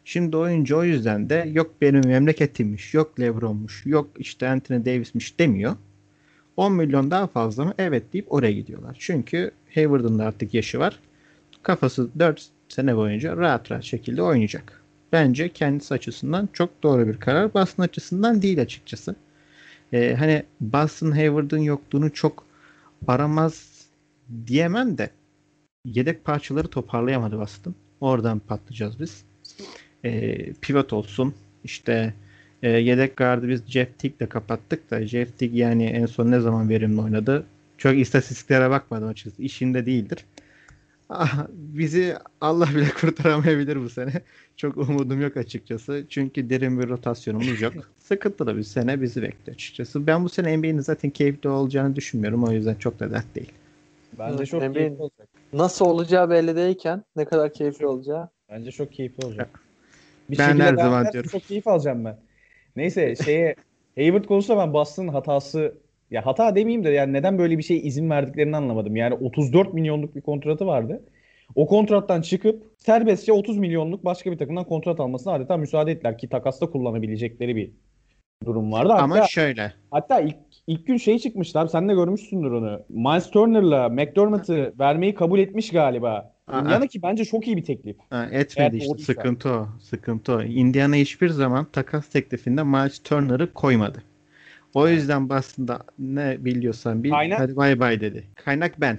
Şimdi 0.05 0.37
oyuncu 0.37 0.77
o 0.77 0.83
yüzden 0.83 1.29
de 1.29 1.49
yok 1.53 1.71
benim 1.81 2.07
memleketimmiş, 2.07 2.93
yok 2.93 3.19
Lebron'muş, 3.19 3.85
yok 3.85 4.09
işte 4.17 4.47
Anthony 4.47 4.85
Davis'miş 4.85 5.39
demiyor. 5.39 5.75
10 6.57 6.73
milyon 6.73 7.11
daha 7.11 7.27
fazla 7.27 7.65
mı? 7.65 7.73
Evet 7.77 8.13
deyip 8.13 8.33
oraya 8.33 8.51
gidiyorlar. 8.51 8.95
Çünkü 8.99 9.51
Hayward'ın 9.75 10.19
da 10.19 10.25
artık 10.25 10.53
yaşı 10.53 10.79
var. 10.79 10.99
Kafası 11.63 12.09
4 12.19 12.49
sene 12.69 12.95
boyunca 12.97 13.37
rahat 13.37 13.71
rahat 13.71 13.83
şekilde 13.83 14.21
oynayacak. 14.21 14.81
Bence 15.11 15.49
kendisi 15.49 15.93
açısından 15.93 16.49
çok 16.53 16.83
doğru 16.83 17.07
bir 17.07 17.19
karar. 17.19 17.53
Boston 17.53 17.83
açısından 17.83 18.41
değil 18.41 18.61
açıkçası. 18.61 19.15
Ee, 19.93 20.15
hani 20.19 20.43
Boston 20.61 21.11
Hayward'ın 21.11 21.59
yokluğunu 21.59 22.13
çok 22.13 22.45
aramaz 23.07 23.85
diyemem 24.47 24.97
de 24.97 25.09
yedek 25.85 26.23
parçaları 26.23 26.67
toparlayamadı 26.67 27.39
Boston. 27.39 27.75
Oradan 28.01 28.39
patlayacağız 28.39 28.99
biz. 28.99 29.23
Ee, 30.05 30.53
pivot 30.53 30.93
olsun. 30.93 31.33
İşte 31.63 32.13
e, 32.63 32.69
yedek 32.69 33.17
gardı 33.17 33.49
biz 33.49 33.63
Jeff 33.67 33.99
Teague'le 33.99 34.29
kapattık 34.29 34.91
da 34.91 35.07
Jeff 35.07 35.39
Teague 35.39 35.57
yani 35.59 35.85
en 35.85 36.05
son 36.05 36.31
ne 36.31 36.39
zaman 36.39 36.69
verimli 36.69 37.01
oynadı? 37.01 37.45
Çok 37.77 37.97
istatistiklere 37.97 38.69
bakmadım 38.69 39.07
açıkçası. 39.07 39.41
İşinde 39.41 39.85
değildir. 39.85 40.25
Bizi 41.49 42.15
Allah 42.41 42.67
bile 42.75 42.89
kurtaramayabilir 43.01 43.83
bu 43.83 43.89
sene. 43.89 44.11
Çok 44.57 44.77
umudum 44.77 45.21
yok 45.21 45.37
açıkçası. 45.37 46.05
Çünkü 46.09 46.49
derin 46.49 46.79
bir 46.79 46.89
rotasyonumuz 46.89 47.61
yok. 47.61 47.73
Sıkıntılı 47.99 48.57
bir 48.57 48.63
sene 48.63 49.01
bizi 49.01 49.21
bekliyor 49.21 49.55
açıkçası. 49.55 50.07
Ben 50.07 50.23
bu 50.23 50.29
sene 50.29 50.57
NBA'nin 50.57 50.79
zaten 50.79 51.11
keyifli 51.11 51.49
olacağını 51.49 51.95
düşünmüyorum. 51.95 52.43
O 52.43 52.51
yüzden 52.51 52.75
çok 52.75 52.99
da 52.99 53.11
dert 53.11 53.35
değil. 53.35 53.51
Bence 54.19 54.45
çok 54.45 54.61
NBA'nin 54.61 54.73
keyifli 54.73 55.01
olacak. 55.01 55.27
Nasıl 55.53 55.85
olacağı 55.85 56.29
belli 56.29 56.55
değilken 56.55 57.03
ne 57.15 57.25
kadar 57.25 57.53
keyifli 57.53 57.87
olacağı. 57.87 58.29
Bence 58.49 58.71
çok 58.71 58.93
keyifli 58.93 59.25
olacak. 59.25 59.59
Bir 60.29 60.37
Ben 60.37 60.59
her 60.59 60.75
zaman 60.75 61.11
diyorum. 61.11 61.29
Çok 61.29 61.43
keyif 61.43 61.67
alacağım 61.67 62.05
ben. 62.05 62.17
Neyse 62.75 63.15
şeye 63.15 63.55
Hayward 63.97 64.25
konusunda 64.25 64.59
ben 64.59 64.73
Boston'ın 64.73 65.07
hatası 65.07 65.73
ya 66.11 66.25
hata 66.25 66.55
demeyeyim 66.55 66.83
de 66.83 66.89
yani 66.89 67.13
neden 67.13 67.37
böyle 67.37 67.57
bir 67.57 67.63
şey 67.63 67.87
izin 67.87 68.09
verdiklerini 68.09 68.55
anlamadım. 68.55 68.95
Yani 68.95 69.13
34 69.13 69.73
milyonluk 69.73 70.15
bir 70.15 70.21
kontratı 70.21 70.65
vardı. 70.67 71.01
O 71.55 71.67
kontrattan 71.67 72.21
çıkıp 72.21 72.63
serbestçe 72.77 73.33
30 73.33 73.57
milyonluk 73.57 74.05
başka 74.05 74.31
bir 74.31 74.37
takımdan 74.37 74.63
kontrat 74.63 74.99
almasına 74.99 75.33
adeta 75.33 75.57
müsaade 75.57 75.91
ettiler 75.91 76.17
ki 76.17 76.29
takasta 76.29 76.69
kullanabilecekleri 76.69 77.55
bir 77.55 77.71
durum 78.45 78.71
vardı. 78.71 78.91
Hatta, 78.91 79.03
Ama 79.03 79.27
şöyle. 79.27 79.73
hatta 79.91 80.21
ilk, 80.21 80.35
ilk 80.67 80.87
gün 80.87 80.97
şey 80.97 81.19
çıkmışlar 81.19 81.67
sen 81.67 81.89
de 81.89 81.93
görmüşsündür 81.93 82.51
onu. 82.51 82.81
Miles 82.89 83.29
Turner'la 83.29 83.89
McDermott'ı 83.89 84.73
vermeyi 84.79 85.15
kabul 85.15 85.39
etmiş 85.39 85.69
galiba. 85.69 86.33
Aa. 86.47 86.59
Indiana 86.61 86.87
ki 86.87 87.01
bence 87.01 87.25
çok 87.25 87.47
iyi 87.47 87.57
bir 87.57 87.63
teklif. 87.63 87.97
Ha, 88.09 88.27
Eğer 88.31 88.41
etmedi 88.41 88.77
işte. 88.77 88.89
doğruysa. 88.89 89.13
Sıkıntı 89.13 89.49
o. 89.49 89.67
Sıkıntı 89.81 90.33
o. 90.33 90.41
Indiana 90.41 90.95
hiçbir 90.95 91.29
zaman 91.29 91.67
takas 91.71 92.09
teklifinde 92.09 92.63
Miles 92.63 92.99
Turner'ı 92.99 93.53
koymadı. 93.53 94.03
O 94.73 94.87
yüzden 94.87 95.29
Boston'da 95.29 95.79
ne 95.99 96.37
biliyorsan 96.39 97.03
bil. 97.03 97.09
Kaynak? 97.09 97.39
Hadi 97.39 97.55
bay 97.55 97.79
bay 97.79 98.01
dedi. 98.01 98.23
Kaynak 98.35 98.81
ben. 98.81 98.97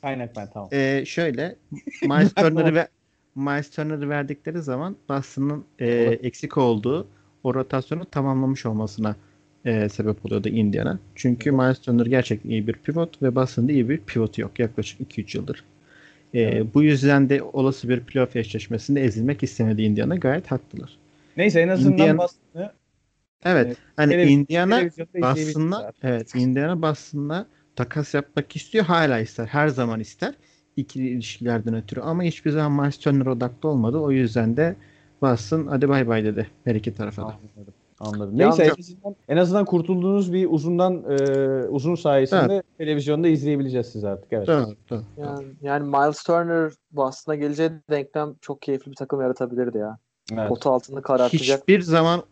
Kaynak 0.00 0.36
ben 0.36 0.48
tamam. 0.54 0.68
Ee, 0.72 1.04
şöyle 1.06 1.56
Miles 2.02 2.34
Turner'ı 2.36 2.74
ve 2.74 2.88
Miles 3.34 3.70
Turner'ı 3.70 4.08
verdikleri 4.08 4.62
zaman 4.62 4.96
Boston'ın 5.08 5.64
e, 5.78 5.86
Evet. 5.86 6.24
eksik 6.24 6.58
olduğu 6.58 7.06
o 7.44 7.54
rotasyonu 7.54 8.04
tamamlamış 8.04 8.66
olmasına 8.66 9.16
e, 9.64 9.88
sebep 9.88 10.26
oluyordu 10.26 10.48
Indiana. 10.48 10.98
Çünkü 11.14 11.52
Miles 11.52 11.80
Turner 11.80 12.06
gerçekten 12.06 12.50
iyi 12.50 12.66
bir 12.66 12.72
pivot 12.72 13.22
ve 13.22 13.34
Boston'da 13.34 13.72
iyi 13.72 13.88
bir 13.88 13.98
pivot 13.98 14.38
yok 14.38 14.58
yaklaşık 14.58 15.00
2-3 15.18 15.36
yıldır. 15.36 15.64
Ee, 16.34 16.74
bu 16.74 16.82
yüzden 16.82 17.28
de 17.28 17.42
olası 17.42 17.88
bir 17.88 18.00
playoff 18.00 18.36
eşleşmesinde 18.36 19.04
ezilmek 19.04 19.42
istemedi 19.42 19.82
Indiana 19.82 20.16
gayet 20.16 20.50
haklılar. 20.52 20.96
Neyse 21.36 21.60
en 21.60 21.68
azından 21.68 21.92
Indiana- 21.98 22.18
Boston'ı 22.18 22.72
Evet. 23.44 23.66
Evet. 23.66 23.76
Hani 23.96 24.12
televiz- 24.12 24.30
Indiana 24.30 24.76
artık. 25.22 25.94
evet 26.02 26.34
Indiana 26.34 26.82
Boston'la 26.82 27.46
takas 27.76 28.14
yapmak 28.14 28.56
istiyor. 28.56 28.84
Hala 28.84 29.18
ister. 29.18 29.46
Her 29.46 29.68
zaman 29.68 30.00
ister. 30.00 30.34
İkili 30.76 31.08
ilişkilerden 31.08 31.74
ötürü 31.74 32.00
ama 32.00 32.22
hiçbir 32.22 32.50
zaman 32.50 32.72
Miles 32.72 32.98
Turner 32.98 33.26
odaklı 33.26 33.68
olmadı. 33.68 33.98
O 33.98 34.10
yüzden 34.10 34.56
de 34.56 34.76
Boston 35.22 35.66
hadi 35.66 35.88
bay 35.88 36.08
bay 36.08 36.24
dedi 36.24 36.50
her 36.64 36.74
iki 36.74 36.94
tarafa 36.94 37.22
da. 37.22 37.34
Anladım. 38.00 38.38
Neyse 38.38 38.64
en 38.64 38.70
azından, 38.80 39.16
en 39.28 39.36
azından 39.36 39.64
kurtulduğunuz 39.64 40.32
bir 40.32 40.46
uzundan 40.50 41.04
e, 41.10 41.68
uzun 41.68 41.94
sayesinde 41.94 42.62
televizyonda 42.78 43.28
izleyebileceğiz 43.28 43.86
siz 43.86 44.04
artık. 44.04 44.32
Evet. 44.32 44.48
Doğru, 44.48 44.74
doğru. 44.90 45.02
Yani, 45.16 45.46
yani 45.62 45.88
Miles 45.88 46.22
Turner 46.22 46.72
Boston'a 46.90 47.36
geleceği 47.36 47.70
denklem 47.90 48.34
çok 48.40 48.62
keyifli 48.62 48.90
bir 48.90 48.96
takım 48.96 49.20
yaratabilirdi 49.20 49.78
ya. 49.78 49.98
Evet. 50.32 50.48
Potu 50.48 50.70
altını 50.70 51.02
karartacak. 51.02 51.60
Hiçbir 51.60 51.80
zaman 51.80 52.22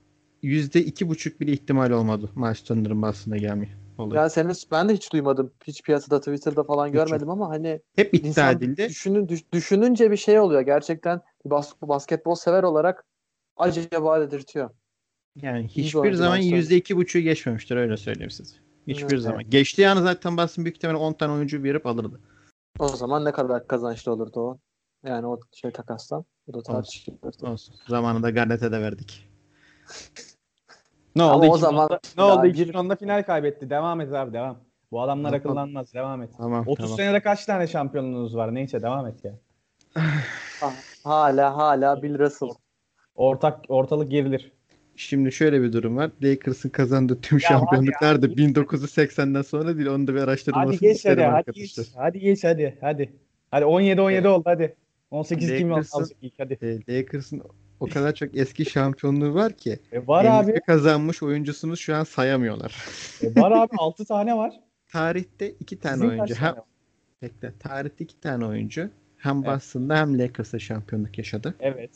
yüzde 0.45 0.85
iki 0.85 1.09
buçuk 1.09 1.41
bile 1.41 1.53
ihtimal 1.53 1.91
olmadı 1.91 2.31
Miles 2.35 2.63
Turner'ın 2.65 3.03
Boston'a 3.03 3.37
gelmeye. 3.37 3.71
Olayı. 3.99 4.21
Ya 4.21 4.31
senin 4.31 4.53
ben 4.71 4.89
de 4.89 4.93
hiç 4.95 5.13
duymadım. 5.13 5.53
Hiç 5.67 5.83
piyasada 5.83 6.21
Twitter'da 6.21 6.65
falan 6.65 6.87
Hiç 6.87 6.93
görmedim 6.95 7.31
ama 7.31 7.49
hani 7.49 7.81
Hep 7.97 8.15
iddia 8.15 8.51
edildi. 8.51 8.87
düşünün, 8.89 9.29
düş- 9.29 9.53
düşününce 9.53 10.11
bir 10.11 10.17
şey 10.17 10.41
oluyor. 10.41 10.61
Gerçekten 10.61 11.21
bir 11.45 11.51
bas- 11.51 11.75
basketbol 11.83 12.35
sever 12.35 12.63
olarak 12.63 13.05
acaba 13.57 14.21
dedirtiyor. 14.21 14.71
Yani 15.37 15.69
hiçbir 15.69 16.13
zaman 16.15 16.37
yüzde 16.37 16.77
iki 16.77 16.97
buçuğu 16.97 17.19
geçmemiştir 17.19 17.77
öyle 17.77 17.97
söyleyeyim 17.97 18.31
size. 18.31 18.57
Hiçbir 18.87 19.13
Evet. 19.13 19.23
zaman. 19.23 19.51
Geçtiği 19.51 19.89
an 19.89 20.03
zaten 20.03 20.37
Boston 20.37 20.65
büyük 20.65 20.77
ihtimalle 20.77 20.99
10 20.99 21.13
tane 21.13 21.33
oyuncu 21.33 21.63
verip 21.63 21.87
alırdı. 21.87 22.21
O 22.79 22.89
zaman 22.89 23.25
ne 23.25 23.33
kadar 23.33 23.67
kazançlı 23.67 24.13
olurdu 24.13 24.41
o? 24.41 24.59
Yani 25.07 25.27
o 25.27 25.41
şey 25.53 25.71
takastan. 25.71 26.25
Bu 26.47 26.53
da 26.55 26.59
Olsun. 26.59 26.73
tartışılır. 26.73 27.53
Olsun. 27.53 27.75
Zamanında 27.89 28.31
Garnett'e 28.31 28.73
de 28.73 28.81
verdik. 28.81 29.29
Ne 31.17 31.23
Ama 31.23 31.35
oldu? 31.37 31.47
o 31.47 31.49
2010'da 31.49 31.59
zaman- 31.59 31.89
ne 32.19 32.23
oldu? 32.23 32.47
Ya 32.47 32.55
bir- 32.55 32.67
2010'da 32.67 32.97
final 32.97 33.23
kaybetti. 33.23 33.71
Devam 33.71 34.01
et 34.01 34.13
abi 34.13 34.33
devam. 34.33 34.57
Bu 34.91 35.03
adamlar 35.03 35.31
Tamam. 35.31 35.41
akıllanmaz. 35.41 35.95
Devam 35.95 36.23
et. 36.23 36.31
Tamam 36.37 36.65
30 36.67 36.85
tamam. 36.85 36.97
senede 36.97 37.21
kaç 37.21 37.45
tane 37.45 37.67
şampiyonluğunuz 37.67 38.37
var? 38.37 38.55
Neyse 38.55 38.83
devam 38.83 39.07
et 39.07 39.25
ya. 39.25 39.33
Hala 41.05 41.57
hala 41.57 42.03
Bill 42.03 42.19
Russell. 42.19 42.49
Ortak 43.15 43.65
ortalık 43.69 44.11
gerilir. 44.11 44.53
Şimdi 44.97 45.33
şöyle 45.33 45.63
bir 45.63 45.73
durum 45.73 45.97
var. 45.97 46.11
Lakers'ın 46.23 46.69
kazandığı 46.69 47.21
tüm 47.21 47.37
Ya 47.39 47.49
şampiyonluklar 47.49 48.23
da 48.23 48.27
hadi 48.27 48.37
1980'den 48.37 49.43
sonra 49.43 49.77
değil. 49.77 49.89
Onu 49.89 50.07
da 50.07 50.15
bir 50.15 50.21
araştırmasını 50.21 50.67
Hadi 50.67 50.79
geç 50.79 50.83
hadi. 50.91 50.97
isterim 50.97 51.23
Hadi 51.25 51.35
arkadaşlar. 51.37 51.85
geç. 51.85 51.93
Hadi 51.97 52.21
geç 52.21 52.45
hadi. 52.45 52.79
Hadi. 52.81 53.13
Hadi 53.51 53.65
17 53.65 54.01
17 54.01 54.29
oldu 54.29 54.43
hadi. 54.47 54.77
18 55.11 55.49
kim 55.59 55.73
ilk 56.23 56.39
hadi. 56.39 56.59
E, 56.63 56.97
Lakers'ın 56.99 57.43
o 57.85 57.95
kadar 57.95 58.15
çok 58.15 58.37
eski 58.37 58.65
şampiyonluğu 58.65 59.35
var 59.35 59.53
ki. 59.53 59.79
E 59.93 60.07
var 60.07 60.25
abi. 60.25 60.61
kazanmış 60.67 61.23
oyuncusunu 61.23 61.77
şu 61.77 61.97
an 61.97 62.05
sayamıyorlar. 62.05 62.85
E 63.23 63.41
var 63.41 63.51
abi 63.53 63.73
6 63.79 64.05
tane 64.05 64.37
var. 64.37 64.53
Tarihte 64.93 65.51
iki 65.61 65.81
tane 65.81 65.95
Sizin 65.95 66.09
oyuncu. 66.09 66.35
Hem, 66.35 66.55
bekle, 67.23 67.53
tarihte 67.59 68.05
iki 68.05 68.21
tane 68.21 68.47
oyuncu. 68.47 68.91
Hem 69.17 69.37
Evet. 69.37 69.47
Boston'da 69.47 69.97
hem 69.97 70.19
Lakers'ta 70.19 70.59
şampiyonluk 70.59 71.19
yaşadı. 71.19 71.55
Evet. 71.61 71.91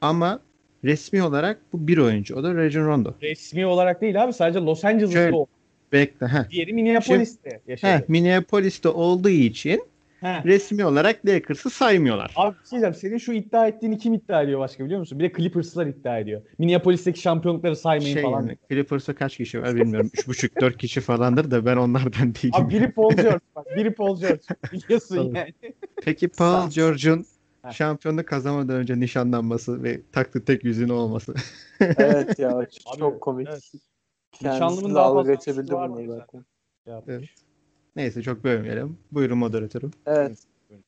Ama 0.00 0.40
resmi 0.84 1.22
olarak 1.22 1.58
bu 1.72 1.88
bir 1.88 1.98
oyuncu. 1.98 2.36
O 2.36 2.42
da 2.42 2.54
Rajon 2.54 2.86
Rondo. 2.86 3.14
Resmi 3.22 3.66
olarak 3.66 4.00
değil 4.00 4.24
abi 4.24 4.32
sadece 4.32 4.58
Los 4.58 4.84
Angeles'ta 4.84 5.36
oldu. 5.36 5.50
Bekle. 5.92 6.26
Heh. 6.26 6.50
Diğeri 6.50 6.72
Minneapolis'te 6.72 7.60
yaşadı. 7.66 7.90
Heh, 7.90 8.08
Minneapolis'te 8.08 8.88
olduğu 8.88 9.28
için 9.28 9.82
Heh. 10.20 10.44
resmi 10.44 10.84
olarak 10.84 11.26
Lakers'ı 11.26 11.70
saymıyorlar. 11.70 12.32
Abi 12.36 12.54
bir 12.54 12.68
şey 12.68 12.70
diyeceğim. 12.70 12.94
Senin 12.94 13.18
şu 13.18 13.32
iddia 13.32 13.66
ettiğini 13.68 13.98
kim 13.98 14.14
iddia 14.14 14.42
ediyor 14.42 14.60
başka 14.60 14.84
biliyor 14.84 15.00
musun? 15.00 15.18
Bir 15.18 15.24
de 15.24 15.32
Clippers'lar 15.36 15.86
iddia 15.86 16.18
ediyor. 16.18 16.42
Minneapolis'teki 16.58 17.20
şampiyonlukları 17.20 17.76
saymayın 17.76 18.14
Şey 18.14 18.22
falan. 18.22 18.40
yani, 18.42 18.58
Clippers'ta 18.70 19.14
kaç 19.14 19.36
kişi 19.36 19.62
var 19.62 19.74
bilmiyorum. 19.76 20.10
3,5-4 20.14 20.76
kişi 20.76 21.00
falandır 21.00 21.50
da 21.50 21.66
ben 21.66 21.76
onlardan 21.76 22.34
değilim. 22.34 22.50
Abi 22.52 22.74
biri 22.74 22.90
Paul 22.92 23.10
George 23.16 23.40
bak. 23.56 23.66
Biri 23.76 23.94
Paul 23.94 24.20
George. 24.20 24.40
Biliyorsun 24.72 25.34
yani. 25.34 25.54
Peki 26.02 26.28
Paul 26.28 26.70
George'un 26.70 27.26
şampiyonluk 27.72 28.26
kazanmadan 28.26 28.76
önce 28.76 29.00
nişanlanması 29.00 29.82
ve 29.82 30.00
taktığı 30.12 30.44
tek 30.44 30.64
yüzüğün 30.64 30.88
olması. 30.88 31.34
Evet 31.80 32.38
ya 32.38 32.50
Abi, 32.56 32.66
çok 32.98 33.20
komik. 33.20 33.48
evet. 33.50 33.72
Kendisi 34.32 34.54
Nişanlımın 34.64 34.94
daha 34.94 35.14
fazla 35.14 35.32
geçebildi 35.34 35.72
mı 35.74 36.04
zaten. 36.06 36.44
Yapmış. 36.86 37.14
Evet. 37.14 37.28
Neyse 37.98 38.22
çok 38.22 38.44
bölmeyelim. 38.44 38.98
Buyurun 39.12 39.38
moderatörüm. 39.38 39.90
Evet. 40.06 40.38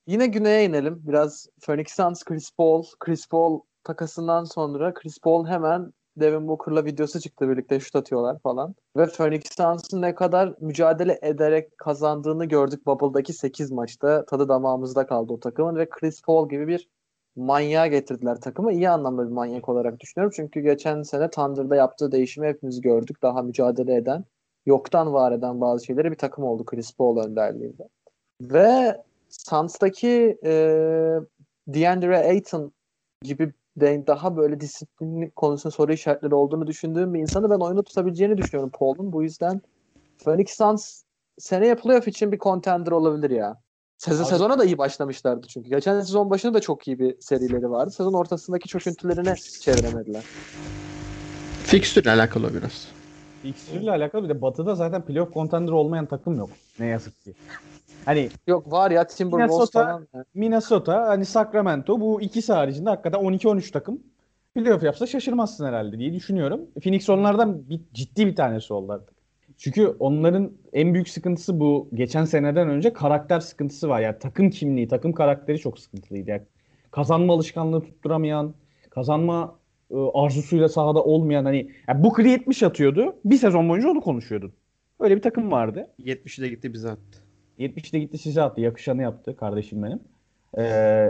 Yine 0.07 0.27
güneye 0.27 0.65
inelim. 0.65 1.03
Biraz 1.07 1.49
Phoenix 1.61 1.89
Suns 1.89 2.25
Chris 2.25 2.51
Paul. 2.51 2.85
Chris 3.01 3.29
Paul 3.29 3.61
takasından 3.85 4.45
sonra 4.45 4.95
Chris 4.95 5.19
Paul 5.19 5.47
hemen 5.47 5.93
Devin 6.17 6.49
Booker'la 6.49 6.85
videosu 6.85 7.21
çıktı 7.21 7.49
birlikte 7.49 7.81
şut 7.81 7.97
atıyorlar 7.97 8.39
falan. 8.39 8.75
Ve 8.97 9.07
Phoenix 9.07 9.43
Suns'ın 9.57 10.03
ne 10.03 10.15
kadar 10.15 10.55
mücadele 10.61 11.19
ederek 11.23 11.79
kazandığını 11.79 12.45
gördük 12.45 12.87
Bubble'daki 12.87 13.33
8 13.33 13.71
maçta. 13.71 14.25
Tadı 14.25 14.49
damağımızda 14.49 15.07
kaldı 15.07 15.33
o 15.33 15.41
takımın 15.41 15.77
ve 15.77 15.89
Chris 15.89 16.23
Paul 16.23 16.49
gibi 16.49 16.69
bir 16.69 16.89
manyağı 17.37 17.89
getirdiler 17.89 18.41
takımı. 18.41 18.73
İyi 18.73 18.91
anlamda 18.91 19.27
bir 19.27 19.33
manyak 19.33 19.69
olarak 19.69 20.01
düşünüyorum. 20.01 20.33
Çünkü 20.37 20.61
geçen 20.61 21.03
sene 21.03 21.31
Thunder'da 21.31 21.77
yaptığı 21.77 22.13
değişimi 22.13 22.49
hepimiz 22.49 22.81
gördük. 22.81 23.23
Daha 23.23 23.43
mücadele 23.43 23.95
eden, 23.95 24.25
yoktan 24.67 25.13
var 25.13 25.33
eden 25.33 25.61
bazı 25.61 25.85
şeyleri 25.85 26.11
bir 26.11 26.17
takım 26.17 26.45
oldu 26.45 26.65
Chris 26.65 26.93
Paul 26.97 27.17
önderliğinde. 27.17 27.89
Ve 28.43 28.97
Suns'taki 29.29 30.39
e, 30.45 30.53
DeAndre 31.69 32.19
Ayton 32.19 32.73
gibi 33.23 33.53
de 33.77 34.05
daha 34.07 34.37
böyle 34.37 34.61
disiplin 34.61 35.31
konusunda 35.37 35.71
soru 35.71 35.93
işaretleri 35.93 36.35
olduğunu 36.35 36.67
düşündüğüm 36.67 37.15
bir 37.15 37.21
insanı 37.21 37.51
ben 37.51 37.59
oyunu 37.59 37.83
tutabileceğini 37.83 38.39
düşünüyorum 38.39 38.71
Paul'un. 38.79 39.13
Bu 39.13 39.23
yüzden 39.23 39.61
Phoenix 40.25 40.51
Suns 40.51 41.03
seneye 41.39 41.75
playoff 41.75 42.09
için 42.09 42.33
bir 42.33 42.39
contender 42.39 42.93
olabilir 42.93 43.31
ya. 43.31 43.61
Sezon, 43.99 44.25
Abi- 44.25 44.31
sezona 44.31 44.59
da 44.59 44.65
iyi 44.65 44.79
başlamışlardı 44.79 45.47
çünkü. 45.47 45.69
Geçen 45.71 46.01
sezon 46.01 46.31
başında 46.31 46.55
da 46.55 46.61
çok 46.61 46.89
iyi 46.89 46.99
bir 46.99 47.21
serileri 47.21 47.71
vardı. 47.71 47.91
Sezon 47.91 48.13
ortasındaki 48.13 48.69
çöküntülerine 48.69 49.35
çeviremediler. 49.61 50.23
Fixtürle 51.65 52.11
alakalı 52.11 52.55
biraz. 52.55 53.00
Fikstürle 53.43 53.91
alakalı 53.91 54.25
bir 54.25 54.29
de 54.29 54.43
Batı'da 54.43 54.75
zaten 54.75 55.03
playoff 55.03 55.35
contender 55.35 55.73
olmayan 55.73 56.07
takım 56.07 56.39
yok. 56.39 56.51
Ne 56.79 56.87
yazık 56.87 57.23
ki. 57.23 57.35
Hani 58.05 58.29
Yok 58.47 58.73
var 58.73 58.91
ya 58.91 59.07
Timberwolves 59.07 59.51
Minnesota- 59.51 59.85
falan. 59.85 60.07
Minnesota, 60.35 61.09
hani 61.09 61.25
Sacramento 61.25 62.01
bu 62.01 62.21
ikisi 62.21 62.53
haricinde 62.53 62.91
hakikaten 62.91 63.21
12-13 63.21 63.71
takım 63.73 63.99
playoff 64.55 64.83
yapsa 64.83 65.07
şaşırmazsın 65.07 65.67
herhalde 65.67 65.99
diye 65.99 66.13
düşünüyorum. 66.13 66.61
Phoenix 66.83 67.11
onlardan 67.11 67.69
bir, 67.71 67.81
ciddi 67.95 68.27
bir 68.27 68.37
tanesi 68.37 68.73
oldu 68.73 68.93
artık. 68.93 69.15
Çünkü 69.59 69.97
onların 69.99 70.53
en 70.73 70.95
büyük 70.95 71.09
sıkıntısı 71.09 71.61
bu 71.61 71.89
geçen 71.95 72.25
seneden 72.25 72.69
önce 72.69 72.93
karakter 72.93 73.41
sıkıntısı 73.41 73.89
var. 73.89 74.01
Yani 74.01 74.19
takım 74.19 74.51
kimliği, 74.51 74.89
takım 74.89 75.13
karakteri 75.13 75.59
çok 75.59 75.79
sıkıntılıydı. 75.79 76.31
Yani 76.31 76.43
kazanma 76.91 77.33
alışkanlığı 77.33 77.81
tutturamayan, 77.81 78.55
kazanma 78.91 79.60
e, 79.91 79.97
arzusuyla 80.15 80.69
sahada 80.69 81.05
olmayan 81.05 81.45
hani 81.45 81.71
yani 81.89 82.03
Booker 82.03 82.25
70 82.25 82.63
atıyordu. 82.63 83.15
Bir 83.25 83.37
sezon 83.37 83.69
boyunca 83.69 83.89
onu 83.91 84.01
konuşuyordun. 84.01 84.53
Öyle 85.01 85.17
bir 85.17 85.23
takım 85.23 85.53
vardı. 85.53 85.87
70'de 85.99 86.49
gitti 86.49 86.73
bize 86.73 86.91
attı. 86.91 87.19
70'de 87.59 87.99
gitti 87.99 88.19
size 88.19 88.43
attı. 88.43 88.61
Yakışanı 88.61 89.03
yaptı 89.03 89.37
kardeşim 89.37 89.83
benim. 89.83 90.01
Ee, 90.59 91.09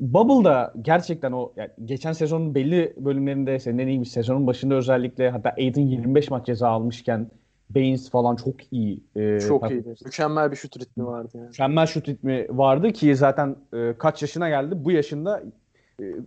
Bubble'da 0.00 0.74
gerçekten 0.82 1.32
o 1.32 1.52
yani 1.56 1.70
geçen 1.84 2.12
sezonun 2.12 2.54
belli 2.54 2.94
bölümlerinde 2.96 3.58
senin 3.58 3.78
dediğin 3.78 3.96
gibi 3.96 4.08
sezonun 4.10 4.46
başında 4.46 4.74
özellikle 4.74 5.30
hatta 5.30 5.50
Aiden 5.50 5.82
25 5.82 6.30
maç 6.30 6.46
ceza 6.46 6.68
almışken 6.68 7.30
Baines 7.70 8.10
falan 8.10 8.36
çok 8.36 8.72
iyi. 8.72 9.04
e, 9.16 9.40
çok 9.40 9.70
iyiydi. 9.70 9.94
Mükemmel 10.04 10.50
bir 10.50 10.56
şut 10.56 10.80
ritmi 10.80 11.06
vardı 11.06 11.30
yani. 11.34 11.46
Mükemmel 11.46 11.86
şut 11.86 12.08
ritmi 12.08 12.46
vardı 12.50 12.92
ki 12.92 13.16
zaten 13.16 13.56
e, 13.74 13.94
kaç 13.98 14.22
yaşına 14.22 14.48
geldi. 14.48 14.74
Bu 14.84 14.90
yaşında 14.90 15.42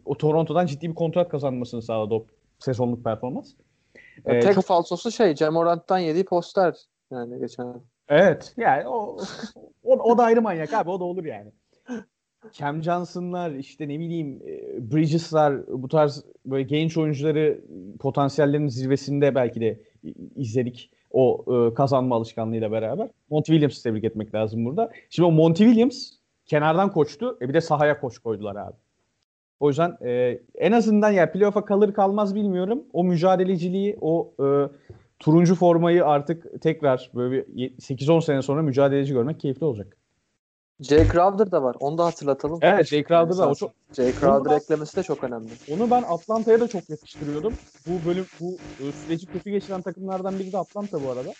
o 0.05 0.17
Toronto'dan 0.17 0.65
ciddi 0.65 0.89
bir 0.89 0.95
kontrat 0.95 1.29
kazanmasını 1.29 1.81
sağladı 1.81 2.13
o 2.13 2.25
sezonluk 2.59 3.03
performans. 3.03 3.53
Ee, 4.25 4.39
tek 4.39 4.55
çok- 4.55 4.65
falsosu 4.65 5.11
şey 5.11 5.35
Jamorant'tan 5.35 5.99
yediği 5.99 6.25
poster 6.25 6.75
yani 7.11 7.39
geçen. 7.39 7.73
Evet. 8.09 8.53
Yani 8.57 8.87
o, 8.87 9.17
o, 9.83 9.93
o 9.93 10.17
da 10.17 10.23
ayrı 10.23 10.41
manyak 10.41 10.73
abi. 10.73 10.89
O 10.89 10.99
da 10.99 11.03
olur 11.03 11.25
yani. 11.25 11.51
Cam 12.51 12.83
Johnson'lar 12.83 13.51
işte 13.51 13.87
ne 13.87 13.99
bileyim 13.99 14.41
e, 14.47 14.91
Bridges'lar 14.91 15.67
bu 15.67 15.87
tarz 15.87 16.25
böyle 16.45 16.63
genç 16.63 16.97
oyuncuları 16.97 17.61
potansiyellerin 17.99 18.67
zirvesinde 18.67 19.35
belki 19.35 19.61
de 19.61 19.81
izledik 20.35 20.91
o 21.11 21.45
e, 21.47 21.73
kazanma 21.73 22.15
alışkanlığıyla 22.15 22.71
beraber. 22.71 23.09
Monty 23.29 23.51
Williams'ı 23.51 23.83
tebrik 23.83 24.03
etmek 24.03 24.35
lazım 24.35 24.65
burada. 24.65 24.91
Şimdi 25.09 25.27
o 25.27 25.31
Monty 25.31 25.63
Williams 25.63 26.11
kenardan 26.45 26.91
koçtu. 26.91 27.37
E 27.41 27.49
bir 27.49 27.53
de 27.53 27.61
sahaya 27.61 27.99
koç 27.99 28.19
koydular 28.19 28.55
abi. 28.55 28.75
O 29.59 29.69
yüzden 29.69 29.97
e, 30.05 30.41
en 30.55 30.71
azından 30.71 31.11
ya 31.11 31.31
playoff'a 31.31 31.65
kalır 31.65 31.93
kalmaz 31.93 32.35
bilmiyorum. 32.35 32.83
O 32.93 33.03
mücadeleciliği, 33.03 33.97
o 34.01 34.33
e, 34.39 34.45
turuncu 35.19 35.55
formayı 35.55 36.05
artık 36.05 36.61
tekrar 36.61 37.11
böyle 37.15 37.47
bir 37.47 37.77
8-10 37.77 38.21
sene 38.21 38.41
sonra 38.41 38.61
mücadeleci 38.61 39.13
görmek 39.13 39.39
keyifli 39.39 39.65
olacak. 39.65 39.97
Jay 40.79 41.07
Crowder 41.07 41.51
da 41.51 41.63
var. 41.63 41.75
Onu 41.79 41.97
da 41.97 42.05
hatırlatalım. 42.05 42.59
Evet 42.61 42.87
Jay 42.87 43.03
Crowder 43.03 43.37
da 43.37 43.49
o 43.49 43.55
çok 43.55 43.71
Jay 43.93 44.11
Crowder 44.11 44.49
Onu- 44.51 44.57
eklemesi 44.57 44.97
de 44.97 45.03
çok 45.03 45.23
önemli. 45.23 45.49
Onu 45.71 45.91
ben 45.91 46.03
Atlanta'ya 46.03 46.59
da 46.59 46.67
çok 46.67 46.89
yakıştırıyordum. 46.89 47.53
Bu 47.87 48.09
bölüm 48.09 48.25
bu 48.41 48.53
e, 48.53 48.91
süreci 48.91 49.25
kötü 49.25 49.49
geçiren 49.49 49.81
takımlardan 49.81 50.39
biri 50.39 50.53
de 50.53 50.57
Atlanta 50.57 51.03
bu 51.03 51.11
arada. 51.11 51.33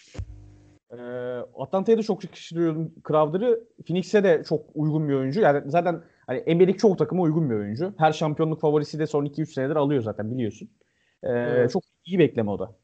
Ee, 0.92 1.62
Atlanta'ya 1.64 1.98
da 1.98 2.04
çok 2.04 2.24
yakıştırıyordum 2.24 2.92
Crowder'ı. 3.08 3.64
Phoenix'e 3.88 4.24
de 4.24 4.44
çok 4.50 4.62
uygun 4.76 5.10
bir 5.10 5.14
oyuncu. 5.14 5.42
Yani 5.42 5.62
zaten 5.66 6.02
hani 6.28 6.44
NBA'deki 6.56 6.78
çoğu 6.78 6.98
takıma 6.98 7.24
uygun 7.24 7.50
bir 7.50 7.56
oyuncu. 7.56 7.94
Her 7.98 8.12
şampiyonluk 8.14 8.62
favorisi 8.62 9.00
de 9.00 9.08
son 9.08 9.26
2-3 9.26 9.46
senedir 9.54 9.76
alıyor 9.76 10.02
zaten 10.04 10.32
biliyorsun. 10.32 10.70
Ee, 11.24 11.30
Evet. 11.30 11.72
Çok 11.72 11.84
iyi 12.06 12.20
bekleme 12.20 12.52
o 12.52 12.60
da. 12.60 12.76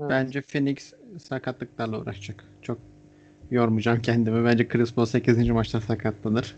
Evet. 0.00 0.10
Bence 0.10 0.42
Phoenix 0.42 0.92
sakatlıklarla 1.18 2.00
uğraşacak. 2.00 2.44
Çok 2.62 2.78
yormayacağım 3.50 4.02
kendimi. 4.02 4.44
Bence 4.44 4.68
Chris 4.68 4.94
Paul 4.94 5.04
8. 5.06 5.50
maçta 5.50 5.80
sakatlanır. 5.80 6.56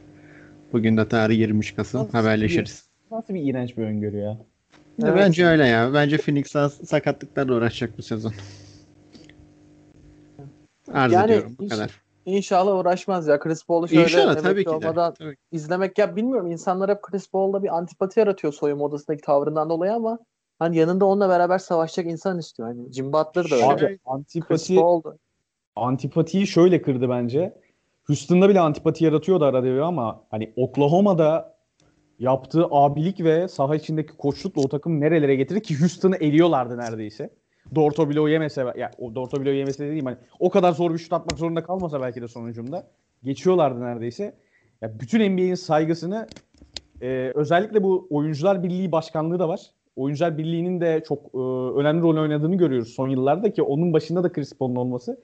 Bugün 0.73 0.97
de 0.97 1.09
tarih 1.09 1.39
23 1.39 1.77
Kasım. 1.77 2.01
Nasıl 2.01 2.13
Haberleşiriz. 2.13 2.87
Nasıl 3.11 3.35
bir 3.35 3.51
iğrenç 3.51 3.77
bir 3.79 3.83
öngörü 3.83 4.17
ya. 4.17 4.39
Evet. 5.03 5.15
Bence 5.17 5.47
öyle 5.47 5.67
ya. 5.67 5.95
Bence 5.95 6.17
Phoenix 6.19 6.47
sakatlıklarla 6.85 7.55
uğraşacak 7.55 7.99
bu 7.99 8.03
sezon. 8.03 8.33
Arz 10.93 11.13
Yani 11.13 11.25
ediyorum 11.33 11.57
bu 11.59 11.65
iş- 11.65 11.71
kadar. 11.71 11.91
İnşallah 12.27 12.79
uğraşmaz 12.79 13.27
ya. 13.27 13.39
Chris 13.39 13.67
Paul'u 13.67 13.89
şöyle 13.89 14.03
İnşallah 14.03 14.43
tabii 14.43 14.65
ki 14.65 14.71
de. 14.71 14.75
olmadan 14.75 15.15
Tabii. 15.15 15.37
izlemek 15.53 15.99
ya 15.99 16.17
bilmiyorum 16.17 16.51
insanlar 16.51 16.91
hep 16.91 17.03
Chris 17.03 17.31
Paul'da 17.31 17.63
bir 17.63 17.77
antipati 17.77 18.21
yaratıyor 18.21 18.53
soyunma 18.53 18.85
odasındaki 18.85 19.23
tavrından 19.23 19.71
dolayı 19.71 19.93
ama 19.93 20.19
hani 20.59 20.77
yanında 20.77 21.05
onunla 21.05 21.29
beraber 21.29 21.59
savaşacak 21.59 22.07
insan 22.07 22.39
istiyor. 22.39 22.69
Hani 22.69 22.93
Jim 22.93 23.13
Butler 23.13 23.51
da 23.51 23.55
öyle. 23.55 23.67
Abi 23.67 23.99
antipati 24.05 24.81
antipatiyi 25.77 26.47
şöyle 26.47 26.83
kırdı 26.83 27.09
bence. 27.09 27.61
Houston'da 28.05 28.49
bile 28.49 28.61
antipati 28.61 29.05
yaratıyordu 29.05 29.45
arada 29.45 29.65
bir 29.65 29.79
ama 29.79 30.23
hani 30.31 30.53
Oklahoma'da 30.57 31.57
yaptığı 32.19 32.65
abilik 32.71 33.25
ve 33.25 33.49
saha 33.49 33.77
içindeki 33.77 34.17
koçlukla 34.17 34.63
o 34.63 34.69
takım 34.69 35.01
nerelere 35.01 35.35
getirdi 35.37 35.63
ki 35.63 35.81
Houston'ı 35.81 36.17
eliyorlardı 36.17 36.79
neredeyse. 36.79 37.31
Dorto 37.75 38.11
bile 38.11 38.21
o 38.21 38.29
yemese 38.29 38.67
ya 38.77 38.91
o 38.99 39.15
Dorto 39.15 39.41
bile 39.41 39.51
o 39.51 39.53
yemese 39.53 39.87
dediğim 39.87 40.07
hani 40.07 40.17
o 40.41 40.51
kadar 40.51 40.73
zor 40.73 40.93
bir 40.93 40.99
şut 40.99 41.13
atmak 41.13 41.39
zorunda 41.39 41.63
kalmasa 41.63 42.01
belki 42.01 42.23
de 42.23 42.29
sonucunda 42.29 42.87
geçiyorlardı 43.23 43.81
neredeyse. 43.81 44.35
Ya 44.83 45.01
bütün 45.01 45.33
NBA'in 45.33 45.55
saygısını 45.55 46.27
e, 47.03 47.33
özellikle 47.35 47.83
bu 47.83 48.07
Oyuncular 48.11 48.63
Birliği 48.63 48.93
başkanlığı 48.93 49.39
da 49.39 49.49
var. 49.49 49.61
Oyuncular 49.97 50.39
Birliği'nin 50.39 50.81
de 50.81 51.03
çok 51.09 51.19
e, 51.35 51.39
önemli 51.79 52.03
rol 52.03 52.17
oynadığını 52.17 52.57
görüyoruz 52.57 52.89
son 52.89 53.09
yıllarda 53.09 53.53
ki 53.53 53.63
onun 53.63 53.93
başında 53.93 54.23
da 54.25 54.33
Chris 54.33 54.59
Paul'un 54.59 54.77
olması 54.77 55.21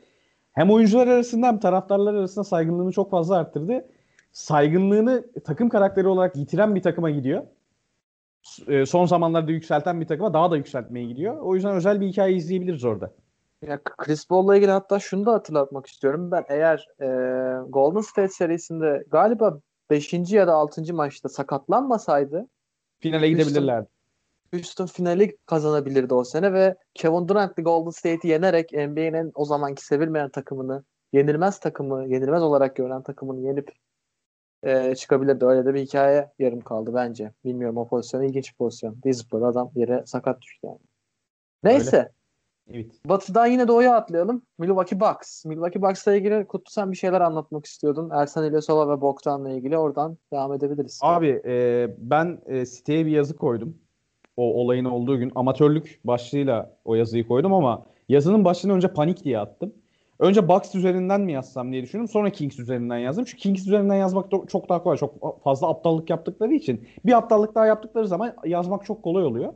hem 0.52 0.70
oyuncular 0.70 1.06
arasında 1.06 1.46
hem 1.46 1.58
taraftarlar 1.58 2.14
arasında 2.14 2.44
saygınlığını 2.44 2.92
çok 2.92 3.10
fazla 3.10 3.36
arttırdı. 3.36 3.84
Saygınlığını 4.32 5.24
takım 5.44 5.68
karakteri 5.68 6.08
olarak 6.08 6.36
yitiren 6.36 6.74
bir 6.74 6.82
takıma 6.82 7.10
gidiyor. 7.10 7.42
E, 8.68 8.86
Son 8.86 9.06
zamanlarda 9.06 9.50
yükselten 9.50 10.00
bir 10.00 10.06
takıma 10.06 10.34
daha 10.34 10.50
da 10.50 10.56
yükseltmeye 10.56 11.06
gidiyor. 11.06 11.36
O 11.40 11.54
yüzden 11.54 11.74
özel 11.74 12.00
bir 12.00 12.06
hikaye 12.06 12.34
izleyebiliriz 12.34 12.84
orada. 12.84 13.10
Ya 13.66 13.80
Chris 13.82 14.26
Paul'la 14.28 14.56
ilgili 14.56 14.70
hatta 14.70 14.98
şunu 14.98 15.26
da 15.26 15.32
hatırlatmak 15.32 15.86
istiyorum. 15.86 16.30
Ben 16.30 16.44
eğer 16.48 16.88
e, 17.00 17.06
Golden 17.68 18.00
State 18.00 18.28
serisinde 18.28 19.04
galiba 19.10 19.60
5. 19.90 20.12
ya 20.32 20.46
da 20.46 20.54
6. 20.54 20.94
maçta 20.94 21.28
sakatlanmasaydı 21.28 22.46
Finale 23.00 23.26
Houston- 23.26 23.38
gidebilirlerdi. 23.38 23.86
Houston 24.52 24.86
finali 24.86 25.36
kazanabilirdi 25.46 26.14
o 26.14 26.24
sene 26.24 26.52
ve 26.52 26.76
Kevin 26.94 27.28
Durant'li 27.28 27.62
Golden 27.62 27.90
State'i 27.90 28.30
yenerek 28.30 28.72
NBA'nin 28.72 29.32
o 29.34 29.44
zamanki 29.44 29.84
sevilmeyen 29.86 30.28
takımını, 30.28 30.84
yenilmez 31.12 31.60
takımı, 31.60 32.08
yenilmez 32.08 32.42
olarak 32.42 32.76
görülen 32.76 33.02
takımını 33.02 33.40
yenip 33.40 33.70
e, 34.62 34.94
çıkabilirdi. 34.94 35.44
Öyle 35.44 35.64
de 35.64 35.74
bir 35.74 35.80
hikaye 35.80 36.30
yarım 36.38 36.60
kaldı 36.60 36.90
bence. 36.94 37.32
Bilmiyorum 37.44 37.76
o 37.76 37.88
pozisyon 37.88 38.22
ilginç 38.22 38.52
bir 38.52 38.56
pozisyon. 38.56 38.96
Bir 39.04 39.12
zıpladı 39.12 39.46
adam 39.46 39.70
yere 39.74 40.02
sakat 40.06 40.42
düştü 40.42 40.66
yani. 40.66 40.78
Neyse. 41.64 41.96
Evet. 41.96 42.12
Batı'dan 43.06 43.46
yine 43.46 43.68
doğuya 43.68 43.96
atlayalım. 43.96 44.42
Milwaukee 44.58 45.00
Bucks. 45.00 45.44
Milwaukee 45.44 45.82
Bucks'la 45.82 46.14
ilgili 46.14 46.46
Kutlu 46.46 46.70
sen 46.70 46.92
bir 46.92 46.96
şeyler 46.96 47.20
anlatmak 47.20 47.66
istiyordun. 47.66 48.10
Ersan 48.10 48.46
İlyasova 48.46 48.96
ve 48.96 49.00
Bogdan'la 49.00 49.50
ilgili 49.50 49.78
oradan 49.78 50.18
devam 50.32 50.52
edebiliriz. 50.52 51.00
Abi 51.02 51.42
e, 51.44 51.86
ben 51.98 52.38
e, 52.46 52.66
siteye 52.66 53.06
bir 53.06 53.10
yazı 53.10 53.36
koydum. 53.36 53.78
O 54.36 54.54
olayın 54.54 54.84
olduğu 54.84 55.18
gün 55.18 55.32
amatörlük 55.34 56.00
başlığıyla 56.04 56.76
o 56.84 56.94
yazıyı 56.94 57.28
koydum 57.28 57.54
ama 57.54 57.86
yazının 58.08 58.44
başlığını 58.44 58.72
önce 58.72 58.88
panik 58.88 59.24
diye 59.24 59.38
attım. 59.38 59.74
Önce 60.22 60.48
Bucks 60.48 60.74
üzerinden 60.74 61.20
mi 61.20 61.32
yazsam 61.32 61.72
diye 61.72 61.82
düşündüm. 61.82 62.08
Sonra 62.08 62.30
Kings 62.30 62.58
üzerinden 62.58 62.98
yazdım. 62.98 63.24
Çünkü 63.24 63.42
Kings 63.42 63.66
üzerinden 63.66 63.94
yazmak 63.94 64.32
da- 64.32 64.46
çok 64.46 64.68
daha 64.68 64.82
kolay. 64.82 64.96
Çok 64.96 65.42
fazla 65.44 65.68
aptallık 65.68 66.10
yaptıkları 66.10 66.54
için. 66.54 66.88
Bir 67.06 67.12
aptallık 67.12 67.54
daha 67.54 67.66
yaptıkları 67.66 68.08
zaman 68.08 68.36
yazmak 68.44 68.84
çok 68.84 69.02
kolay 69.02 69.24
oluyor. 69.24 69.54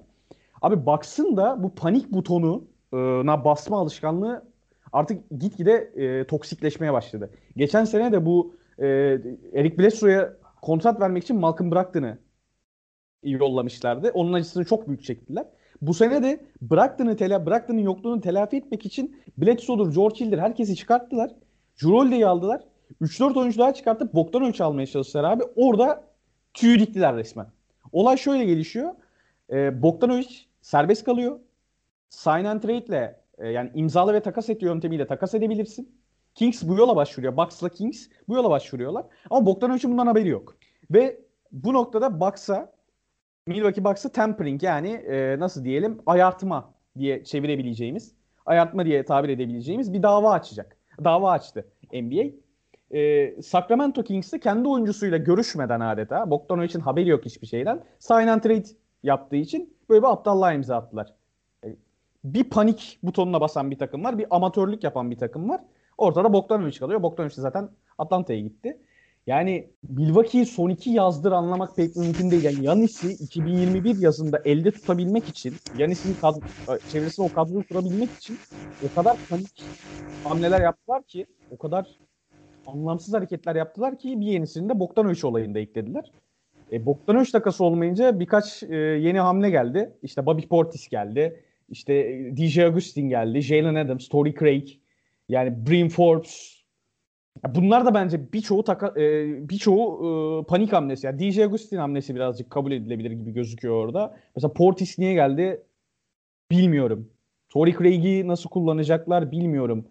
Abi 0.62 0.86
Bucks'ın 0.86 1.36
da 1.36 1.62
bu 1.62 1.74
panik 1.74 2.12
butonuna 2.12 3.44
basma 3.44 3.78
alışkanlığı 3.80 4.44
artık 4.92 5.22
gitgide 5.40 5.72
e, 5.96 6.26
toksikleşmeye 6.26 6.92
başladı. 6.92 7.30
Geçen 7.56 7.84
sene 7.84 8.12
de 8.12 8.26
bu 8.26 8.54
e, 8.78 8.86
Eric 9.54 9.78
Bledsoe'ya 9.78 10.32
kontrat 10.62 11.00
vermek 11.00 11.22
için 11.22 11.36
Malcolm 11.36 11.72
Brogdon'ı 11.72 12.18
yollamışlardı. 13.22 14.10
Onun 14.14 14.32
acısını 14.32 14.64
çok 14.64 14.88
büyük 14.88 15.04
çektiler. 15.04 15.46
Bu 15.82 15.94
sene 15.94 16.22
de 16.22 16.40
Brogdon'ı 16.62 17.16
tela 17.16 17.46
Brogdon'ın 17.46 17.78
yokluğunu 17.78 18.20
telafi 18.20 18.56
etmek 18.56 18.86
için 18.86 19.16
Bledsoe'dur, 19.38 19.94
George 19.94 20.20
Hill'dir 20.20 20.38
herkesi 20.38 20.76
çıkarttılar. 20.76 21.30
Jrolde'yi 21.76 22.26
aldılar. 22.26 22.60
3-4 23.02 23.38
oyuncu 23.38 23.58
daha 23.58 23.74
çıkartıp 23.74 24.14
Bogdanovic 24.14 24.64
almaya 24.64 24.86
çalıştılar 24.86 25.24
abi. 25.24 25.42
Orada 25.56 26.04
tüyü 26.54 26.78
diktiler 26.78 27.16
resmen. 27.16 27.46
Olay 27.92 28.16
şöyle 28.16 28.44
gelişiyor. 28.44 28.94
E, 29.52 29.82
Bogdanovic 29.82 30.28
serbest 30.62 31.04
kalıyor. 31.04 31.40
Sign 32.08 32.44
and 32.44 32.60
trade 32.60 32.84
ile 32.84 33.20
e, 33.38 33.48
yani 33.48 33.70
imzalı 33.74 34.12
ve 34.12 34.20
takas 34.20 34.50
et 34.50 34.62
yöntemiyle 34.62 35.06
takas 35.06 35.34
edebilirsin. 35.34 35.96
Kings 36.34 36.62
bu 36.62 36.74
yola 36.76 36.96
başvuruyor. 36.96 37.36
Bucks'la 37.36 37.68
Kings 37.68 38.08
bu 38.28 38.34
yola 38.34 38.50
başvuruyorlar. 38.50 39.04
Ama 39.30 39.46
Bogdanovic'in 39.46 39.92
bundan 39.92 40.06
haberi 40.06 40.28
yok. 40.28 40.56
Ve 40.90 41.20
bu 41.52 41.72
noktada 41.72 42.20
Bucks'a 42.20 42.72
Milwaukee 43.46 43.84
Bucks'a 43.84 44.08
tampering 44.08 44.62
yani 44.62 44.88
e, 44.88 45.38
nasıl 45.38 45.64
diyelim 45.64 45.98
ayartma 46.06 46.74
diye 46.98 47.24
çevirebileceğimiz, 47.24 48.14
ayartma 48.46 48.84
diye 48.84 49.04
tabir 49.04 49.28
edebileceğimiz 49.28 49.92
bir 49.92 50.02
dava 50.02 50.32
açacak. 50.32 50.76
Dava 51.04 51.30
açtı 51.30 51.68
NBA. 51.92 52.24
E, 52.98 53.42
Sacramento 53.42 54.02
Kings 54.02 54.32
de 54.32 54.40
kendi 54.40 54.68
oyuncusuyla 54.68 55.18
görüşmeden 55.18 55.80
adeta 55.80 56.30
Bogdanovic'in 56.30 56.80
haberi 56.80 57.08
yok 57.08 57.24
hiçbir 57.24 57.46
şeyden 57.46 57.84
sign 57.98 58.26
and 58.26 58.40
trade 58.40 58.66
yaptığı 59.02 59.36
için 59.36 59.76
böyle 59.88 60.02
bir 60.02 60.12
aptallığa 60.12 60.52
imza 60.52 60.76
attılar. 60.76 61.14
E, 61.64 61.76
bir 62.24 62.44
panik 62.44 62.98
butonuna 63.02 63.40
basan 63.40 63.70
bir 63.70 63.78
takım 63.78 64.04
var. 64.04 64.18
Bir 64.18 64.26
amatörlük 64.30 64.84
yapan 64.84 65.10
bir 65.10 65.18
takım 65.18 65.48
var. 65.48 65.60
Ortada 65.98 66.32
Bogdanovic 66.32 66.78
kalıyor. 66.78 67.02
Bogdanovic 67.02 67.34
zaten 67.34 67.68
Atlanta'ya 67.98 68.40
gitti. 68.40 68.80
Yani 69.26 69.70
Milwaukee'yi 69.88 70.46
son 70.46 70.70
iki 70.70 70.90
yazdır 70.90 71.32
anlamak 71.32 71.76
pek 71.76 71.96
mümkün 71.96 72.30
değil. 72.30 72.44
Yani 72.44 72.64
Yanis'i 72.64 73.12
2021 73.12 73.98
yazında 74.02 74.42
elde 74.44 74.70
tutabilmek 74.70 75.28
için, 75.28 75.54
Yanis'in 75.78 76.14
kad- 76.14 76.90
çevresinde 76.92 77.26
o 77.26 77.32
kadroyu 77.32 77.68
kurabilmek 77.68 78.10
için 78.10 78.38
o 78.90 78.94
kadar 78.94 79.16
panik 79.30 79.62
hamleler 80.24 80.60
yaptılar 80.60 81.02
ki, 81.02 81.26
o 81.50 81.58
kadar 81.58 81.86
anlamsız 82.66 83.14
hareketler 83.14 83.56
yaptılar 83.56 83.98
ki 83.98 84.20
bir 84.20 84.26
yenisini 84.26 84.68
de 84.68 84.80
Bogdanovic 84.80 85.26
olayında 85.26 85.58
eklediler. 85.58 86.12
E, 86.72 86.86
Bogdanovic 86.86 87.30
takası 87.32 87.64
olmayınca 87.64 88.20
birkaç 88.20 88.62
e, 88.62 88.76
yeni 88.76 89.20
hamle 89.20 89.50
geldi. 89.50 89.92
İşte 90.02 90.26
Bobby 90.26 90.42
Portis 90.42 90.88
geldi. 90.88 91.44
İşte 91.68 91.94
e, 91.94 92.36
DJ 92.36 92.58
Augustin 92.58 93.08
geldi. 93.08 93.40
Jalen 93.42 93.74
Adams, 93.74 94.08
Torrey 94.08 94.34
Craig. 94.34 94.68
Yani 95.28 95.66
Brim 95.66 95.88
Forbes. 95.88 96.55
Bunlar 97.54 97.86
da 97.86 97.94
bence 97.94 98.32
birçoğu 98.32 98.64
taka, 98.64 99.00
e, 99.00 99.48
birçoğu 99.48 100.00
e, 100.00 100.46
panik 100.46 100.72
hamlesi. 100.72 101.06
Yani 101.06 101.18
DJ 101.18 101.38
Augustin 101.38 101.76
hamlesi 101.76 102.14
birazcık 102.14 102.50
kabul 102.50 102.72
edilebilir 102.72 103.10
gibi 103.10 103.32
gözüküyor 103.32 103.74
orada. 103.74 104.16
Mesela 104.36 104.52
Portis 104.52 104.98
niye 104.98 105.14
geldi 105.14 105.62
bilmiyorum. 106.50 107.08
Torrey 107.48 107.74
Craig'i 107.78 108.28
nasıl 108.28 108.50
kullanacaklar 108.50 109.30
bilmiyorum. 109.30 109.88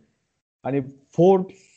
Hani 0.63 0.85
Forbes 1.09 1.75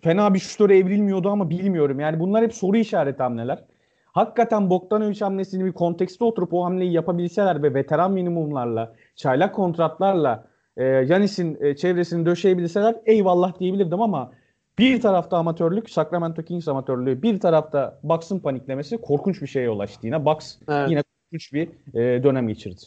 fena 0.00 0.34
bir 0.34 0.38
şutöre 0.38 0.78
evrilmiyordu 0.78 1.28
ama 1.30 1.50
bilmiyorum. 1.50 2.00
Yani 2.00 2.20
bunlar 2.20 2.44
hep 2.44 2.54
soru 2.54 2.76
işareti 2.76 3.22
hamleler. 3.22 3.64
Hakikaten 4.04 4.70
Bogdanovic 4.70 5.20
hamlesini 5.20 5.64
bir 5.64 5.72
kontekste 5.72 6.24
oturup 6.24 6.54
o 6.54 6.64
hamleyi 6.64 6.92
yapabilseler 6.92 7.62
ve 7.62 7.74
veteran 7.74 8.12
minimumlarla, 8.12 8.94
çaylak 9.16 9.54
kontratlarla 9.54 10.46
e, 10.76 10.84
Yanis'in 10.84 11.58
e, 11.60 11.76
çevresini 11.76 12.26
döşeyebilseler 12.26 12.96
eyvallah 13.06 13.58
diyebilirdim 13.60 14.02
ama 14.02 14.32
bir 14.78 15.00
tarafta 15.00 15.36
amatörlük, 15.36 15.90
Sacramento 15.90 16.42
Kings 16.42 16.68
amatörlüğü, 16.68 17.22
bir 17.22 17.40
tarafta 17.40 17.98
Bucks'ın 18.02 18.38
paniklemesi 18.38 18.96
korkunç 18.98 19.42
bir 19.42 19.46
şeye 19.46 19.66
yol 19.66 19.78
açtı 19.80 20.06
yine. 20.06 20.24
Bucks 20.24 20.56
Evet. 20.68 20.90
yine 20.90 21.02
korkunç 21.02 21.52
bir 21.52 21.68
e, 21.94 22.22
dönem 22.22 22.48
geçirdi. 22.48 22.80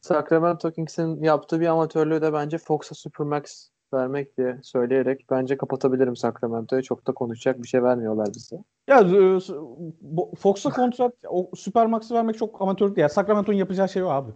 Sacramento 0.00 0.70
Kings'in 0.70 1.22
yaptığı 1.22 1.60
bir 1.60 1.66
amatörlüğü 1.66 2.22
de 2.22 2.32
bence 2.32 2.58
Fox'a 2.58 2.94
Supermax 2.94 3.68
vermek 3.94 4.38
diye 4.38 4.58
söyleyerek 4.62 5.26
bence 5.30 5.56
kapatabilirim 5.56 6.16
Sacramento'yu. 6.16 6.82
Çok 6.82 7.06
da 7.06 7.12
konuşacak 7.12 7.62
bir 7.62 7.68
şey 7.68 7.82
vermiyorlar 7.82 8.28
bize. 8.34 8.56
Ya 8.88 9.00
e, 9.00 9.38
Fox'a 10.38 10.70
kontrat 10.70 11.12
o 11.28 11.50
Supermax'ı 11.56 12.14
vermek 12.14 12.38
çok 12.38 12.62
amatör 12.62 12.96
değil. 12.96 13.08
Sacramento'nun 13.08 13.56
yapacağı 13.56 13.88
şey 13.88 14.02
o 14.02 14.08
abi. 14.08 14.30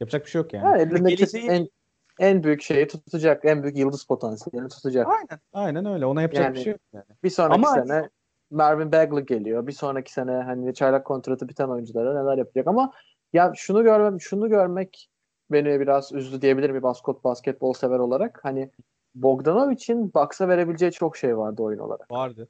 Yapacak 0.00 0.24
bir 0.24 0.30
şey 0.30 0.40
yok 0.42 0.52
yani. 0.52 0.64
Ha, 0.64 0.78
elindeki 0.78 1.38
en, 1.38 1.68
en 2.18 2.42
büyük 2.42 2.62
şeyi 2.62 2.86
tutacak. 2.86 3.44
En 3.44 3.62
büyük 3.62 3.76
yıldız 3.76 4.04
potansiyelini 4.04 4.68
tutacak. 4.68 5.06
Aynen. 5.08 5.40
Aynen 5.52 5.86
öyle. 5.86 6.06
Ona 6.06 6.22
yapacak 6.22 6.44
Yani- 6.44 6.54
bir 6.54 6.60
şey 6.60 6.72
yok 6.72 6.80
yani. 6.92 7.04
Bir 7.24 7.30
sonraki 7.30 7.54
Ama- 7.54 7.86
sene 7.86 8.08
Marvin 8.50 8.92
Bagley 8.92 9.26
geliyor. 9.26 9.66
Bir 9.66 9.72
sonraki 9.72 10.12
sene 10.12 10.32
hani 10.32 10.74
çaylak 10.74 11.04
kontratı 11.04 11.48
biten 11.48 11.68
oyunculara 11.68 12.22
neler 12.22 12.38
yapacak 12.38 12.66
ama 12.66 12.92
ya 13.32 13.52
şunu 13.56 13.82
görmem 13.82 14.20
şunu 14.20 14.48
görmek 14.48 15.08
beni 15.50 15.80
biraz 15.80 16.12
üzdü 16.12 16.42
diyebilirim 16.42 16.74
bir 16.74 16.82
basket 16.82 17.24
basketbol 17.24 17.72
sever 17.72 17.98
olarak. 17.98 18.40
Hani 18.42 18.70
Bogdanovic'in 19.14 20.14
Bucks'a 20.14 20.48
verebileceği 20.48 20.92
çok 20.92 21.16
şey 21.16 21.38
vardı 21.38 21.62
oyun 21.62 21.78
olarak. 21.78 22.10
Vardı. 22.10 22.48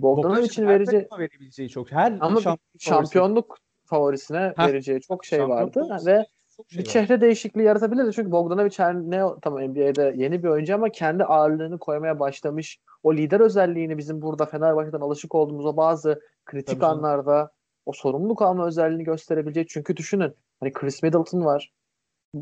Bogdanovic'in 0.00 0.66
her 0.66 0.74
vereceği 0.74 1.08
verebileceği 1.18 1.68
çok. 1.68 1.92
Her 1.92 2.12
ama 2.20 2.40
şampiyon 2.40 2.58
şampiyonluk 2.78 3.58
favorisine 3.84 4.52
Heh. 4.56 4.66
vereceği 4.68 5.00
çok 5.00 5.24
şey 5.24 5.48
vardı 5.48 5.86
ve 6.06 6.26
çok 6.58 6.70
şey 6.70 6.78
bir 6.78 6.86
var. 6.86 6.92
çehre 6.92 7.20
değişikliği 7.20 7.62
yaratabilirdi. 7.62 8.12
Çünkü 8.12 8.32
Bogdanovic 8.32 8.74
her 8.76 8.94
ne 8.94 9.22
tamam 9.42 9.60
NBA'de 9.60 10.14
yeni 10.16 10.42
bir 10.42 10.48
oyuncu 10.48 10.74
ama 10.74 10.88
kendi 10.88 11.24
ağırlığını 11.24 11.78
koymaya 11.78 12.20
başlamış. 12.20 12.78
O 13.02 13.14
lider 13.14 13.40
özelliğini 13.40 13.98
bizim 13.98 14.22
burada 14.22 14.46
Fenerbahçe'den 14.46 15.00
alışık 15.00 15.34
olduğumuz 15.34 15.66
o 15.66 15.76
bazı 15.76 16.20
kritik 16.46 16.68
Tabii 16.68 16.80
canım. 16.80 17.04
anlarda 17.04 17.50
o 17.86 17.92
sorumluluk 17.92 18.42
alma 18.42 18.66
özelliğini 18.66 19.04
gösterebilecek. 19.04 19.68
Çünkü 19.68 19.96
düşünün 19.96 20.34
hani 20.60 20.72
Chris 20.72 21.02
Middleton 21.02 21.44
var. 21.44 21.72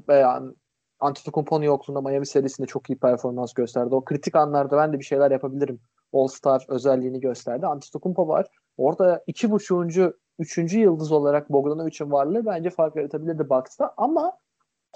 Yani 0.08 0.52
Antetokounmpo'nun 1.00 1.64
yokluğunda 1.64 2.00
Miami 2.00 2.26
serisinde 2.26 2.66
çok 2.66 2.90
iyi 2.90 2.98
performans 2.98 3.54
gösterdi. 3.54 3.94
O 3.94 4.04
kritik 4.04 4.36
anlarda 4.36 4.76
ben 4.76 4.92
de 4.92 4.98
bir 4.98 5.04
şeyler 5.04 5.30
yapabilirim. 5.30 5.80
All-Star 6.12 6.64
özelliğini 6.68 7.20
gösterdi. 7.20 7.66
Antetokounmpo 7.66 8.28
var. 8.28 8.46
Orada 8.76 9.24
iki 9.26 9.50
buçuğuncu, 9.50 10.18
üçüncü 10.38 10.78
yıldız 10.78 11.12
olarak 11.12 11.50
Bogdanovic'in 11.52 12.10
varlığı 12.10 12.46
bence 12.46 12.70
fark 12.70 12.96
yaratabilirdi 12.96 13.50
Bucks'ta 13.50 13.94
ama 13.96 14.32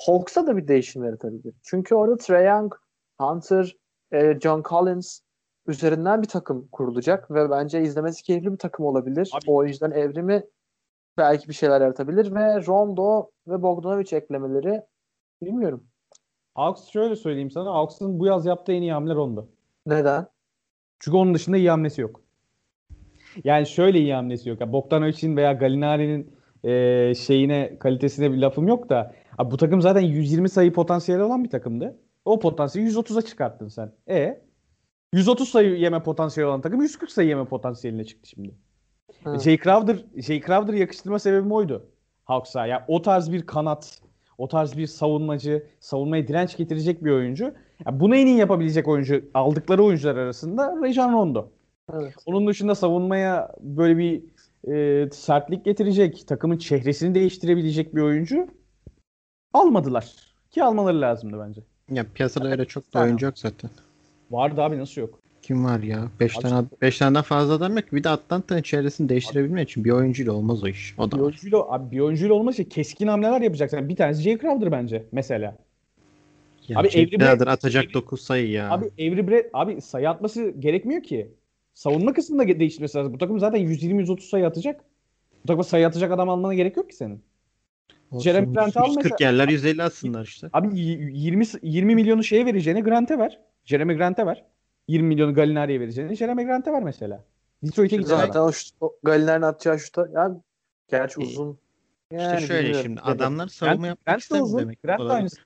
Hawks'a 0.06 0.46
da 0.46 0.56
bir 0.56 0.68
değişim 0.68 1.04
yaratabilir. 1.04 1.54
Çünkü 1.62 1.94
orada 1.94 2.16
Trae 2.16 2.44
Young, 2.48 2.74
Hunter, 3.20 3.76
e, 4.12 4.40
John 4.40 4.62
Collins 4.68 5.20
üzerinden 5.66 6.22
bir 6.22 6.28
takım 6.28 6.68
kurulacak 6.72 7.30
ve 7.30 7.50
bence 7.50 7.82
izlemesi 7.82 8.22
keyifli 8.22 8.52
bir 8.52 8.58
takım 8.58 8.86
olabilir. 8.86 9.30
Abi- 9.34 9.50
O 9.50 9.54
oyuncudan 9.54 9.92
evrimi 9.92 10.44
belki 11.18 11.48
bir 11.48 11.54
şeyler 11.54 11.80
yaratabilir 11.80 12.34
ve 12.34 12.66
Rondo 12.66 13.30
ve 13.46 13.62
Bogdanovic 13.62 14.16
eklemeleri 14.16 14.82
bilmiyorum. 15.42 15.84
Hawks 16.54 16.84
şöyle 16.88 17.16
söyleyeyim 17.16 17.50
sana. 17.50 17.74
Hawks'ın 17.74 18.18
bu 18.20 18.26
yaz 18.26 18.46
yaptığı 18.46 18.72
en 18.72 18.82
iyi 18.82 18.92
hamle 18.92 19.14
Rondo. 19.14 19.46
Neden? 19.86 20.26
Çünkü 20.98 21.16
onun 21.16 21.34
dışında 21.34 21.56
iyi 21.56 21.70
hamlesi 21.70 22.00
yok. 22.00 22.20
Yani 23.44 23.66
şöyle 23.66 23.98
iyi 23.98 24.14
hamlesi 24.14 24.48
yok. 24.48 24.60
Yani 24.60 24.72
Bogdanovic'in 24.72 25.36
veya 25.36 25.52
Gallinari'nin 25.52 26.34
e, 26.64 27.14
şeyine 27.14 27.76
kalitesine 27.78 28.32
bir 28.32 28.38
lafım 28.38 28.68
yok 28.68 28.88
da 28.88 29.14
abi 29.38 29.50
bu 29.50 29.56
takım 29.56 29.80
zaten 29.82 30.00
120 30.00 30.48
sayı 30.48 30.72
potansiyeli 30.72 31.22
olan 31.22 31.44
bir 31.44 31.50
takımdı. 31.50 31.98
O 32.24 32.38
potansiyeli 32.38 32.90
130'a 32.90 33.22
çıkarttın 33.22 33.68
sen. 33.68 33.92
E 34.08 34.40
130 35.12 35.48
sayı 35.48 35.76
yeme 35.76 36.02
potansiyeli 36.02 36.48
olan 36.48 36.60
takım 36.60 36.82
140 36.82 37.10
sayı 37.10 37.28
yeme 37.28 37.44
potansiyeline 37.44 38.04
çıktı 38.04 38.28
şimdi. 38.28 38.54
Ha. 39.24 39.38
Jay 39.38 39.58
Crowder, 39.58 39.96
Jay 40.16 40.40
Crowder 40.40 40.72
yakıştırma 40.72 41.18
sebebim 41.18 41.52
oydu. 41.52 41.86
Hawks'a. 42.24 42.66
Yani 42.66 42.82
o 42.88 43.02
tarz 43.02 43.32
bir 43.32 43.46
kanat, 43.46 44.00
o 44.38 44.48
tarz 44.48 44.76
bir 44.76 44.86
savunmacı, 44.86 45.66
savunmaya 45.80 46.28
direnç 46.28 46.56
getirecek 46.56 47.04
bir 47.04 47.10
oyuncu. 47.10 47.54
Yani 47.86 48.00
bunu 48.00 48.16
en 48.16 48.26
iyi 48.26 48.36
yapabilecek 48.36 48.88
oyuncu 48.88 49.24
aldıkları 49.34 49.84
oyuncular 49.84 50.16
arasında 50.16 50.76
Rajon 50.82 51.12
Rondo. 51.12 51.50
Evet. 51.94 52.14
Onun 52.26 52.46
dışında 52.46 52.74
savunmaya 52.74 53.48
böyle 53.60 53.98
bir 53.98 54.22
e, 54.72 55.08
sertlik 55.10 55.64
getirecek, 55.64 56.24
takımın 56.28 56.58
çehresini 56.58 57.14
değiştirebilecek 57.14 57.94
bir 57.94 58.00
oyuncu 58.00 58.48
almadılar. 59.54 60.14
Ki 60.50 60.64
almaları 60.64 61.00
lazımdı 61.00 61.44
bence. 61.46 61.60
Ya 61.90 62.06
piyasada 62.14 62.50
öyle 62.50 62.64
çok 62.64 62.94
da 62.94 63.00
oyuncu 63.00 63.26
yok 63.26 63.38
zaten. 63.38 63.70
Vardı 64.30 64.62
abi 64.62 64.78
nasıl 64.78 65.00
yok? 65.00 65.20
Kim 65.42 65.64
var 65.64 65.80
ya? 65.80 66.08
5 66.20 66.36
Abi 66.36 66.42
tane 66.42 66.66
5 66.82 66.98
taneden 66.98 67.22
fazla 67.22 67.54
adam 67.54 67.76
yok. 67.76 67.92
Bir 67.92 68.04
de 68.04 68.08
Atlanta'nın 68.08 68.62
çevresini 68.62 69.08
değiştirebilmek 69.08 69.70
için 69.70 69.84
bir 69.84 69.90
oyuncuyla 69.90 70.32
olmaz 70.32 70.64
o 70.64 70.68
iş. 70.68 70.94
O 70.98 71.06
Bir 71.06 71.10
da 71.10 71.16
var. 71.16 71.22
oyuncuyla, 71.22 71.58
abi 71.58 71.90
bir 71.90 72.00
oyuncuyla 72.00 72.34
olması 72.34 72.62
için 72.62 72.70
keskin 72.70 73.06
hamleler 73.06 73.40
yapacaksın. 73.40 73.76
Yani 73.76 73.88
bir 73.88 73.96
tanesi 73.96 74.22
Jay 74.22 74.38
Crowder 74.38 74.72
bence 74.72 75.04
mesela. 75.12 75.56
Ya 76.68 76.78
Abi 76.78 76.88
Avery 76.88 77.10
Crowder 77.10 77.46
atacak 77.46 77.84
Avery- 77.84 77.94
9 77.94 78.20
sayı 78.20 78.50
ya. 78.50 78.70
Abi 78.70 78.84
Avery 78.98 79.28
Brad, 79.28 79.44
abi 79.52 79.80
sayı 79.80 80.10
atması 80.10 80.50
gerekmiyor 80.58 81.02
ki. 81.02 81.30
Savunma 81.80 82.12
kısmında 82.12 82.48
değişmesi 82.60 82.98
lazım. 82.98 83.12
Bu 83.14 83.18
takım 83.18 83.38
zaten 83.40 83.60
120-130 83.60 84.20
sayı 84.28 84.46
atacak. 84.46 84.84
Bu 85.42 85.46
takıma 85.46 85.64
sayı 85.64 85.86
atacak 85.86 86.12
adam 86.12 86.28
almana 86.28 86.54
gerek 86.54 86.76
yok 86.76 86.90
ki 86.90 86.96
senin. 86.96 87.22
Olsun, 88.10 88.24
Jeremy 88.24 88.52
Grant'ı 88.54 88.80
al 88.80 88.86
140 88.88 89.20
yerler 89.20 89.48
150 89.48 89.82
atsınlar 89.82 90.24
işte. 90.24 90.48
Abi 90.52 90.80
y- 90.80 91.10
20 91.12 91.46
s- 91.46 91.58
20 91.62 91.94
milyonu 91.94 92.24
şeye 92.24 92.46
vereceğine 92.46 92.80
Grant'e 92.80 93.18
ver. 93.18 93.40
Jeremy 93.64 93.94
Grant'e 93.96 94.26
ver. 94.26 94.44
20 94.88 95.08
milyonu 95.08 95.34
Gallinari'ye 95.34 95.80
vereceğine 95.80 96.16
Jeremy 96.16 96.44
Grant'e 96.44 96.72
ver 96.72 96.82
mesela. 96.82 97.24
Detroit'e 97.62 97.96
gidecek 97.96 98.16
Zaten 98.18 98.40
o, 98.40 98.52
şut, 98.52 98.74
o 98.80 98.96
Gallinari'nin 99.02 99.46
atacağı 99.46 99.78
şuta 99.78 100.08
yani 100.14 100.38
gerçi 100.88 101.20
uzun. 101.20 101.58
İşte 102.12 102.22
Yani 102.24 102.40
şöyle 102.40 102.60
bilmiyorum. 102.62 102.82
şimdi 102.84 103.00
adamlar 103.00 103.48
savunma 103.48 103.76
Grant, 103.76 103.86
yapmak 103.86 104.06
Grant 104.06 104.22
istemiyor 104.22 104.46
uzun. 104.46 104.58
demek. 104.58 104.82
Grant 104.82 104.98
de 104.98 105.02
Olabilir. 105.02 105.16
aynısı. 105.18 105.36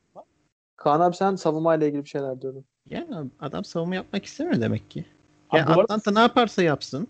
Kaan 0.77 1.01
abi 1.01 1.16
sen 1.16 1.35
savunmayla 1.37 1.87
ilgili 1.87 2.05
bir 2.05 2.09
şeyler 2.09 2.42
diyordun. 2.42 2.64
Yani 2.90 3.31
adam 3.40 3.64
savunma 3.64 3.94
yapmak 3.94 4.25
istemiyor 4.25 4.61
demek 4.61 4.90
ki. 4.90 5.05
Abi 5.55 5.59
Ya 5.59 5.67
arada- 5.67 5.83
Atlanta 5.83 6.11
ne 6.11 6.19
yaparsa 6.21 6.62
yapsın. 6.62 7.09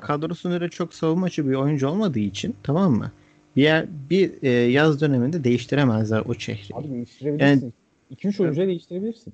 Kadrosunda 0.00 0.54
öyle 0.54 0.68
çok 0.68 0.94
savunmacı 0.94 1.48
bir 1.48 1.54
oyuncu 1.54 1.88
olmadığı 1.88 2.18
için 2.18 2.56
tamam 2.62 2.92
mı? 2.92 3.12
Bir 3.56 3.62
yer, 3.62 3.86
bir 4.10 4.42
e, 4.42 4.48
yaz 4.50 5.00
döneminde 5.00 5.44
değiştiremezler 5.44 6.22
o 6.28 6.34
çehreyi. 6.34 6.70
Abi 6.74 6.90
değiştirebilirsin. 6.90 7.74
2-3 8.10 8.40
oyuncuya 8.40 8.66
değiştirebilirsin. 8.66 9.32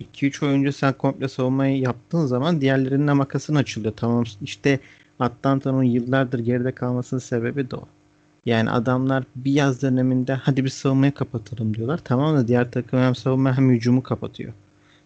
2-3 0.00 0.42
oyuncu 0.46 0.72
sen 0.72 0.92
komple 0.92 1.28
savunmayı 1.28 1.78
yaptığın 1.78 2.26
zaman 2.26 2.60
diğerlerinin 2.60 3.16
makasın 3.16 3.54
açılıyor. 3.54 3.94
Tamam 3.96 4.24
işte 4.42 4.80
Atlanta'nın 5.20 5.82
yıllardır 5.82 6.38
geride 6.38 6.72
kalmasının 6.72 7.20
sebebi 7.20 7.70
de 7.70 7.76
o. 7.76 7.84
Yani 8.46 8.70
adamlar 8.70 9.24
bir 9.36 9.52
yaz 9.52 9.82
döneminde 9.82 10.34
hadi 10.34 10.64
bir 10.64 10.70
savunmayı 10.70 11.12
kapatalım 11.12 11.74
diyorlar. 11.74 12.00
Tamam 12.04 12.36
da 12.36 12.48
diğer 12.48 12.70
takım 12.70 12.98
hem 12.98 13.14
savunma 13.14 13.56
hem 13.56 13.70
hücumu 13.70 14.02
kapatıyor. 14.02 14.52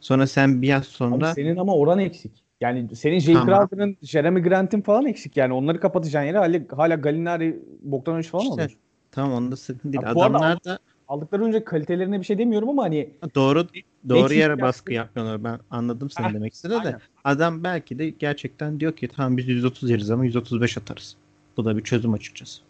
Sonra 0.01 0.27
sen 0.27 0.63
bir 0.63 0.69
yaz 0.69 0.83
Abi 0.83 0.91
sonra 0.91 1.35
senin 1.35 1.57
ama 1.57 1.75
oran 1.75 1.99
eksik. 1.99 2.33
Yani 2.61 2.97
senin 2.97 3.19
Jay. 3.19 3.35
Crowder'ın, 3.35 3.97
Jeremy 4.03 4.43
Grant'in 4.43 4.81
falan 4.81 5.07
eksik 5.07 5.37
yani. 5.37 5.53
Onları 5.53 5.81
kapatacağın 5.81 6.25
yere 6.25 6.39
hala, 6.39 6.61
hala 6.77 6.95
Gallinari, 6.95 7.63
Bogdanovic 7.83 8.23
falan 8.29 8.45
İşte, 8.45 8.63
olur. 8.63 8.77
tamam 9.11 9.33
onda 9.33 9.57
sıkıntı 9.57 9.93
değil. 9.93 10.03
Ya 10.03 10.11
Adamlar 10.11 10.65
da 10.65 10.79
Aldıkları 11.09 11.45
önce 11.45 11.65
kalitelerine 11.65 12.21
bir 12.21 12.25
şey 12.25 12.39
demiyorum 12.39 12.69
ama 12.69 12.83
hani 12.83 13.11
doğru 13.35 13.67
doğru 14.09 14.33
yere 14.35 14.51
yaptı. 14.51 14.63
baskı 14.63 14.93
yapmıyorlar. 14.93 15.45
Ben 15.45 15.59
anladım 15.71 16.11
seni 16.11 16.35
demek 16.35 16.55
istediğini 16.55 16.85
de. 16.85 16.97
Adam 17.25 17.65
belki 17.65 17.99
de 17.99 18.11
gerçekten 18.11 18.81
diyor 18.81 18.93
ki 18.93 19.09
tamam 19.09 19.37
biz 19.37 19.49
130 19.49 19.91
yeriz 19.91 20.11
ama 20.11 20.25
135 20.25 20.79
atarız. 20.79 21.17
Bu 21.57 21.65
da 21.65 21.77
bir 21.77 21.83
çözüm 21.83 22.13
açıkçası. 22.13 22.61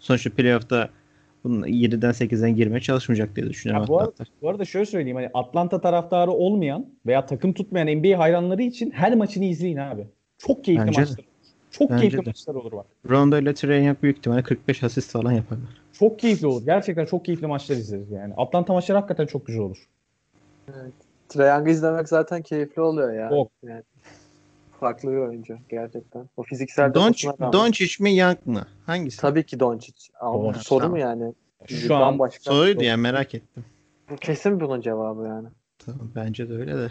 Sonuçta 0.00 0.30
playoff'ta 0.30 0.88
bunun 1.44 1.62
7'den 1.66 2.10
8'den 2.10 2.56
girmeye 2.56 2.80
çalışmayacak 2.80 3.36
diye 3.36 3.46
düşünüyorum. 3.48 3.82
Ya 3.82 3.88
bu 3.88 4.00
arada-. 4.00 4.12
Bu 4.42 4.48
arada 4.48 4.64
şöyle 4.64 4.86
söyleyeyim 4.86 5.16
hani 5.16 5.30
Atlanta 5.34 5.80
taraftarı 5.80 6.30
olmayan 6.30 6.86
veya 7.06 7.26
takım 7.26 7.52
tutmayan 7.52 7.98
NBA 7.98 8.18
hayranları 8.18 8.62
için 8.62 8.90
her 8.90 9.14
maçını 9.14 9.44
izleyin 9.44 9.76
abi. 9.76 10.06
Çok 10.38 10.64
keyifli 10.64 10.86
Bence 10.86 10.96
de. 10.96 11.00
maçlar. 11.00 11.14
olur. 11.18 11.24
Çok 11.70 11.90
Bence 11.90 12.00
keyifli 12.00 12.24
de. 12.26 12.30
maçlar 12.30 12.54
olur 12.54 12.72
bak. 12.72 12.86
Rondo 13.10 13.38
ile 13.38 13.54
Trae 13.54 13.82
Young 13.84 14.02
büyük 14.02 14.18
ihtimalle 14.18 14.42
45 14.42 14.82
asist 14.82 15.10
falan 15.10 15.32
yaparlar. 15.32 15.68
Çok 15.92 16.18
keyifli 16.18 16.46
olur. 16.46 16.62
Gerçekten 16.64 17.04
çok 17.04 17.24
keyifli 17.24 17.46
maçlar 17.46 17.76
izleriz 17.76 18.10
yani. 18.10 18.34
Atlanta 18.36 18.72
maçları 18.72 18.98
hakikaten 18.98 19.26
çok 19.26 19.46
güzel 19.46 19.62
olur. 19.62 19.88
Trae 21.28 21.48
Young'ı 21.48 21.70
izlemek 21.70 22.08
zaten 22.08 22.42
keyifli 22.42 22.82
oluyor 22.82 23.12
ya. 23.12 23.28
Çok. 23.28 23.50
Yani, 23.66 23.82
farklı 24.80 25.12
bir 25.12 25.16
oyuncu 25.16 25.58
gerçekten. 25.68 26.28
O 26.36 26.42
fiziksel 26.42 26.94
Doncic. 26.94 27.30
Doncic 27.52 28.04
mi 28.04 28.16
Young 28.16 28.38
mı? 28.46 28.66
Hangisi? 28.86 29.20
Tabii 29.20 29.46
ki 29.46 29.60
Doncic. 29.60 30.12
Ama 30.20 30.54
bu 30.54 30.58
soru 30.58 30.80
tamam. 30.80 30.90
mu 30.90 30.98
yani? 30.98 31.34
Şu 31.66 31.94
an 31.94 32.00
Bambaşka. 32.00 32.42
Soruydu 32.42 32.84
ya 32.84 32.96
merak 32.96 33.34
ettim. 33.34 33.64
Bu 34.10 34.16
Kesin 34.16 34.60
bunun 34.60 34.80
cevabı 34.80 35.26
yani. 35.26 35.48
Tamam, 35.78 36.10
bence 36.14 36.48
de 36.48 36.54
öyle 36.54 36.76
de. 36.76 36.90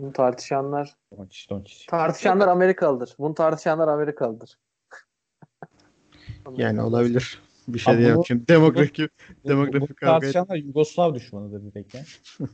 Bunu 0.00 0.12
tartışanlar 0.12 0.96
Doncic, 1.16 1.50
Doncic. 1.50 1.86
tartışanlar 1.86 2.48
Amerikalıdır. 2.48 3.14
Bunu 3.18 3.34
tartışanlar 3.34 3.88
Amerikalıdır. 3.88 4.58
Yani 6.56 6.82
olabilir. 6.82 7.42
Bir 7.68 7.78
şey 7.78 7.98
diyemem 7.98 8.24
şimdi. 8.26 8.48
Demografi, 8.48 9.02
Bu, 9.02 9.08
bu 9.44 9.48
demografi 9.48 9.94
kavga 9.94 10.20
tartışanlar 10.20 10.56
Yugoslav 10.56 11.14
düşmanıdır 11.14 11.62
direkt 11.62 11.94
ya. 11.94 12.02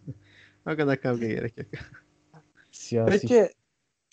O 0.66 0.76
kadar 0.76 1.00
kavga 1.00 1.26
gerek 1.26 1.58
yok. 1.58 1.66
Siyasi. 2.72 3.20
Peki 3.20 3.48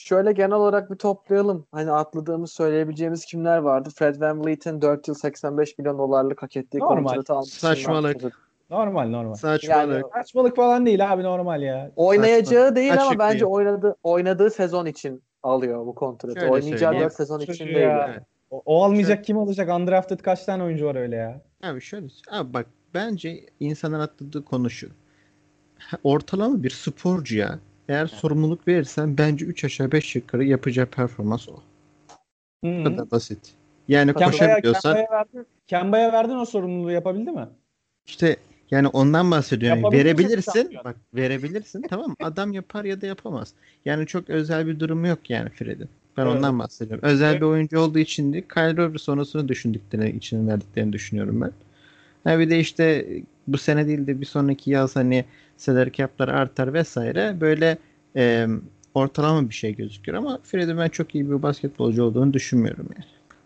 şöyle 0.07 0.31
genel 0.31 0.51
olarak 0.51 0.91
bir 0.91 0.95
toplayalım. 0.95 1.65
Hani 1.71 1.91
atladığımız 1.91 2.51
söyleyebileceğimiz 2.51 3.25
kimler 3.25 3.57
vardı? 3.57 3.89
Fred 3.95 4.21
VanVleet'in 4.21 4.81
4 4.81 5.07
yıl 5.07 5.15
85 5.15 5.77
milyon 5.77 5.97
dolarlık 5.97 6.43
hak 6.43 6.57
ettiği 6.57 6.79
Normal. 6.79 7.03
kontratı 7.03 7.33
almasından 7.33 7.73
Saçmalık. 7.73 8.23
Normal 8.69 9.07
normal. 9.09 9.33
Saçmalık. 9.33 9.93
Yani- 9.93 10.03
Saçmalık 10.13 10.55
falan 10.55 10.85
değil 10.85 11.13
abi 11.13 11.23
normal 11.23 11.61
ya. 11.61 11.91
Oynayacağı 11.95 12.75
değil 12.75 12.93
ama 12.93 13.07
Açık 13.07 13.19
bence 13.19 13.39
değil. 13.39 13.51
oynadı 13.51 13.95
oynadığı 14.03 14.49
sezon 14.49 14.85
için 14.85 15.21
alıyor 15.43 15.85
bu 15.85 15.95
kontratı. 15.95 16.39
Şöyle 16.39 16.51
Oynayacağı 16.51 16.79
söyleyeyim. 16.79 17.03
4 17.03 17.13
sezon 17.13 17.39
için 17.39 17.53
Çocuğu 17.53 17.65
değil. 17.65 17.77
ya. 17.77 17.81
yani. 17.89 18.11
Evet. 18.11 18.23
O, 18.51 18.61
o 18.65 18.83
almayacak 18.83 19.23
kim 19.23 19.37
olacak? 19.37 19.69
Undrafted 19.69 20.19
kaç 20.19 20.45
tane 20.45 20.63
oyuncu 20.63 20.85
var 20.85 20.95
öyle 20.95 21.15
ya? 21.15 21.41
Abi 21.63 21.81
şöyle 21.81 22.07
abi 22.31 22.53
bak 22.53 22.65
bence 22.93 23.45
insanların 23.59 24.01
atladığı 24.03 24.45
konu 24.45 24.69
şu. 24.69 24.87
Ortalama 26.03 26.63
bir 26.63 26.69
sporcuya 26.69 27.59
eğer 27.89 28.07
sorumluluk 28.07 28.67
verirsen 28.67 29.17
bence 29.17 29.45
3 29.45 29.63
aşağı 29.63 29.91
5 29.91 30.15
yukarı 30.15 30.43
yapacağı 30.43 30.85
performans 30.85 31.49
o. 31.49 31.53
Hı 32.63 32.79
Bu 32.79 32.83
kadar 32.83 33.11
basit. 33.11 33.53
Yani 33.87 34.13
Kemba'ya, 34.13 34.31
koşabiliyorsan 34.31 34.93
Kemba'ya 34.93 35.11
verdin, 35.11 35.47
Kemba'ya 35.67 36.13
verdin 36.13 36.35
o 36.35 36.45
sorumluluğu 36.45 36.91
yapabildi 36.91 37.31
mi? 37.31 37.47
işte 38.05 38.37
yani 38.71 38.87
ondan 38.87 39.31
bahsediyorum. 39.31 39.93
Verebilirsin. 39.93 40.77
Bak 40.85 40.95
verebilirsin 41.13 41.81
tamam 41.89 42.09
mı? 42.09 42.15
Adam 42.21 42.53
yapar 42.53 42.85
ya 42.85 43.01
da 43.01 43.05
yapamaz. 43.05 43.53
Yani 43.85 44.07
çok 44.07 44.29
özel 44.29 44.67
bir 44.67 44.79
durumu 44.79 45.07
yok 45.07 45.29
yani 45.29 45.49
Fred'in. 45.49 45.89
Ben 46.17 46.25
Evet. 46.25 46.35
ondan 46.35 46.59
bahsediyorum. 46.59 47.09
Özel 47.09 47.31
Evet. 47.31 47.41
bir 47.41 47.45
oyuncu 47.45 47.79
olduğu 47.79 47.99
için 47.99 48.33
değil. 48.33 48.45
Kyle 48.53 48.75
Lowry 48.75 48.99
sonrasını 48.99 49.47
düşündüklerini 49.47 50.09
için 50.17 50.47
verdiklerini 50.47 50.93
düşünüyorum 50.93 51.41
ben. 51.41 51.51
Ha 52.27 52.39
bir 52.39 52.49
de 52.49 52.59
işte 52.59 53.07
bu 53.47 53.57
sene 53.57 53.87
değil 53.87 54.07
de 54.07 54.21
bir 54.21 54.25
sonraki 54.25 54.71
yaz 54.71 54.95
hani 54.95 55.25
salary 55.57 55.91
cap'lar 55.91 56.27
artar 56.27 56.73
vesaire 56.73 57.37
böyle 57.41 57.77
e, 58.15 58.47
ortalama 58.93 59.49
bir 59.49 59.53
şey 59.53 59.75
gözüküyor 59.75 60.17
ama 60.17 60.39
Fred'in 60.43 60.77
ben 60.77 60.89
çok 60.89 61.15
iyi 61.15 61.29
bir 61.29 61.41
basketbolcu 61.41 62.03
olduğunu 62.03 62.33
düşünmüyorum 62.33 62.87
yani. 62.95 63.05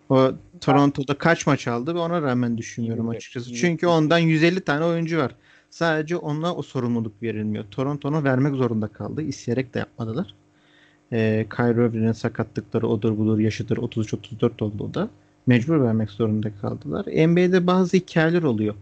O 0.09 0.35
Toronto'da 0.61 1.13
kaç 1.13 1.47
maç 1.47 1.67
aldı 1.67 1.95
ve 1.95 1.99
ona 1.99 2.21
rağmen 2.21 2.57
düşünmüyorum 2.57 3.09
açıkçası. 3.09 3.53
Çünkü 3.53 3.87
ondan 3.87 4.19
150 4.19 4.61
tane 4.61 4.85
oyuncu 4.85 5.17
var. 5.17 5.35
Sadece 5.69 6.17
ona 6.17 6.55
o 6.55 6.61
sorumluluk 6.61 7.23
verilmiyor. 7.23 7.65
Toronto'na 7.71 8.23
vermek 8.23 8.55
zorunda 8.55 8.87
kaldı. 8.87 9.21
İsteyerek 9.21 9.73
de 9.73 9.79
yapmadılar. 9.79 10.35
Ee, 11.13 11.45
Kyrie 11.55 11.85
Irving'in 11.87 12.11
sakatlıkları 12.11 12.87
odur 12.87 13.17
budur 13.17 13.39
yaşıdır 13.39 13.77
33-34 13.77 14.63
olduğunda 14.63 15.09
mecbur 15.47 15.81
vermek 15.81 16.09
zorunda 16.09 16.51
kaldılar. 16.61 17.05
NBA'de 17.05 17.67
bazı 17.67 17.97
hikayeler 17.97 18.43
oluyor. 18.43 18.75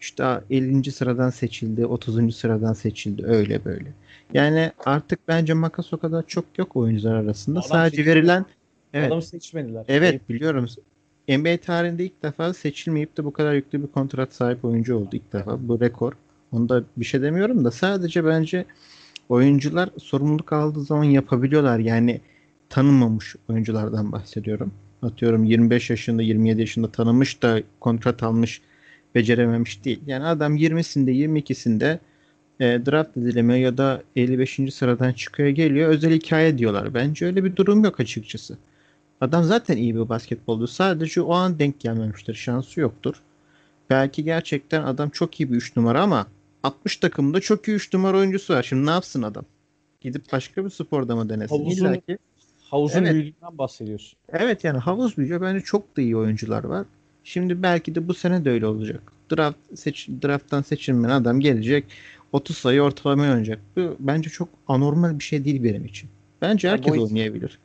İşte 0.00 0.40
50. 0.50 0.92
sıradan 0.92 1.30
seçildi, 1.30 1.86
30. 1.86 2.36
sıradan 2.36 2.72
seçildi 2.72 3.26
öyle 3.26 3.64
böyle. 3.64 3.92
Yani 4.34 4.72
artık 4.86 5.28
bence 5.28 5.54
makas 5.54 5.92
o 5.92 5.96
kadar 5.96 6.26
çok 6.26 6.44
yok 6.58 6.76
oyuncular 6.76 7.14
arasında. 7.14 7.58
Adam 7.58 7.68
Sadece 7.68 7.96
seçildi. 7.96 8.10
verilen 8.10 8.46
Evet. 8.94 9.06
Adamı 9.06 9.22
seçmediler. 9.22 9.84
Evet 9.88 10.28
biliyorum. 10.28 10.66
NBA 11.28 11.56
tarihinde 11.56 12.04
ilk 12.04 12.22
defa 12.22 12.54
seçilmeyip 12.54 13.16
de 13.16 13.24
bu 13.24 13.32
kadar 13.32 13.54
yüklü 13.54 13.82
bir 13.82 13.86
kontrat 13.86 14.34
sahip 14.34 14.64
oyuncu 14.64 14.96
oldu 14.96 15.08
ilk 15.12 15.32
defa. 15.32 15.68
Bu 15.68 15.80
rekor. 15.80 16.12
Onda 16.52 16.84
bir 16.96 17.04
şey 17.04 17.22
demiyorum 17.22 17.64
da 17.64 17.70
sadece 17.70 18.24
bence 18.24 18.64
oyuncular 19.28 19.88
sorumluluk 19.98 20.52
aldığı 20.52 20.82
zaman 20.82 21.04
yapabiliyorlar. 21.04 21.78
Yani 21.78 22.20
tanınmamış 22.68 23.36
oyunculardan 23.48 24.12
bahsediyorum. 24.12 24.72
Atıyorum 25.02 25.44
25 25.44 25.90
yaşında 25.90 26.22
27 26.22 26.60
yaşında 26.60 26.90
tanınmış 26.92 27.42
da 27.42 27.62
kontrat 27.80 28.22
almış 28.22 28.60
becerememiş 29.14 29.84
değil. 29.84 30.00
Yani 30.06 30.24
adam 30.24 30.56
20'sinde 30.56 31.10
22'sinde 31.10 31.98
e, 32.60 32.86
draft 32.86 33.16
edilemiyor 33.16 33.58
ya 33.58 33.78
da 33.78 34.02
55. 34.16 34.60
sıradan 34.74 35.12
çıkıyor 35.12 35.48
geliyor. 35.48 35.88
Özel 35.88 36.12
hikaye 36.12 36.58
diyorlar. 36.58 36.94
Bence 36.94 37.26
öyle 37.26 37.44
bir 37.44 37.56
durum 37.56 37.84
yok 37.84 38.00
açıkçası. 38.00 38.58
Adam 39.20 39.44
zaten 39.44 39.76
iyi 39.76 39.94
bir 39.94 40.08
basketbolcu. 40.08 40.66
Sadece 40.66 41.20
o 41.20 41.34
an 41.34 41.58
denk 41.58 41.80
gelmemiştir. 41.80 42.34
Şansı 42.34 42.80
yoktur. 42.80 43.14
Belki 43.90 44.24
gerçekten 44.24 44.82
adam 44.82 45.10
çok 45.10 45.40
iyi 45.40 45.50
bir 45.52 45.56
3 45.56 45.76
numara 45.76 46.02
ama 46.02 46.26
60 46.62 46.96
takımda 46.96 47.40
çok 47.40 47.68
iyi 47.68 47.72
3 47.72 47.92
numara 47.94 48.16
oyuncusu 48.18 48.54
var. 48.54 48.62
Şimdi 48.62 48.86
ne 48.86 48.90
yapsın 48.90 49.22
adam? 49.22 49.44
Gidip 50.00 50.32
başka 50.32 50.64
bir 50.64 50.70
sporda 50.70 51.16
mı 51.16 51.28
denesin? 51.28 51.56
Havuzun- 51.56 51.72
İlla 51.88 52.00
ki. 52.00 52.18
Havuzun 52.70 53.02
Evet. 53.04 53.12
büyüdüğünden 53.12 53.58
bahsediyorsun. 53.58 54.18
Evet 54.28 54.64
yani 54.64 54.78
havuz 54.78 55.16
büyüyor. 55.16 55.40
Bence 55.40 55.60
çok 55.60 55.96
da 55.96 56.00
iyi 56.02 56.16
oyuncular 56.16 56.64
var. 56.64 56.86
Şimdi 57.24 57.62
belki 57.62 57.94
de 57.94 58.08
bu 58.08 58.14
sene 58.14 58.44
de 58.44 58.50
öyle 58.50 58.66
olacak. 58.66 59.12
Draft 59.36 59.58
seç, 59.74 60.08
drafttan 60.22 60.62
seçilmeyen 60.62 61.10
adam 61.14 61.40
gelecek. 61.40 61.84
30 62.32 62.58
sayı 62.58 62.82
ortalamaya 62.82 63.30
oynayacak. 63.30 63.58
Bu 63.76 63.96
bence 63.98 64.30
çok 64.30 64.48
anormal 64.68 65.18
bir 65.18 65.24
şey 65.24 65.44
değil 65.44 65.64
benim 65.64 65.84
için. 65.84 66.10
Bence 66.42 66.68
herkes 66.70 66.96
bu- 66.96 67.02
oynayabilir. 67.04 67.58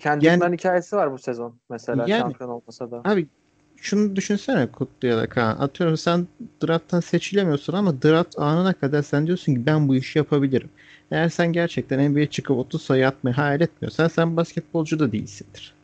Kendinden 0.00 0.52
hikayesi 0.52 0.96
var 0.96 1.12
bu 1.12 1.18
sezon 1.18 1.54
mesela 1.70 2.04
Yani- 2.08 2.20
şampiyon 2.20 2.50
olmasa 2.50 2.90
da. 2.90 3.00
Abi 3.04 3.26
şunu 3.76 4.16
düşünsene 4.16 4.66
Kutlu 4.66 5.08
ya 5.08 5.16
da 5.16 5.28
Kaan. 5.28 5.56
Atıyorum 5.56 5.96
sen 5.96 6.26
drafttan 6.66 7.00
seçilemiyorsun 7.00 7.72
ama 7.72 8.02
draft 8.02 8.38
anına 8.38 8.72
kadar 8.72 9.02
sen 9.02 9.26
diyorsun 9.26 9.54
ki 9.54 9.66
ben 9.66 9.88
bu 9.88 9.96
işi 9.96 10.18
yapabilirim. 10.18 10.68
Eğer 11.14 11.28
sen 11.28 11.52
gerçekten 11.52 12.10
NBA'ye 12.10 12.26
çıkıp 12.26 12.58
30 12.58 12.82
sayı 12.82 13.08
atmayı 13.08 13.36
hayal 13.36 13.60
etmiyorsan 13.60 14.08
sen 14.08 14.36
basketbolcu 14.36 14.98
da 14.98 15.12
değilsindir. 15.12 15.74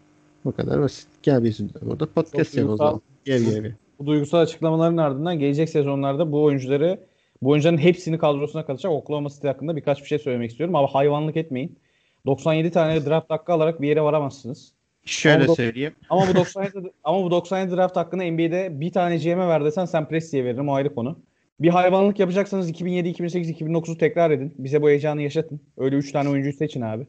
Bu 0.45 0.53
kadar 0.53 0.81
basit. 0.81 1.09
Gel 1.23 1.45
bizim 1.45 1.69
de 1.69 1.73
burada 1.83 2.07
podcast 2.07 2.57
yap 2.57 2.69
o 2.69 2.77
zaman. 2.77 3.01
Gel 3.25 3.43
gel 3.43 3.63
gel. 3.63 3.73
Bu 3.99 4.07
duygusal 4.07 4.39
açıklamaların 4.39 4.97
ardından 4.97 5.39
gelecek 5.39 5.69
sezonlarda 5.69 6.33
bu 6.33 6.43
oyuncuları 6.43 7.01
bu 7.43 7.51
oyuncuların 7.51 7.79
hepsini 7.79 8.19
kadrosuna 8.19 8.67
katacak 8.67 8.93
Oklahoma 8.93 9.29
City 9.29 9.47
hakkında 9.47 9.77
birkaç 9.77 10.03
bir 10.03 10.07
şey 10.07 10.19
söylemek 10.19 10.51
istiyorum. 10.51 10.77
Ama 10.77 10.95
hayvanlık 10.95 11.37
etmeyin. 11.37 11.79
97 12.27 12.71
tane 12.71 13.07
draft 13.07 13.31
hakkı 13.31 13.53
alarak 13.53 13.81
bir 13.81 13.89
yere 13.89 14.03
varamazsınız. 14.03 14.73
Şöyle 15.05 15.45
Ama- 15.45 15.55
söyleyeyim. 15.55 15.95
Ama 16.11 16.29
bu 16.29 16.35
97 16.35 16.93
ama 17.05 17.25
bu 17.25 17.31
97 17.31 17.77
draft 17.77 17.97
hakkını 17.97 18.23
NBA'de 18.23 18.81
bir 18.81 18.93
tane 18.93 19.17
GM'e 19.17 19.49
ver 19.49 19.65
desen 19.65 19.85
sen 19.85 20.09
Presti'ye 20.09 20.45
veririm 20.45 20.69
o 20.69 20.75
ayrı 20.75 20.95
konu. 20.95 21.19
Bir 21.61 21.69
hayvanlık 21.69 22.19
yapacaksanız 22.19 22.69
2007, 22.69 23.09
2008, 23.09 23.51
2009'u 23.51 23.99
tekrar 23.99 24.31
edin. 24.31 24.55
Bize 24.59 24.83
bu 24.83 24.89
heyecanı 24.89 25.23
yaşatın. 25.23 25.61
Öyle 25.77 25.97
3 25.97 26.13
tane 26.13 26.29
oyuncuyu 26.29 26.55
seçin 26.55 26.81
abi. 26.81 27.07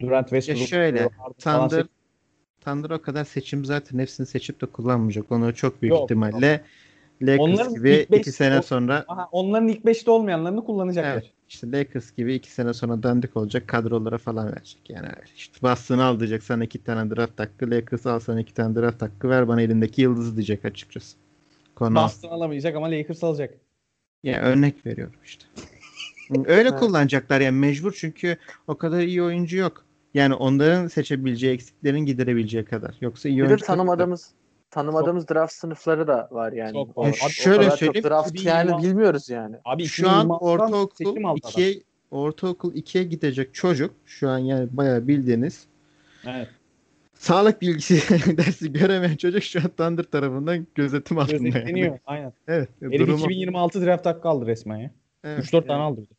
Durant 0.00 0.32
Ya 0.32 0.40
Westbrook. 0.40 0.68
şöyle 0.68 0.98
Harden 1.00 1.34
falan 1.38 1.68
Thunder. 1.68 1.86
Thunder 2.60 2.90
o 2.90 3.02
kadar 3.02 3.24
seçim 3.24 3.64
zaten 3.64 3.98
hepsini 3.98 4.26
seçip 4.26 4.60
de 4.60 4.66
kullanmayacak. 4.66 5.32
Onu 5.32 5.54
çok 5.54 5.82
büyük 5.82 5.94
Yok, 5.94 6.02
ihtimalle 6.04 6.60
Lakers 7.22 7.40
Onların 7.40 7.74
gibi 7.74 7.90
ilk 7.90 8.10
beş- 8.10 8.20
2 8.20 8.32
sene 8.32 8.62
sonra 8.62 9.04
Aha, 9.08 9.28
onların 9.32 9.68
ilk 9.68 9.84
5'te 9.84 10.10
olmayanlarını 10.10 10.64
kullanacaklar. 10.64 11.12
Evet. 11.12 11.30
İşte 11.48 11.72
Lakers 11.72 12.16
gibi 12.16 12.34
iki 12.34 12.50
sene 12.52 12.72
sonra 12.74 13.02
dandik 13.02 13.36
olacak 13.36 13.68
kadrolara 13.68 14.18
falan 14.18 14.46
verecek. 14.52 14.90
Yani 14.90 15.08
işte 15.36 15.58
Boston'ı 15.62 16.04
al 16.04 16.18
diyecek 16.20 16.42
sana 16.42 16.64
iki 16.64 16.84
tane 16.84 17.16
draft 17.16 17.40
hakkı. 17.40 17.70
Lakers 17.70 18.06
al 18.06 18.20
sana 18.20 18.40
iki 18.40 18.54
tane 18.54 18.74
draft 18.76 19.02
hakkı. 19.02 19.28
Ver 19.28 19.48
bana 19.48 19.62
elindeki 19.62 20.02
yıldızı 20.02 20.36
diyecek 20.36 20.64
açıkçası. 20.64 21.16
Konu. 21.74 21.94
Boston 21.94 22.28
alamayacak 22.28 22.76
ama 22.76 22.90
Lakers 22.90 23.24
alacak. 23.24 23.54
Ya 24.24 24.42
örnek 24.42 24.86
veriyorum 24.86 25.14
işte. 25.24 25.44
Öyle 26.46 26.68
Evet. 26.68 26.80
kullanacaklar 26.80 27.40
yani 27.40 27.58
mecbur 27.58 27.92
çünkü 27.92 28.36
o 28.66 28.74
kadar 28.78 29.00
iyi 29.00 29.22
oyuncu 29.22 29.56
yok. 29.56 29.84
Yani 30.14 30.34
onların 30.34 30.88
seçebileceği 30.88 31.54
eksiklerin 31.54 31.98
giderebileceği 31.98 32.64
kadar. 32.64 32.94
Yoksa 33.00 33.28
iyi 33.28 33.38
Bir 33.38 33.42
de 33.42 33.46
oyuncu 33.48 33.64
tanımadığımız 33.66 34.32
tanımadığımız 34.70 35.28
draft 35.28 35.52
sınıfları 35.52 36.06
da 36.06 36.28
var 36.30 36.52
yani. 36.52 36.72
Çok 36.72 36.98
O- 36.98 37.02
var. 37.02 37.06
o 37.06 37.26
Abi 37.26 37.32
şöyle 37.32 37.70
söyleyeyim, 37.70 38.04
draft 38.04 38.30
2026 38.30 38.72
yani 38.72 38.82
bilmiyoruz 38.82 39.28
yani. 39.28 39.56
Abi 39.64 39.84
Şu 39.84 40.08
an 40.08 40.26
2026'dan 40.26 40.66
seçim 40.66 40.76
ortaokul 40.76 41.24
aldı 41.24 41.40
adam. 41.42 41.50
2'ye 41.50 41.82
ortaokul 42.10 42.74
2'ye 42.74 43.04
gidecek 43.04 43.54
çocuk 43.54 43.94
şu 44.06 44.28
an 44.28 44.38
yani 44.38 44.68
bayağı 44.72 45.08
bildiğiniz 45.08 45.66
Evet. 46.26 46.48
Sağlık 47.24 47.60
bilgisi 47.62 47.94
dersi 48.38 48.72
göremeyen 48.72 49.16
çocuk 49.16 49.42
şu 49.42 49.58
an 49.60 49.68
Thunder 49.68 50.02
tarafından 50.02 50.66
gözetim 50.74 51.18
altında. 51.18 51.36
yani. 51.36 51.50
Gözetleniyor. 51.50 51.98
Aynen. 52.06 52.32
Evet. 52.48 52.68
Herif 52.80 53.00
durumu- 53.00 53.18
2026 53.24 53.86
draft 53.86 54.06
hakkı 54.06 54.28
aldı 54.28 54.46
resmen 54.46 54.76
ya. 54.76 54.90
evet, 55.24 55.44
3-4 55.44 55.50
tane 55.66 55.72
yani 55.72 55.82
aldı. 55.82 56.00
bir 56.00 56.06
de. 56.08 56.14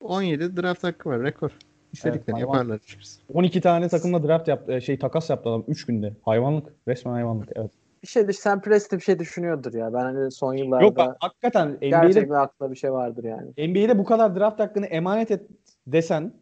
17 0.00 0.56
draft 0.56 0.84
hakkı 0.84 1.08
var 1.08 1.22
rekor. 1.22 1.50
İstediklerini 1.92 2.40
hayvan. 2.40 2.54
yaparlar. 2.54 2.74
açıkçası. 2.74 3.20
12 3.34 3.60
tane 3.60 3.88
takımla 3.88 4.28
draft 4.28 4.48
yaptı. 4.48 4.82
Şey 4.82 4.98
takas 4.98 5.30
yaptı 5.30 5.48
adam 5.48 5.64
3 5.68 5.86
günde. 5.86 6.12
Hayvanlık. 6.22 6.66
Resmen 6.88 7.12
hayvanlık. 7.12 7.48
Evet. 7.56 7.70
Bir 8.02 8.08
şey 8.08 8.32
Sam 8.32 8.60
Presti 8.60 8.96
bir 8.96 9.02
şey 9.02 9.18
düşünüyordur 9.18 9.74
ya. 9.74 9.94
Ben 9.94 10.00
hani 10.00 10.30
son 10.30 10.54
yıllarda 10.54 10.84
Yok 10.84 10.96
bak 10.96 11.16
hakikaten 11.20 11.68
NBA'de, 11.68 11.88
gerçekten 11.88 12.34
aklında 12.34 12.70
bir 12.70 12.76
şey 12.76 12.92
vardır 12.92 13.24
yani. 13.24 13.70
NBA'de 13.70 13.98
bu 13.98 14.04
kadar 14.04 14.36
draft 14.36 14.60
hakkını 14.60 14.86
emanet 14.86 15.30
et 15.30 15.42
desen 15.86 16.32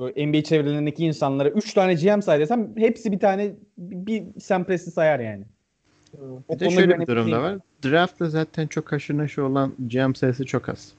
böyle 0.00 0.26
NBA 0.26 0.42
çevrelerindeki 0.44 1.04
insanlara 1.04 1.48
3 1.48 1.74
tane 1.74 1.94
GM 1.94 2.20
say 2.20 2.40
desem 2.40 2.68
hepsi 2.76 3.12
bir 3.12 3.18
tane 3.18 3.52
bir 3.78 4.22
Sam 4.40 4.64
Presti 4.64 4.90
sayar 4.90 5.20
yani. 5.20 5.44
O 6.48 6.54
Bir 6.54 6.60
de 6.60 6.64
konuda 6.64 6.80
şöyle 6.80 7.00
bir 7.00 7.06
durum 7.06 7.22
da 7.22 7.26
değil. 7.26 7.36
var. 7.42 7.58
Draft'ta 7.84 8.28
zaten 8.28 8.66
çok 8.66 8.92
haşır 8.92 9.18
neşir 9.18 9.42
olan 9.42 9.72
GM 9.78 10.14
sayısı 10.14 10.46
çok 10.46 10.68
az. 10.68 10.92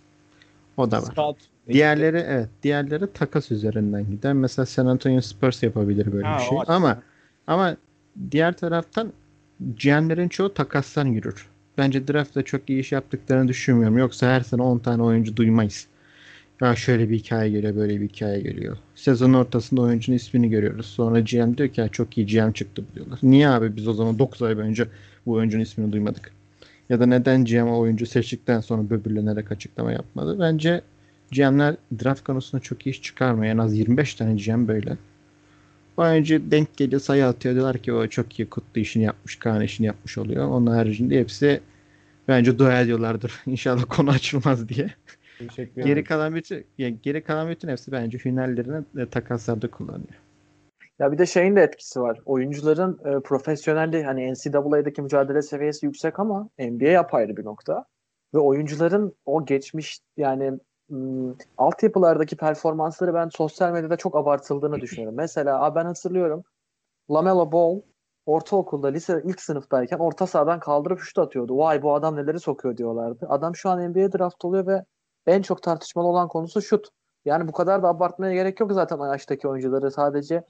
O 0.77 0.91
da 0.91 0.97
var. 0.97 1.01
Scout. 1.01 1.37
Diğerleri 1.67 2.17
evet. 2.27 2.49
Diğerleri 2.63 3.13
takas 3.13 3.51
üzerinden 3.51 4.05
gider. 4.11 4.33
Mesela 4.33 4.65
San 4.65 4.85
Antonio 4.85 5.21
Spurs 5.21 5.63
yapabilir 5.63 6.13
böyle 6.13 6.27
Ha, 6.27 6.37
bir 6.37 6.43
o 6.43 6.49
şey. 6.49 6.75
Ama 6.75 7.01
ama 7.47 7.77
diğer 8.31 8.57
taraftan 8.57 9.13
GM'lerin 9.59 10.29
çoğu 10.29 10.53
takastan 10.53 11.05
yürür. 11.05 11.47
Bence 11.77 12.07
draft'ta 12.07 12.43
çok 12.43 12.69
iyi 12.69 12.79
iş 12.79 12.91
yaptıklarını 12.91 13.47
düşünmüyorum. 13.47 13.97
Yoksa 13.97 14.27
her 14.27 14.41
sene 14.41 14.61
10 14.61 14.79
tane 14.79 15.03
oyuncu 15.03 15.35
duymayız. 15.37 15.87
Ya 16.61 16.75
şöyle 16.75 17.09
bir 17.09 17.17
hikaye 17.17 17.51
geliyor, 17.51 17.75
böyle 17.75 18.01
bir 18.01 18.09
hikaye 18.09 18.41
geliyor. 18.41 18.77
Sezon 18.95 19.33
ortasında 19.33 19.81
oyuncunun 19.81 20.17
ismini 20.17 20.49
görüyoruz. 20.49 20.85
Sonra 20.85 21.19
GM 21.19 21.57
diyor 21.57 21.69
ki 21.69 21.89
çok 21.91 22.17
iyi 22.17 22.27
GM 22.27 22.51
çıktı 22.51 22.83
diyorlar. 22.95 23.19
Niye 23.23 23.49
abi 23.49 23.75
biz 23.75 23.87
o 23.87 23.93
zaman 23.93 24.19
9 24.19 24.41
ay 24.41 24.53
önce 24.53 24.87
bu 25.25 25.31
oyuncunun 25.31 25.63
ismini 25.63 25.91
duymadık? 25.91 26.31
Ya 26.89 26.99
da 26.99 27.05
neden 27.05 27.45
GM 27.45 27.63
oyuncu 27.67 28.05
seçtikten 28.05 28.59
sonra 28.61 28.89
böbürlenerek 28.89 29.51
açıklama 29.51 29.91
yapmadı? 29.91 30.37
Bence 30.39 30.81
GM'ler 31.31 31.75
draft 32.03 32.23
konusunda 32.23 32.61
çok 32.63 32.87
iyi 32.87 32.89
iş 32.89 33.01
çıkarmıyor. 33.01 33.53
En 33.53 33.57
az 33.57 33.77
25 33.77 34.15
tane 34.15 34.35
GM 34.35 34.67
böyle. 34.67 34.97
Oyuncu 35.97 36.51
denk 36.51 36.77
geliyor 36.77 37.01
sayı 37.01 37.25
atıyor. 37.25 37.55
Diyorlar 37.55 37.77
ki 37.77 37.93
o 37.93 38.07
çok 38.07 38.39
iyi 38.39 38.49
Kutlu 38.49 38.81
işini 38.81 39.03
yapmış, 39.03 39.35
Kaan 39.35 39.61
işini 39.61 39.87
yapmış 39.87 40.17
oluyor. 40.17 40.47
Onun 40.47 40.67
haricinde 40.67 41.19
hepsi 41.19 41.61
bence 42.27 42.59
dua 42.59 42.81
ediyorlardır. 42.81 43.33
İnşallah 43.45 43.83
konu 43.89 44.09
açılmaz 44.09 44.69
diye. 44.69 44.89
Teşekkür 45.39 45.75
Geri 45.75 45.91
ederim. 45.91 46.03
kalan 46.05 46.35
bütün 46.35 46.67
yani 46.77 46.99
geri 47.03 47.23
kalan 47.23 47.49
bütün 47.49 47.67
hepsi 47.67 47.91
bence 47.91 48.17
hünerlerini 48.17 48.85
e, 48.97 49.09
takaslarda 49.09 49.71
kullanıyor. 49.71 50.21
Ya 50.99 51.11
bir 51.11 51.17
de 51.17 51.25
şeyin 51.25 51.55
de 51.55 51.61
etkisi 51.61 52.01
var. 52.01 52.21
Oyuncuların 52.25 52.99
e, 53.05 53.19
profesyonelliği 53.19 54.03
hani 54.03 54.33
NCAA'daki 54.33 55.01
mücadele 55.01 55.41
seviyesi 55.41 55.85
yüksek 55.85 56.19
ama 56.19 56.49
NBA 56.59 56.99
apayrı 56.99 57.37
bir 57.37 57.45
nokta. 57.45 57.85
Ve 58.33 58.39
oyuncuların 58.39 59.15
o 59.25 59.45
geçmiş 59.45 59.99
yani 60.17 60.51
m, 60.89 61.33
altyapılardaki 61.57 62.37
performansları 62.37 63.13
ben 63.13 63.29
sosyal 63.29 63.71
medyada 63.71 63.97
çok 63.97 64.15
abartıldığını 64.15 64.81
düşünüyorum. 64.81 65.17
Mesela 65.17 65.75
ben 65.75 65.85
hatırlıyorum 65.85 66.43
Lamelo 67.11 67.51
Ball 67.51 67.81
ortaokulda 68.25 68.87
lise 68.87 69.21
ilk 69.25 69.41
sınıftayken 69.41 69.97
orta 69.97 70.27
sahadan 70.27 70.59
kaldırıp 70.59 70.99
şut 70.99 71.17
atıyordu. 71.17 71.57
Vay 71.57 71.81
bu 71.81 71.93
adam 71.95 72.15
neleri 72.15 72.39
sokuyor 72.39 72.77
diyorlardı. 72.77 73.25
Adam 73.29 73.55
şu 73.55 73.69
an 73.69 73.89
NBA 73.91 74.17
draft 74.17 74.45
oluyor 74.45 74.67
ve 74.67 74.85
en 75.27 75.41
çok 75.41 75.63
tartışmalı 75.63 76.07
olan 76.07 76.27
konusu 76.27 76.61
şut. 76.61 76.87
Yani 77.25 77.47
bu 77.47 77.51
kadar 77.51 77.83
da 77.83 77.87
abartmaya 77.87 78.33
gerek 78.33 78.59
yok 78.59 78.71
zaten 78.73 78.97
o 78.97 79.05
yaştaki 79.05 79.47
oyuncuları. 79.47 79.91
Sadece 79.91 80.43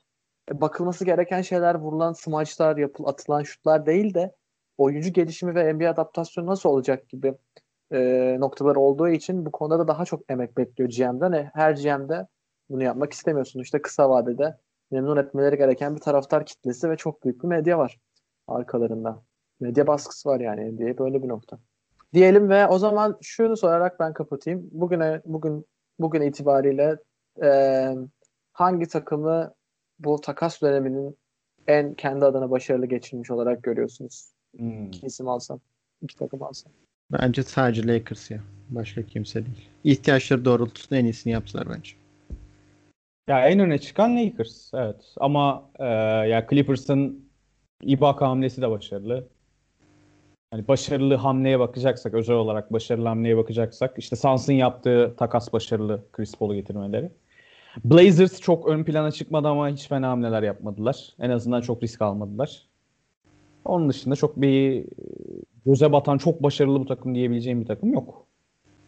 e, 0.51 0.61
bakılması 0.61 1.05
gereken 1.05 1.41
şeyler 1.41 1.75
vurulan 1.75 2.13
smaçlar, 2.13 2.77
yapıl 2.77 3.05
atılan 3.05 3.43
şutlar 3.43 3.85
değil 3.85 4.13
de 4.13 4.35
oyuncu 4.77 5.09
gelişimi 5.09 5.55
ve 5.55 5.73
NBA 5.73 5.89
adaptasyonu 5.89 6.47
nasıl 6.47 6.69
olacak 6.69 7.09
gibi 7.09 7.35
e, 7.91 7.99
noktalar 8.39 8.75
olduğu 8.75 9.09
için 9.09 9.45
bu 9.45 9.51
konuda 9.51 9.79
da 9.79 9.87
daha 9.87 10.05
çok 10.05 10.31
emek 10.31 10.57
bekliyor 10.57 10.89
GM'den. 10.89 11.31
E, 11.31 11.51
her 11.53 11.73
GM'de 11.73 12.27
bunu 12.69 12.83
yapmak 12.83 13.13
istemiyorsun. 13.13 13.59
İşte 13.59 13.81
kısa 13.81 14.09
vadede 14.09 14.57
memnun 14.91 15.17
etmeleri 15.17 15.57
gereken 15.57 15.95
bir 15.95 16.01
taraftar 16.01 16.45
kitlesi 16.45 16.89
ve 16.89 16.97
çok 16.97 17.23
büyük 17.23 17.43
bir 17.43 17.47
medya 17.47 17.77
var 17.77 17.99
arkalarında. 18.47 19.23
Medya 19.59 19.87
baskısı 19.87 20.29
var 20.29 20.39
yani 20.39 20.71
NBA 20.71 20.97
böyle 20.97 21.23
bir 21.23 21.27
nokta. 21.27 21.59
Diyelim 22.15 22.49
ve 22.49 22.67
o 22.67 22.79
zaman 22.79 23.17
şunu 23.21 23.57
sorarak 23.57 23.99
ben 23.99 24.13
kapatayım. 24.13 24.69
Bugüne 24.71 25.21
bugün 25.25 25.65
bugün 25.99 26.21
itibariyle 26.21 26.97
e, 27.43 27.49
hangi 28.53 28.87
takımı 28.87 29.53
bu 29.99 30.21
takas 30.21 30.61
döneminin 30.61 31.17
en 31.67 31.93
kendi 31.93 32.25
adına 32.25 32.51
başarılı 32.51 32.85
geçirmiş 32.85 33.31
olarak 33.31 33.63
görüyorsunuz? 33.63 34.31
Hmm. 34.57 34.87
İki 34.87 35.05
isim 35.05 35.27
alsam, 35.27 35.59
iki 36.01 36.15
takım 36.15 36.43
alsam. 36.43 36.71
Bence 37.11 37.43
sadece 37.43 37.87
Lakers 37.87 38.31
ya. 38.31 38.39
Başka 38.69 39.03
kimse 39.03 39.45
değil. 39.45 39.69
İhtiyaçları 39.83 40.45
doğrultusunda 40.45 40.99
en 40.99 41.05
iyisini 41.05 41.33
yaptılar 41.33 41.67
bence. 41.69 41.91
Ya 43.27 43.47
en 43.47 43.59
öne 43.59 43.79
çıkan 43.79 44.17
Lakers. 44.17 44.71
Evet. 44.73 45.13
Ama 45.17 45.69
e, 45.79 45.85
ya 46.29 46.47
Clippers'ın 46.49 47.29
Ibaka 47.81 48.27
hamlesi 48.27 48.61
de 48.61 48.69
başarılı. 48.69 49.27
Hani 50.55 50.67
başarılı 50.67 51.15
hamleye 51.15 51.59
bakacaksak, 51.59 52.13
özel 52.13 52.35
olarak 52.35 52.73
başarılı 52.73 53.07
hamleye 53.07 53.37
bakacaksak 53.37 53.93
işte 53.97 54.15
Suns'ın 54.15 54.53
yaptığı 54.53 55.13
takas 55.17 55.53
başarılı 55.53 56.03
Chris 56.11 56.35
Paul'u 56.35 56.55
getirmeleri. 56.55 57.11
Blazers 57.85 58.41
çok 58.41 58.67
ön 58.67 58.83
plana 58.83 59.11
çıkmadı 59.11 59.47
ama 59.47 59.69
hiç 59.69 59.87
fena 59.87 60.09
hamleler 60.09 60.43
yapmadılar. 60.43 61.09
En 61.19 61.29
azından 61.29 61.61
çok 61.61 61.83
risk 61.83 62.01
almadılar. 62.01 62.67
Onun 63.65 63.89
dışında 63.89 64.15
çok 64.15 64.41
bir 64.41 64.81
e, 64.81 64.85
göze 65.65 65.91
batan 65.91 66.17
çok 66.17 66.43
başarılı 66.43 66.79
bu 66.79 66.85
takım 66.85 67.15
diyebileceğim 67.15 67.61
bir 67.61 67.67
takım 67.67 67.93
yok. 67.93 68.25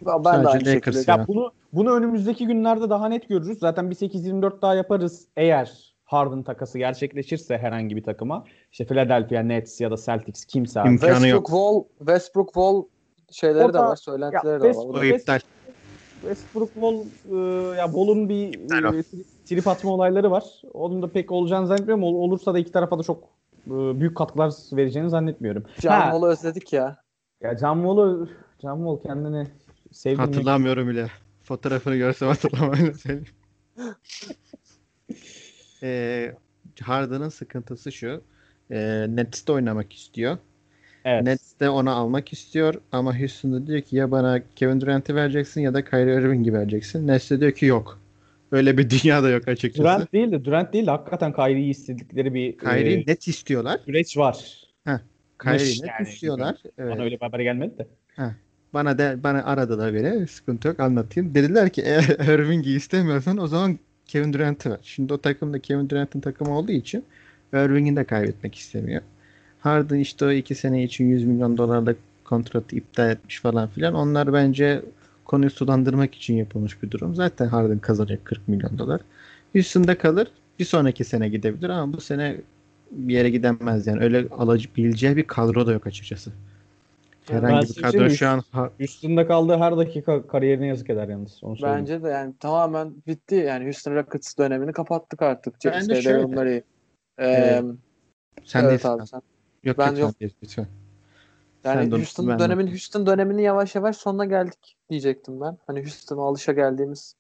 Ben 0.05 0.23
de 0.23 0.29
aynı 0.29 0.45
Lakers 0.45 0.73
şekilde. 0.73 1.11
ya. 1.11 1.17
Ya 1.17 1.27
bunu 1.27 1.51
bunu 1.73 1.91
önümüzdeki 1.91 2.47
günlerde 2.47 2.89
daha 2.89 3.07
net 3.07 3.29
görürüz. 3.29 3.59
Zaten 3.59 3.89
bir 3.89 3.95
8-24 3.95 4.61
daha 4.61 4.75
yaparız 4.75 5.27
eğer 5.37 5.95
Harden 6.07 6.43
takası 6.43 6.77
gerçekleşirse 6.77 7.57
herhangi 7.57 7.95
bir 7.95 8.03
takıma. 8.03 8.43
İşte 8.71 8.85
Philadelphia 8.85 9.39
Nets 9.41 9.81
ya 9.81 9.91
da 9.91 9.95
Celtics 9.97 10.45
kimse 10.45 10.81
abi. 10.81 10.89
İmkanı 10.89 11.11
Westbrook 11.11 11.33
yok. 11.33 11.45
Wall, 11.47 11.83
Westbrook 11.97 12.47
Wall 12.47 12.83
şeyleri 13.31 13.63
O 13.65 13.69
de 13.69 13.73
da- 13.73 13.87
var, 13.89 13.95
söylentileri 13.95 14.53
Ya 14.53 14.59
de 14.59 14.67
var. 14.67 14.73
West- 14.73 14.85
O 14.85 14.89
O 14.89 14.93
da- 14.93 15.05
iptal. 15.05 15.39
Westbrook 16.21 16.73
Wall 16.73 16.95
e, 16.95 17.35
ya 17.77 17.85
Wall'un 17.85 18.29
bir 18.29 18.53
e, 18.99 19.03
trip 19.45 19.67
atma 19.67 19.91
olayları 19.91 20.31
var. 20.31 20.43
Onun 20.73 21.01
da 21.01 21.07
pek 21.07 21.31
olacağını 21.31 21.67
zannetmiyorum. 21.67 22.03
Ol- 22.03 22.15
olursa 22.15 22.53
da 22.53 22.59
iki 22.59 22.71
tarafa 22.71 22.99
da 22.99 23.03
çok 23.03 23.23
e, 23.67 23.71
büyük 23.99 24.17
katkılar 24.17 24.53
vereceğini 24.73 25.09
zannetmiyorum. 25.09 25.63
Ha, 25.63 25.69
Wall'u 26.11 26.27
özledik 26.27 26.73
ya. 26.73 26.97
ya 27.41 27.57
John 27.57 27.75
Wall'u 27.75 28.29
John 28.61 28.77
Wall 28.77 28.97
kendini 29.09 29.47
sevdim. 29.91 30.19
Hatırlamıyorum 30.19 30.87
bile. 30.89 31.07
Fotoğrafını 31.43 31.95
görsem 31.95 32.27
hatırlamam 32.27 32.71
öyle 32.79 32.93
söyleyeyim. 32.93 33.27
Ee, 35.83 36.31
Harden'ın 36.81 37.29
sıkıntısı 37.29 37.91
şu. 37.91 38.21
Ee, 38.71 39.05
Nets'te 39.09 39.51
oynamak 39.51 39.93
istiyor. 39.93 40.37
Evet. 41.05 41.23
Nets 41.23 41.59
de 41.59 41.69
onu 41.69 41.91
almak 41.91 42.33
istiyor 42.33 42.73
ama 42.91 43.19
Houston'da 43.19 43.67
diyor 43.67 43.81
ki 43.81 43.95
ya 43.95 44.11
bana 44.11 44.41
Kevin 44.55 44.81
Durant'i 44.81 45.15
vereceksin 45.15 45.61
ya 45.61 45.73
da 45.73 45.85
Kyrie 45.85 46.15
Irving'i 46.15 46.53
vereceksin. 46.53 47.07
Nets 47.07 47.31
de 47.31 47.39
diyor 47.39 47.51
ki 47.51 47.65
yok. 47.65 47.99
Öyle 48.51 48.77
bir 48.77 48.89
dünya 49.03 49.23
da 49.23 49.29
yok 49.29 49.47
açıkçası. 49.47 49.83
Durant 49.83 50.13
değil 50.13 50.31
de 50.31 50.45
Durant 50.45 50.73
değil 50.73 50.85
de 50.85 50.91
hakikaten 50.91 51.33
Kyrie'yi 51.33 51.69
istedikleri 51.69 52.33
bir 52.33 52.57
Kyrie 52.57 52.93
e, 52.93 53.03
net 53.07 53.27
istiyorlar. 53.27 53.79
süreç 53.85 54.17
var. 54.17 54.63
Kyrie'yi 55.41 55.81
net 55.81 55.89
yani. 55.99 56.09
istiyorlar. 56.09 56.57
Evet. 56.77 56.91
Bana 56.91 57.03
öyle 57.03 57.15
bir 57.15 57.21
haber 57.21 57.39
gelmedi 57.39 57.77
de. 57.77 57.87
Bana 58.73 58.97
de 58.97 59.23
bana 59.23 59.43
aradılar 59.43 59.93
beni. 59.93 60.27
Sıkıntı 60.27 60.67
yok 60.67 60.79
anlatayım. 60.79 61.35
Dediler 61.35 61.69
ki 61.69 61.81
eğer 61.81 62.03
Irving'i 62.33 62.69
istemiyorsan 62.69 63.37
o 63.37 63.47
zaman 63.47 63.79
Kevin 64.07 64.33
Durant'ı 64.33 64.69
ver. 64.69 64.79
Şimdi 64.81 65.13
o 65.13 65.17
takım 65.17 65.53
da 65.53 65.59
Kevin 65.59 65.89
Durant'ın 65.89 66.19
takımı 66.19 66.57
olduğu 66.57 66.71
için 66.71 67.03
Irving'i 67.53 67.95
de 67.95 68.03
kaybetmek 68.03 68.55
istemiyor. 68.55 69.01
Harden 69.59 69.99
işte 69.99 70.25
o 70.25 70.31
iki 70.31 70.55
sene 70.55 70.83
için 70.83 71.05
100 71.05 71.25
milyon 71.25 71.57
dolarlık 71.57 71.97
kontratı 72.23 72.75
iptal 72.75 73.09
etmiş 73.09 73.41
falan 73.41 73.67
filan. 73.69 73.93
Onlar 73.93 74.33
bence 74.33 74.81
konuyu 75.25 75.49
sulandırmak 75.49 76.15
için 76.15 76.33
yapılmış 76.33 76.83
bir 76.83 76.91
durum. 76.91 77.15
Zaten 77.15 77.47
Harden 77.47 77.79
kazanacak 77.79 78.25
40 78.25 78.47
milyon 78.47 78.77
dolar. 78.77 79.01
Houston'da 79.53 79.97
kalır. 79.97 80.27
Bir 80.59 80.65
sonraki 80.65 81.03
sene 81.03 81.29
gidebilir 81.29 81.69
ama 81.69 81.93
bu 81.93 82.01
sene 82.01 82.37
bir 82.91 83.13
yere 83.13 83.29
gidemez 83.29 83.87
yani. 83.87 84.03
Öyle 84.03 84.25
alabileceği 84.31 85.15
bir 85.17 85.23
kadro 85.23 85.67
da 85.67 85.71
yok 85.73 85.87
açıkçası. 85.87 86.31
Herhangi 87.29 87.61
bir 87.61 87.67
size 87.67 87.81
kadro 87.81 88.09
şu 88.09 88.27
an 88.27 88.43
Üstünde 88.79 89.27
kaldığı 89.27 89.57
her 89.57 89.77
dakika 89.77 90.27
kariyerine 90.27 90.67
yazık 90.67 90.89
eder 90.89 91.07
yalnız. 91.07 91.43
Onu 91.43 91.55
söyleyeyim. 91.55 91.79
Bence 91.81 92.03
de 92.03 92.07
yani 92.09 92.33
tamamen 92.39 92.93
bitti. 93.07 93.35
Yani 93.35 93.65
Houston 93.65 93.95
Rockets 93.95 94.37
dönemini 94.37 94.71
kapattık 94.73 95.21
artık. 95.21 95.55
Bence 95.65 95.79
Şeyde 95.85 96.01
şöyle. 96.01 96.17
yorumları. 96.17 96.49
Ee, 96.49 96.63
Evet. 97.25 97.65
sen 98.43 98.63
evet 98.63 98.83
de 98.83 98.87
abi 98.89 99.07
sen. 99.07 99.21
Yok 99.63 99.77
Ben 99.77 99.87
yok, 99.87 99.99
yok. 99.99 100.11
sen 100.19 100.29
de 100.29 100.33
lütfen. 100.43 100.67
Yani 101.63 101.81
Sen 101.81 101.91
de 101.91 101.95
Houston 101.95 102.27
ben 102.27 102.39
dönemin 102.39 102.67
de. 102.67 102.71
Houston 102.71 103.05
döneminin 103.05 103.41
yavaş 103.41 103.75
yavaş 103.75 103.97
sonuna 103.97 104.25
geldik 104.25 104.77
diyecektim 104.89 105.41
ben. 105.41 105.57
Hani 105.67 105.79
Houston'a 105.79 106.21
alışa 106.21 106.51
geldiğimiz 106.53 107.15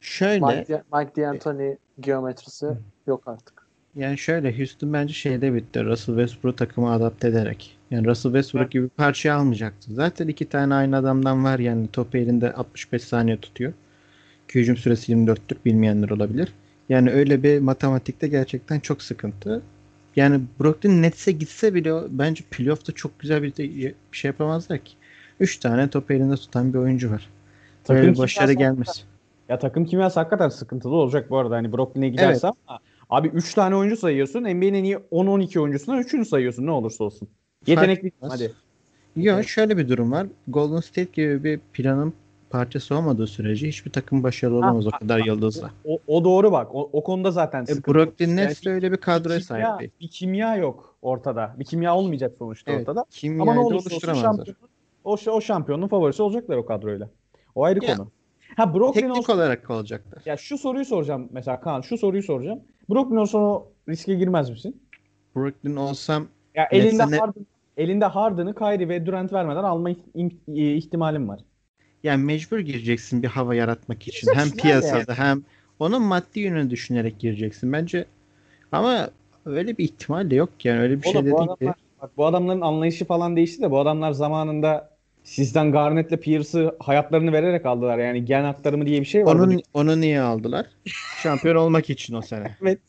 Şöyle 0.00 0.40
Mike, 0.58 0.82
Mike 0.94 1.22
D'Antoni 1.22 1.78
geometrisi 2.00 2.66
Hı. 2.66 2.76
yok 3.06 3.22
artık. 3.28 3.66
yani 3.94 4.18
şöyle 4.18 4.58
Houston 4.58 4.92
bence 4.92 5.14
şeyde 5.14 5.54
bitti. 5.54 5.84
Russell 5.84 6.16
Westbrook 6.16 6.58
takımı 6.58 6.92
adapte 6.92 7.28
ederek. 7.28 7.78
Yani 7.92 8.06
Russell 8.06 8.32
Westbrook 8.32 8.62
Evet. 8.62 8.72
gibi 8.72 8.84
bir 8.84 8.88
parçayı 8.88 9.34
almayacaktı. 9.34 9.94
Zaten 9.94 10.28
iki 10.28 10.48
tane 10.48 10.74
aynı 10.74 10.96
adamdan 10.96 11.44
var 11.44 11.58
yani 11.58 11.88
topu 11.88 12.18
elinde 12.18 12.52
65 12.52 13.02
saniye 13.02 13.36
tutuyor. 13.36 13.72
Ki 14.48 14.60
hücum 14.60 14.76
süresi 14.76 15.12
24'tür 15.12 15.56
bilmeyenler 15.64 16.10
olabilir. 16.10 16.52
Yani 16.88 17.10
öyle 17.10 17.42
bir 17.42 17.58
matematikte 17.58 18.28
gerçekten 18.28 18.80
çok 18.80 19.02
sıkıntı. 19.02 19.62
Yani 20.16 20.40
Brooklyn 20.60 21.02
Nets'e 21.02 21.32
gitse 21.32 21.74
bile 21.74 21.94
bence 22.10 22.44
playoff'ta 22.50 22.92
çok 22.92 23.18
güzel 23.18 23.42
bir, 23.42 23.56
bir 23.58 23.94
şey 24.12 24.28
yapamazlar 24.28 24.78
ki. 24.78 24.92
3 25.40 25.58
tane 25.58 25.90
topu 25.90 26.12
elinde 26.12 26.36
tutan 26.36 26.74
bir 26.74 26.78
oyuncu 26.78 27.10
var. 27.10 27.28
Takım 27.84 28.02
Böyle 28.02 28.18
başarı 28.18 28.52
gelmez. 28.52 29.04
Ya 29.48 29.58
takım 29.58 29.84
kimyası 29.84 30.20
hakikaten 30.20 30.48
sıkıntılı 30.48 30.94
olacak 30.94 31.30
bu 31.30 31.38
arada. 31.38 31.56
Hani 31.56 31.72
Brooklyn'e 31.72 32.08
giderse 32.08 32.46
ama 32.46 32.78
abi 33.10 33.28
3 33.28 33.54
tane 33.54 33.76
oyuncu 33.76 33.96
sayıyorsun. 33.96 34.40
NBA'nin 34.40 34.84
iyi 34.84 34.96
10-12 34.96 35.60
oyuncusundan 35.60 36.02
3'ünü 36.02 36.24
sayıyorsun 36.24 36.66
ne 36.66 36.70
olursa 36.70 37.04
olsun. 37.04 37.28
Yetenekli 37.66 38.12
hadi. 38.20 38.52
Yok 39.16 39.44
şöyle 39.44 39.76
bir 39.76 39.88
durum 39.88 40.12
var. 40.12 40.26
Golden 40.48 40.80
State 40.80 41.10
gibi 41.12 41.44
bir 41.44 41.58
planın 41.72 42.12
parçası 42.50 42.94
olmadığı 42.96 43.26
sürece 43.26 43.68
hiçbir 43.68 43.90
takım 43.90 44.22
başarılı 44.22 44.56
olamaz 44.56 44.86
o 44.86 44.90
kadar 44.90 45.18
yıldızla. 45.26 45.70
O, 45.84 45.98
o 46.06 46.24
doğru 46.24 46.52
bak. 46.52 46.74
O, 46.74 46.90
o 46.92 47.04
konuda 47.04 47.30
zaten 47.30 47.62
E, 47.62 47.66
sıkıntı. 47.66 47.94
Brooklyn 47.98 48.28
Yani 48.28 48.36
Nets 48.36 48.64
de 48.64 48.70
öyle 48.70 48.92
bir 48.92 48.96
kadroya 48.96 49.38
kimya, 49.40 49.64
sahip 49.66 49.80
değil. 49.80 49.90
bir 50.00 50.08
kimya 50.08 50.56
yok 50.56 50.96
ortada. 51.02 51.54
Bir 51.58 51.64
kimya 51.64 51.96
olmayacak 51.96 52.32
sonuçta 52.38 52.72
Evet, 52.72 52.88
ortada. 52.88 53.04
Ama 53.40 53.54
ne 53.54 53.60
olursa 53.60 53.76
olsun 53.76 53.90
oluşturamazlar. 53.90 54.22
şampiyon, 54.44 54.56
o, 55.04 55.16
o 55.30 55.40
şampiyonun 55.40 55.88
favorisi 55.88 56.22
olacaklar 56.22 56.56
o 56.56 56.66
kadroyla. 56.66 57.08
O 57.54 57.64
ayrı 57.64 57.84
Ya, 57.84 57.96
konu. 57.96 58.08
Ha 58.56 58.74
Brooklyn 58.74 59.00
Teknik 59.00 59.16
olsa, 59.18 59.34
olarak 59.34 59.70
olacaklar. 59.70 60.22
ya 60.26 60.36
şu 60.36 60.58
soruyu 60.58 60.84
soracağım 60.84 61.28
mesela 61.32 61.60
Kaan 61.60 61.80
şu 61.80 61.98
soruyu 61.98 62.22
soracağım. 62.22 62.60
Brooklyn 62.90 63.16
olsa 63.16 63.38
o 63.38 63.68
riske 63.88 64.14
girmez 64.14 64.50
misin? 64.50 64.82
Brooklyn 65.36 65.76
olsam 65.76 66.26
Ya 66.54 66.68
elinde 66.72 67.02
Nets'e 67.02 67.10
ne- 67.10 67.22
Harden, 67.22 67.46
elinde 67.76 68.04
Harden'ı 68.04 68.54
Kyrie 68.54 68.88
ve 68.88 69.06
Durant 69.06 69.32
vermeden 69.32 69.64
alma 69.64 69.90
im- 69.90 70.02
im- 70.14 70.76
ihtimalim 70.76 71.28
var. 71.28 71.40
Yani 72.02 72.24
mecbur 72.24 72.58
gireceksin 72.58 73.22
bir 73.22 73.28
hava 73.28 73.54
yaratmak 73.54 74.08
için. 74.08 74.30
Gireceksin 74.30 74.30
Hem 74.30 74.56
abi 74.58 74.86
piyasada 74.90 75.18
hem 75.18 75.42
onun 75.78 76.02
maddi 76.02 76.40
yönünü 76.40 76.70
düşünerek 76.70 77.18
gireceksin. 77.20 77.72
Bence 77.72 78.04
ama 78.72 79.10
öyle 79.46 79.78
bir 79.78 79.84
ihtimal 79.84 80.30
de 80.30 80.34
yok 80.34 80.64
yani. 80.64 80.80
Öyle 80.80 80.98
bir 81.00 81.06
şey 81.06 81.14
Oğlum 81.14 81.24
de 81.26 81.30
bu 81.30 81.40
değil 81.40 81.50
ki. 81.60 81.66
adamlar, 81.66 81.74
bak 82.02 82.16
bu 82.16 82.26
adamların 82.26 82.60
anlayışı 82.60 83.04
falan 83.04 83.36
değişti 83.36 83.62
de 83.62 83.70
bu 83.70 83.78
adamlar 83.80 84.12
zamanında 84.12 84.98
sizden 85.22 85.72
Garnett'le 85.72 86.20
Pierce'ı 86.22 86.76
hayatlarını 86.80 87.32
vererek 87.32 87.66
aldılar. 87.66 87.98
Yani 87.98 88.24
gen 88.24 88.44
aktarımı 88.44 88.86
diye 88.86 89.00
bir 89.00 89.04
şey 89.06 89.26
var. 89.26 89.36
Onun, 89.36 89.62
onu 89.74 90.00
niye 90.00 90.20
aldılar? 90.20 90.66
Şampiyon 91.14 91.56
olmak 91.56 91.90
için 91.90 92.14
o 92.14 92.22
sene. 92.22 92.56
Evet. 92.62 92.80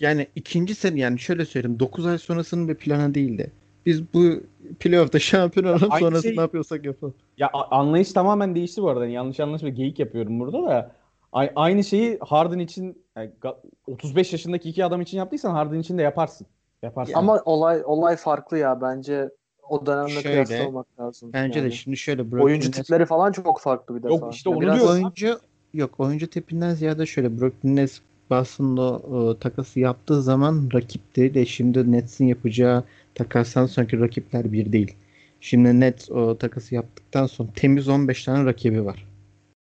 Yani 0.00 0.26
ikinci 0.34 0.74
sene 0.74 1.00
yani 1.00 1.18
şöyle 1.18 1.44
söyleyeyim 1.44 1.80
9 1.80 2.06
ay 2.06 2.18
sonrasının 2.18 2.68
bir 2.68 2.74
planı 2.74 3.14
değildi. 3.14 3.52
Biz 3.86 4.14
bu 4.14 4.40
playoff'ta 4.80 5.18
şampiyon 5.18 5.66
olalım 5.66 5.88
aynı 5.92 6.00
sonrası 6.04 6.22
şey- 6.22 6.36
ne 6.36 6.40
yapıyorsak 6.40 6.84
yapalım. 6.84 7.14
Ya 7.38 7.50
anlayış 7.52 8.12
tamamen 8.12 8.54
değişti 8.54 8.82
bu 8.82 8.88
arada. 8.88 9.04
Yani 9.04 9.14
yanlış 9.14 9.40
anlaşılma 9.40 9.70
geyik 9.70 9.98
yapıyorum 9.98 10.40
burada 10.40 10.62
da. 10.62 10.92
A- 11.32 11.46
aynı 11.56 11.84
şeyi 11.84 12.18
Harden 12.18 12.58
için 12.58 13.02
yani 13.16 13.30
ga- 13.42 13.56
35 13.86 14.32
yaşındaki 14.32 14.68
iki 14.68 14.84
adam 14.84 15.00
için 15.00 15.18
yaptıysan 15.18 15.50
Harden 15.50 15.78
için 15.78 15.98
de 15.98 16.02
yaparsın. 16.02 16.46
Yaparsın. 16.82 17.12
Ama 17.14 17.42
olay 17.44 17.82
olay 17.84 18.16
farklı 18.16 18.58
ya 18.58 18.80
bence 18.80 19.28
o 19.68 19.86
dönemle 19.86 20.10
Şöyle, 20.22 20.44
kıyaslamak 20.44 21.00
lazım. 21.00 21.30
Bence 21.32 21.54
de 21.60 21.64
Yani. 21.64 21.72
şimdi 21.72 21.96
şöyle 21.96 22.22
Brooklyn 22.32 22.44
oyuncu 22.46 22.68
Nets- 22.68 22.72
tipleri 22.72 23.06
falan 23.06 23.32
çok 23.32 23.60
farklı 23.60 23.96
bir 23.96 24.02
defa. 24.02 24.14
Yok, 24.14 24.34
işte 24.34 24.50
Ya 24.50 24.56
onu 24.56 24.62
biraz- 24.62 24.76
diyorum. 24.80 24.94
oyuncu 24.94 25.38
yok 25.74 26.00
oyuncu 26.00 26.30
tipinden 26.30 26.74
ziyade 26.74 27.06
şöyle 27.06 27.40
Brooklyn 27.40 27.76
Nets 27.76 27.98
Boston'da 28.30 28.82
o, 28.82 29.38
takası 29.38 29.80
yaptığı 29.80 30.22
zaman 30.22 30.68
rakipti 30.74 31.34
de 31.34 31.46
şimdi 31.46 31.92
Nets'in 31.92 32.26
yapacağı 32.26 32.84
takastan 33.14 33.66
sonraki 33.66 34.00
rakipler 34.00 34.52
bir 34.52 34.72
değil. 34.72 34.94
Şimdi 35.40 35.80
Nets 35.80 36.10
o 36.10 36.38
takası 36.38 36.74
yaptıktan 36.74 37.26
sonra 37.26 37.48
temiz 37.54 37.88
15 37.88 38.24
tane 38.24 38.44
rakibi 38.44 38.84
var. 38.84 39.06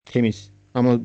Temiz. 0.05 0.49
Ama 0.73 0.99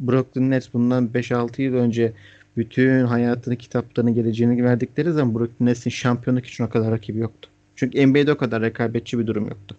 Brooklyn 0.00 0.50
Nets 0.50 0.68
bundan 0.72 1.08
5-6 1.08 1.62
yıl 1.62 1.74
önce 1.74 2.12
bütün 2.56 3.04
hayatını, 3.04 3.56
kitaplarını, 3.56 4.10
geleceğini 4.10 4.64
verdikleri 4.64 5.12
zaman 5.12 5.34
Brooklyn 5.34 5.66
Nets'in 5.66 5.90
şampiyonluk 5.90 6.46
için 6.46 6.64
o 6.64 6.68
kadar 6.68 6.90
rakibi 6.90 7.18
yoktu. 7.18 7.50
Çünkü 7.76 8.06
NBA'de 8.06 8.32
o 8.32 8.36
kadar 8.36 8.62
rekabetçi 8.62 9.18
bir 9.18 9.26
durum 9.26 9.48
yoktu. 9.48 9.76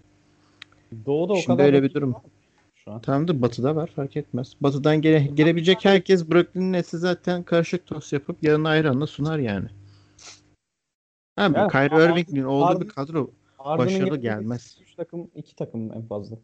Doğu'da 1.06 1.34
o 1.34 1.36
Şimdi 1.36 1.58
kadar 1.58 1.66
öyle 1.66 1.84
bir 1.84 1.94
durum. 1.94 2.16
Şu 2.90 2.94
an. 2.96 3.02
Tamam 3.02 3.28
da 3.28 3.42
batıda 3.42 3.76
var 3.76 3.88
fark 3.96 4.18
etmez. 4.18 4.54
Batıdan 4.62 5.02
gele, 5.02 5.20
gelebilecek 5.20 5.86
herkes 5.86 6.30
Brooklyn 6.32 6.74
Nets'i 6.74 6.98
zaten 6.98 7.44
karışık 7.44 7.86
tost 7.86 8.14
yapıp 8.14 8.44
yarın 8.44 8.64
ayranla 8.64 9.08
sunar 9.08 9.40
yani. 9.40 9.68
Abi 11.38 11.58
Yani 11.58 11.72
Kyrie 11.72 11.88
Harden- 11.90 12.12
Irving'in 12.12 12.44
olduğu 12.44 12.82
bir 12.82 12.88
kadro 12.88 13.30
Harden'ın 13.58 13.88
başarılı 13.88 14.18
gelmez. 14.18 14.78
3 14.82 14.96
takım 14.96 15.28
2 15.36 15.56
takım 15.56 15.94
en 15.94 16.02
fazla. 16.02 16.38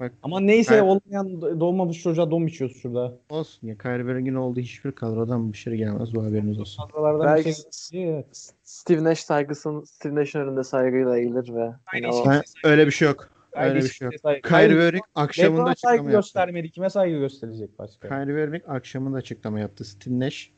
Bak, 0.00 0.12
Ama 0.22 0.40
neyse 0.40 0.74
Kyrie- 0.74 0.82
olmayan 0.82 1.60
doğmamış 1.60 2.02
çocuğa 2.02 2.30
don 2.30 2.46
biçiyoruz 2.46 2.76
şurada. 2.76 3.14
olsun 3.30 3.66
ya 3.68 3.78
Kyrie 3.78 4.02
Irving'in 4.12 4.34
olduğu 4.34 4.60
hiçbir 4.60 4.92
kadrodan 4.92 5.52
bir 5.52 5.58
şey 5.58 5.74
gelmez 5.76 6.14
bu 6.14 6.24
haberiniz 6.24 6.58
olsun. 6.60 6.82
Kadrolardan 6.86 7.26
Belki 7.26 7.48
bir 7.48 7.54
şey. 7.54 8.24
Steve 8.62 9.04
Nash 9.04 9.20
saygısın 9.20 9.84
Steve 9.84 10.14
Nash'ın 10.14 10.40
önünde 10.40 10.64
saygıyla 10.64 11.16
eğilir 11.18 11.54
ve 11.54 11.72
o, 12.12 12.26
Ha, 12.26 12.42
öyle 12.64 12.86
bir 12.86 12.92
şey 12.92 13.08
yok. 13.08 13.28
Öyle 13.52 13.74
bir 13.74 13.88
şey 13.88 14.06
yok. 14.06 14.14
Kyrie 14.44 14.88
Irving 14.88 15.04
akşamında 15.14 15.52
LeBron'a 15.52 15.70
açıklama 15.70 15.96
saygı 15.96 16.02
yaptı. 16.04 16.16
göstermedi. 16.16 16.70
Kime 16.70 16.90
saygı 16.90 17.18
gösterecek 17.18 17.78
başka? 17.78 18.08
Kyrie 18.08 18.44
Irving 18.44 18.62
akşamında 18.68 19.16
açıklama 19.16 19.60
yaptı. 19.60 19.84
Steve 19.84 20.20
Nash 20.20 20.50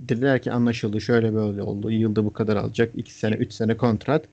dediler 0.00 0.42
ki 0.42 0.52
anlaşıldı 0.52 1.00
şöyle 1.00 1.34
böyle 1.34 1.62
oldu. 1.62 1.90
Yılda 1.90 2.24
bu 2.24 2.32
kadar 2.32 2.56
alacak. 2.56 2.90
2 2.96 3.14
sene 3.14 3.34
3 3.34 3.52
sene 3.52 3.76
kontrat. 3.76 4.24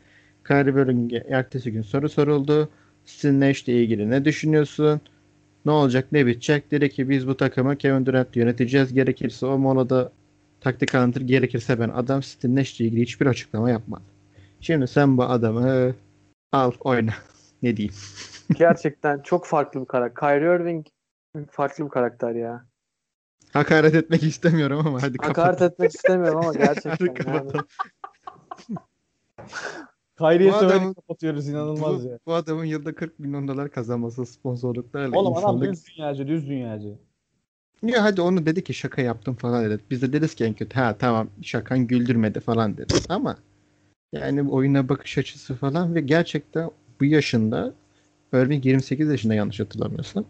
Kyrie 0.47 0.71
Irving'e 0.81 1.23
ertesi 1.29 1.71
gün 1.71 1.81
soru 1.81 2.09
soruldu. 2.09 2.69
Steve 3.05 3.39
Nash 3.39 3.63
ile 3.63 3.83
ilgili 3.83 4.09
ne 4.09 4.25
düşünüyorsun? 4.25 5.01
Ne 5.65 5.71
olacak 5.71 6.07
ne 6.11 6.25
bitecek? 6.25 6.71
Dedi 6.71 6.89
ki 6.89 7.09
biz 7.09 7.27
bu 7.27 7.37
takımı 7.37 7.77
Kevin 7.77 8.05
Durant'le 8.05 8.35
yöneteceğiz. 8.35 8.93
Gerekirse 8.93 9.45
o 9.45 9.57
molada 9.57 10.11
taktik 10.61 10.95
anlatır. 10.95 11.21
Gerekirse 11.21 11.79
ben 11.79 11.89
adam 11.89 12.23
Steve 12.23 12.55
Nash 12.55 12.81
ile 12.81 12.87
ilgili 12.87 13.01
hiçbir 13.01 13.25
açıklama 13.25 13.69
yapmadı. 13.69 14.03
Şimdi 14.61 14.87
sen 14.87 15.17
bu 15.17 15.23
adamı 15.23 15.95
al 16.51 16.71
oyna. 16.79 17.11
Ne 17.63 17.77
diyeyim? 17.77 17.95
gerçekten 18.57 19.19
çok 19.19 19.45
farklı 19.45 19.81
bir 19.81 19.85
karakter. 19.85 20.29
Kyrie 20.29 20.55
Irving 20.55 20.87
farklı 21.51 21.85
bir 21.85 21.89
karakter 21.89 22.35
ya. 22.35 22.65
Hakaret 23.53 23.95
etmek 23.95 24.23
istemiyorum 24.23 24.87
ama 24.87 25.01
hadi 25.01 25.17
Hakaret 25.17 25.59
kapat. 25.59 25.71
etmek 25.73 25.95
istemiyorum 25.95 26.39
ama 26.43 26.53
gerçekten 26.65 27.33
yani. 27.33 27.51
Kyrie'ye 30.19 30.51
söverek 30.51 30.95
kapatıyoruz 30.95 31.47
inanılmaz 31.47 32.05
bu, 32.05 32.09
ya. 32.09 32.19
bu 32.25 32.33
adamın 32.33 32.65
yılda 32.65 32.95
40 32.95 33.19
milyon 33.19 33.47
dolar 33.47 33.71
kazanması 33.71 34.25
sponsorluklarla 34.25 35.19
Oğlum 35.19 35.33
adam 35.33 35.43
insanlık... 35.43 35.73
düz 35.73 35.85
dünyacı, 35.97 36.27
düz 36.27 36.47
dünyacı. 36.47 36.97
Ya 37.83 38.03
hadi 38.03 38.21
onu 38.21 38.45
dedi 38.45 38.63
ki 38.63 38.73
şaka 38.73 39.01
yaptım 39.01 39.35
falan 39.35 39.65
dedi. 39.65 39.83
Biz 39.89 40.01
de 40.01 40.13
deriz 40.13 40.35
ki 40.35 40.43
en 40.43 40.53
kötü 40.53 40.79
ha 40.79 40.95
tamam 40.99 41.29
şakan 41.41 41.87
güldürmedi 41.87 42.39
falan 42.39 42.77
dedi. 42.77 42.93
Ama 43.09 43.37
yani 44.13 44.49
oyuna 44.49 44.89
bakış 44.89 45.17
açısı 45.17 45.55
falan 45.55 45.95
ve 45.95 46.01
gerçekten 46.01 46.69
bu 46.99 47.05
yaşında 47.05 47.73
Irving 48.33 48.65
28 48.65 49.09
yaşında 49.09 49.33
yanlış 49.33 49.59
hatırlamıyorsam. 49.59 50.25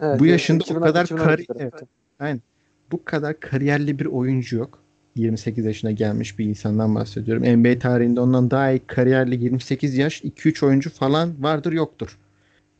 Evet, 0.00 0.20
Bu 0.20 0.26
yaşında 0.26 0.62
o 0.62 0.66
2000 0.66 0.80
kadar 0.80 1.04
2012 1.04 1.46
kari- 1.46 1.66
evet. 2.20 2.40
Bu 2.92 3.04
kadar 3.04 3.40
kariyerli 3.40 3.98
bir 3.98 4.06
oyuncu 4.06 4.56
yok. 4.56 4.78
28 5.16 5.64
yaşına 5.64 5.90
gelmiş 5.90 6.38
bir 6.38 6.44
insandan 6.44 6.94
bahsediyorum. 6.94 7.42
NBA 7.62 7.78
tarihinde 7.78 8.20
ondan 8.20 8.50
daha 8.50 8.70
iyi 8.70 8.80
kariyerli 8.86 9.44
28 9.44 9.96
yaş 9.96 10.24
2-3 10.24 10.66
oyuncu 10.66 10.90
falan 10.90 11.42
vardır 11.42 11.72
yoktur. 11.72 12.18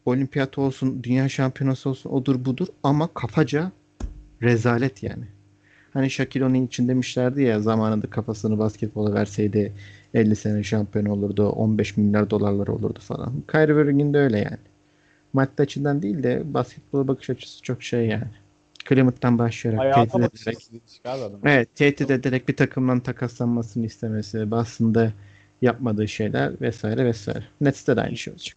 Olimpiyat 0.05 0.59
olsun, 0.59 1.03
dünya 1.03 1.29
şampiyonası 1.29 1.91
olsun 1.91 2.11
odur 2.11 2.45
budur 2.45 2.67
ama 2.83 3.09
kafaca 3.15 3.73
rezalet 4.43 5.03
yani. 5.03 5.25
Hani 5.93 6.11
Shaquille 6.11 6.45
O'Neal 6.45 6.65
için 6.65 6.89
demişlerdi 6.89 7.43
ya 7.43 7.61
zamanında 7.61 8.11
kafasını 8.11 8.59
basketbola 8.59 9.15
verseydi 9.15 9.73
50 10.15 10.37
sene 10.37 10.63
şampiyon 10.63 11.05
olurdu, 11.07 11.49
15 11.49 11.97
milyar 11.97 12.31
dolarlar 12.31 12.67
olurdu 12.67 12.99
falan. 13.03 13.33
Kyrie 13.53 13.83
Irving'in 13.83 14.15
de 14.15 14.19
öyle 14.19 14.39
yani. 14.39 14.59
Maddi 15.33 15.63
açıdan 15.63 16.03
değil 16.03 16.23
de 16.23 16.55
basketbola 16.55 17.09
bakış 17.09 17.31
açısı 17.31 17.63
çok 17.63 17.83
şey 17.83 18.07
yani. 18.07 18.31
Clement'tan 18.89 19.39
başlayarak 19.39 19.81
Hayata 19.81 20.19
tehdit 20.19 20.49
ederek. 20.49 20.71
Evet, 21.45 21.69
tehdit 21.75 22.11
ederek 22.11 22.49
bir 22.49 22.57
takımdan 22.57 23.01
takaslanmasını 23.01 23.87
istemesi, 23.87 24.49
aslında 24.53 25.13
yapmadığı 25.63 26.09
şeyler 26.09 26.61
vesaire 26.61 27.05
vesaire. 27.05 27.45
Nets'te 27.61 27.97
de 27.97 28.01
aynı 28.01 28.17
şey 28.17 28.33
olacak. 28.33 28.57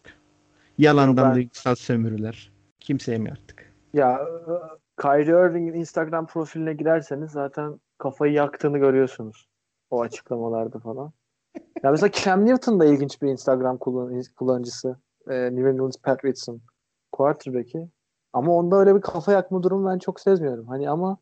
Yalandan 0.78 1.30
Ben- 1.30 1.36
duygusal 1.36 1.76
sömürüler. 1.76 2.52
Kimse 2.80 3.12
yemiyor 3.12 3.38
artık. 3.38 3.72
Ya 3.94 4.22
Kyrie 5.02 5.50
Irving'in 5.50 5.80
Instagram 5.80 6.28
profiline 6.28 6.74
girerseniz 6.74 7.32
zaten 7.32 7.80
kafayı 7.98 8.34
yaktığını 8.34 8.78
görüyorsunuz. 8.78 9.48
O 9.90 10.02
açıklamalarda 10.02 10.80
falan. 10.80 11.14
Ya 11.84 11.92
mesela 11.92 12.12
Cam 12.12 12.46
Newton 12.46 12.80
da 12.80 12.86
ilginç 12.86 13.22
bir 13.22 13.28
Instagram 13.28 13.78
kullan- 13.78 14.34
kullanıcısı. 14.36 14.98
E, 15.30 15.34
New 15.56 15.70
England 15.70 15.94
Patriots'ın 16.04 16.62
quarterback'i. 17.12 17.90
Ama 18.34 18.54
onda 18.56 18.76
öyle 18.80 18.96
bir 18.96 19.02
kafa 19.02 19.32
yakma 19.32 19.64
durumu 19.64 19.90
ben 19.90 20.00
çok 20.00 20.20
sezmiyorum. 20.20 20.68
Hani 20.68 20.90
ama 20.90 21.18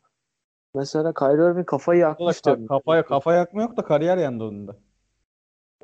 mesela 0.74 1.14
Kyrie 1.14 1.50
Irving 1.50 1.66
kafayı 1.66 2.00
yakmış 2.00 2.38
ka- 2.38 2.66
kafaya 2.66 3.04
kafa 3.04 3.34
yakma 3.34 3.62
yok 3.62 3.76
da 3.76 3.82
kariyer 3.84 4.16
yandı 4.16 4.44
onun 4.44 4.68
da. 4.68 4.76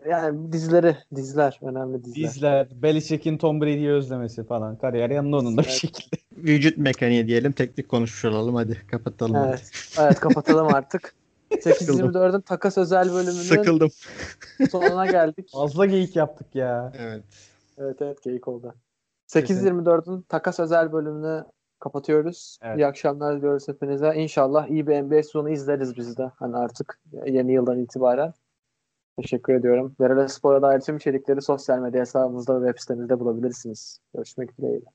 Yani 0.09 0.53
dizleri, 0.53 0.97
dizler 1.15 1.59
önemli 1.63 2.05
dizler. 2.05 2.29
Dizler, 2.29 2.69
Belichick'in 2.83 3.39
Tom 3.39 3.61
Brady'yi 3.61 3.91
özlemesi 3.91 4.45
falan. 4.45 4.77
Kariyer 4.77 5.11
yandı 5.11 5.37
onun 5.37 5.57
da 5.57 5.61
bir 5.63 5.67
şekilde. 5.67 6.17
Vücut 6.37 6.79
mekaniği 6.79 7.27
diyelim, 7.27 7.53
teknik 7.53 7.89
konuşmuş 7.89 8.25
olalım. 8.25 8.55
Hadi 8.55 8.87
kapatalım. 8.87 9.35
hadi. 9.35 9.49
Evet. 9.49 9.71
Evet 10.01 10.21
kapatalım 10.21 10.67
artık. 10.69 11.15
8-24'ün 11.51 12.41
takas 12.41 12.79
özel 12.79 13.13
bölümünün 13.13 13.43
Sıkıldım. 13.43 13.91
sonuna 14.71 15.07
geldik. 15.07 15.51
Fazla 15.53 15.87
geyik 15.87 16.17
yaptık 16.17 16.55
ya. 16.55 16.93
Evet. 16.99 17.25
Evet 17.79 18.03
evet 18.03 18.23
geyik 18.23 18.49
oldu. 18.49 18.75
8-24'ün 19.29 20.23
takas 20.23 20.61
özel 20.61 20.93
bölümünü 20.93 21.45
kapatıyoruz. 21.79 22.59
Evet. 22.63 22.79
İyi 22.79 22.87
akşamlar 22.87 23.37
diliyoruz 23.37 23.69
hepinize. 23.69 24.15
İnşallah 24.15 24.69
iyi 24.69 24.87
bir 24.87 25.03
NBA 25.03 25.23
sezonu 25.23 25.51
izleriz 25.51 25.97
biz 25.97 26.17
de. 26.17 26.31
Hani 26.37 26.57
artık 26.57 27.01
yeni 27.27 27.53
yıldan 27.53 27.79
itibaren. 27.79 28.33
Teşekkür 29.23 29.55
ediyorum. 29.55 29.97
Verele 30.01 30.29
Spor'a 30.29 30.63
dair 30.63 30.81
tüm 30.81 30.97
içerikleri 30.97 31.43
sosyal 31.43 31.79
medya 31.79 32.01
hesabımızda 32.01 32.63
ve 32.63 32.67
web 32.67 32.81
sitemizde 32.81 33.21
bulabilirsiniz. 33.21 34.01
Görüşmek 34.15 34.59
dileğiyle. 34.59 34.87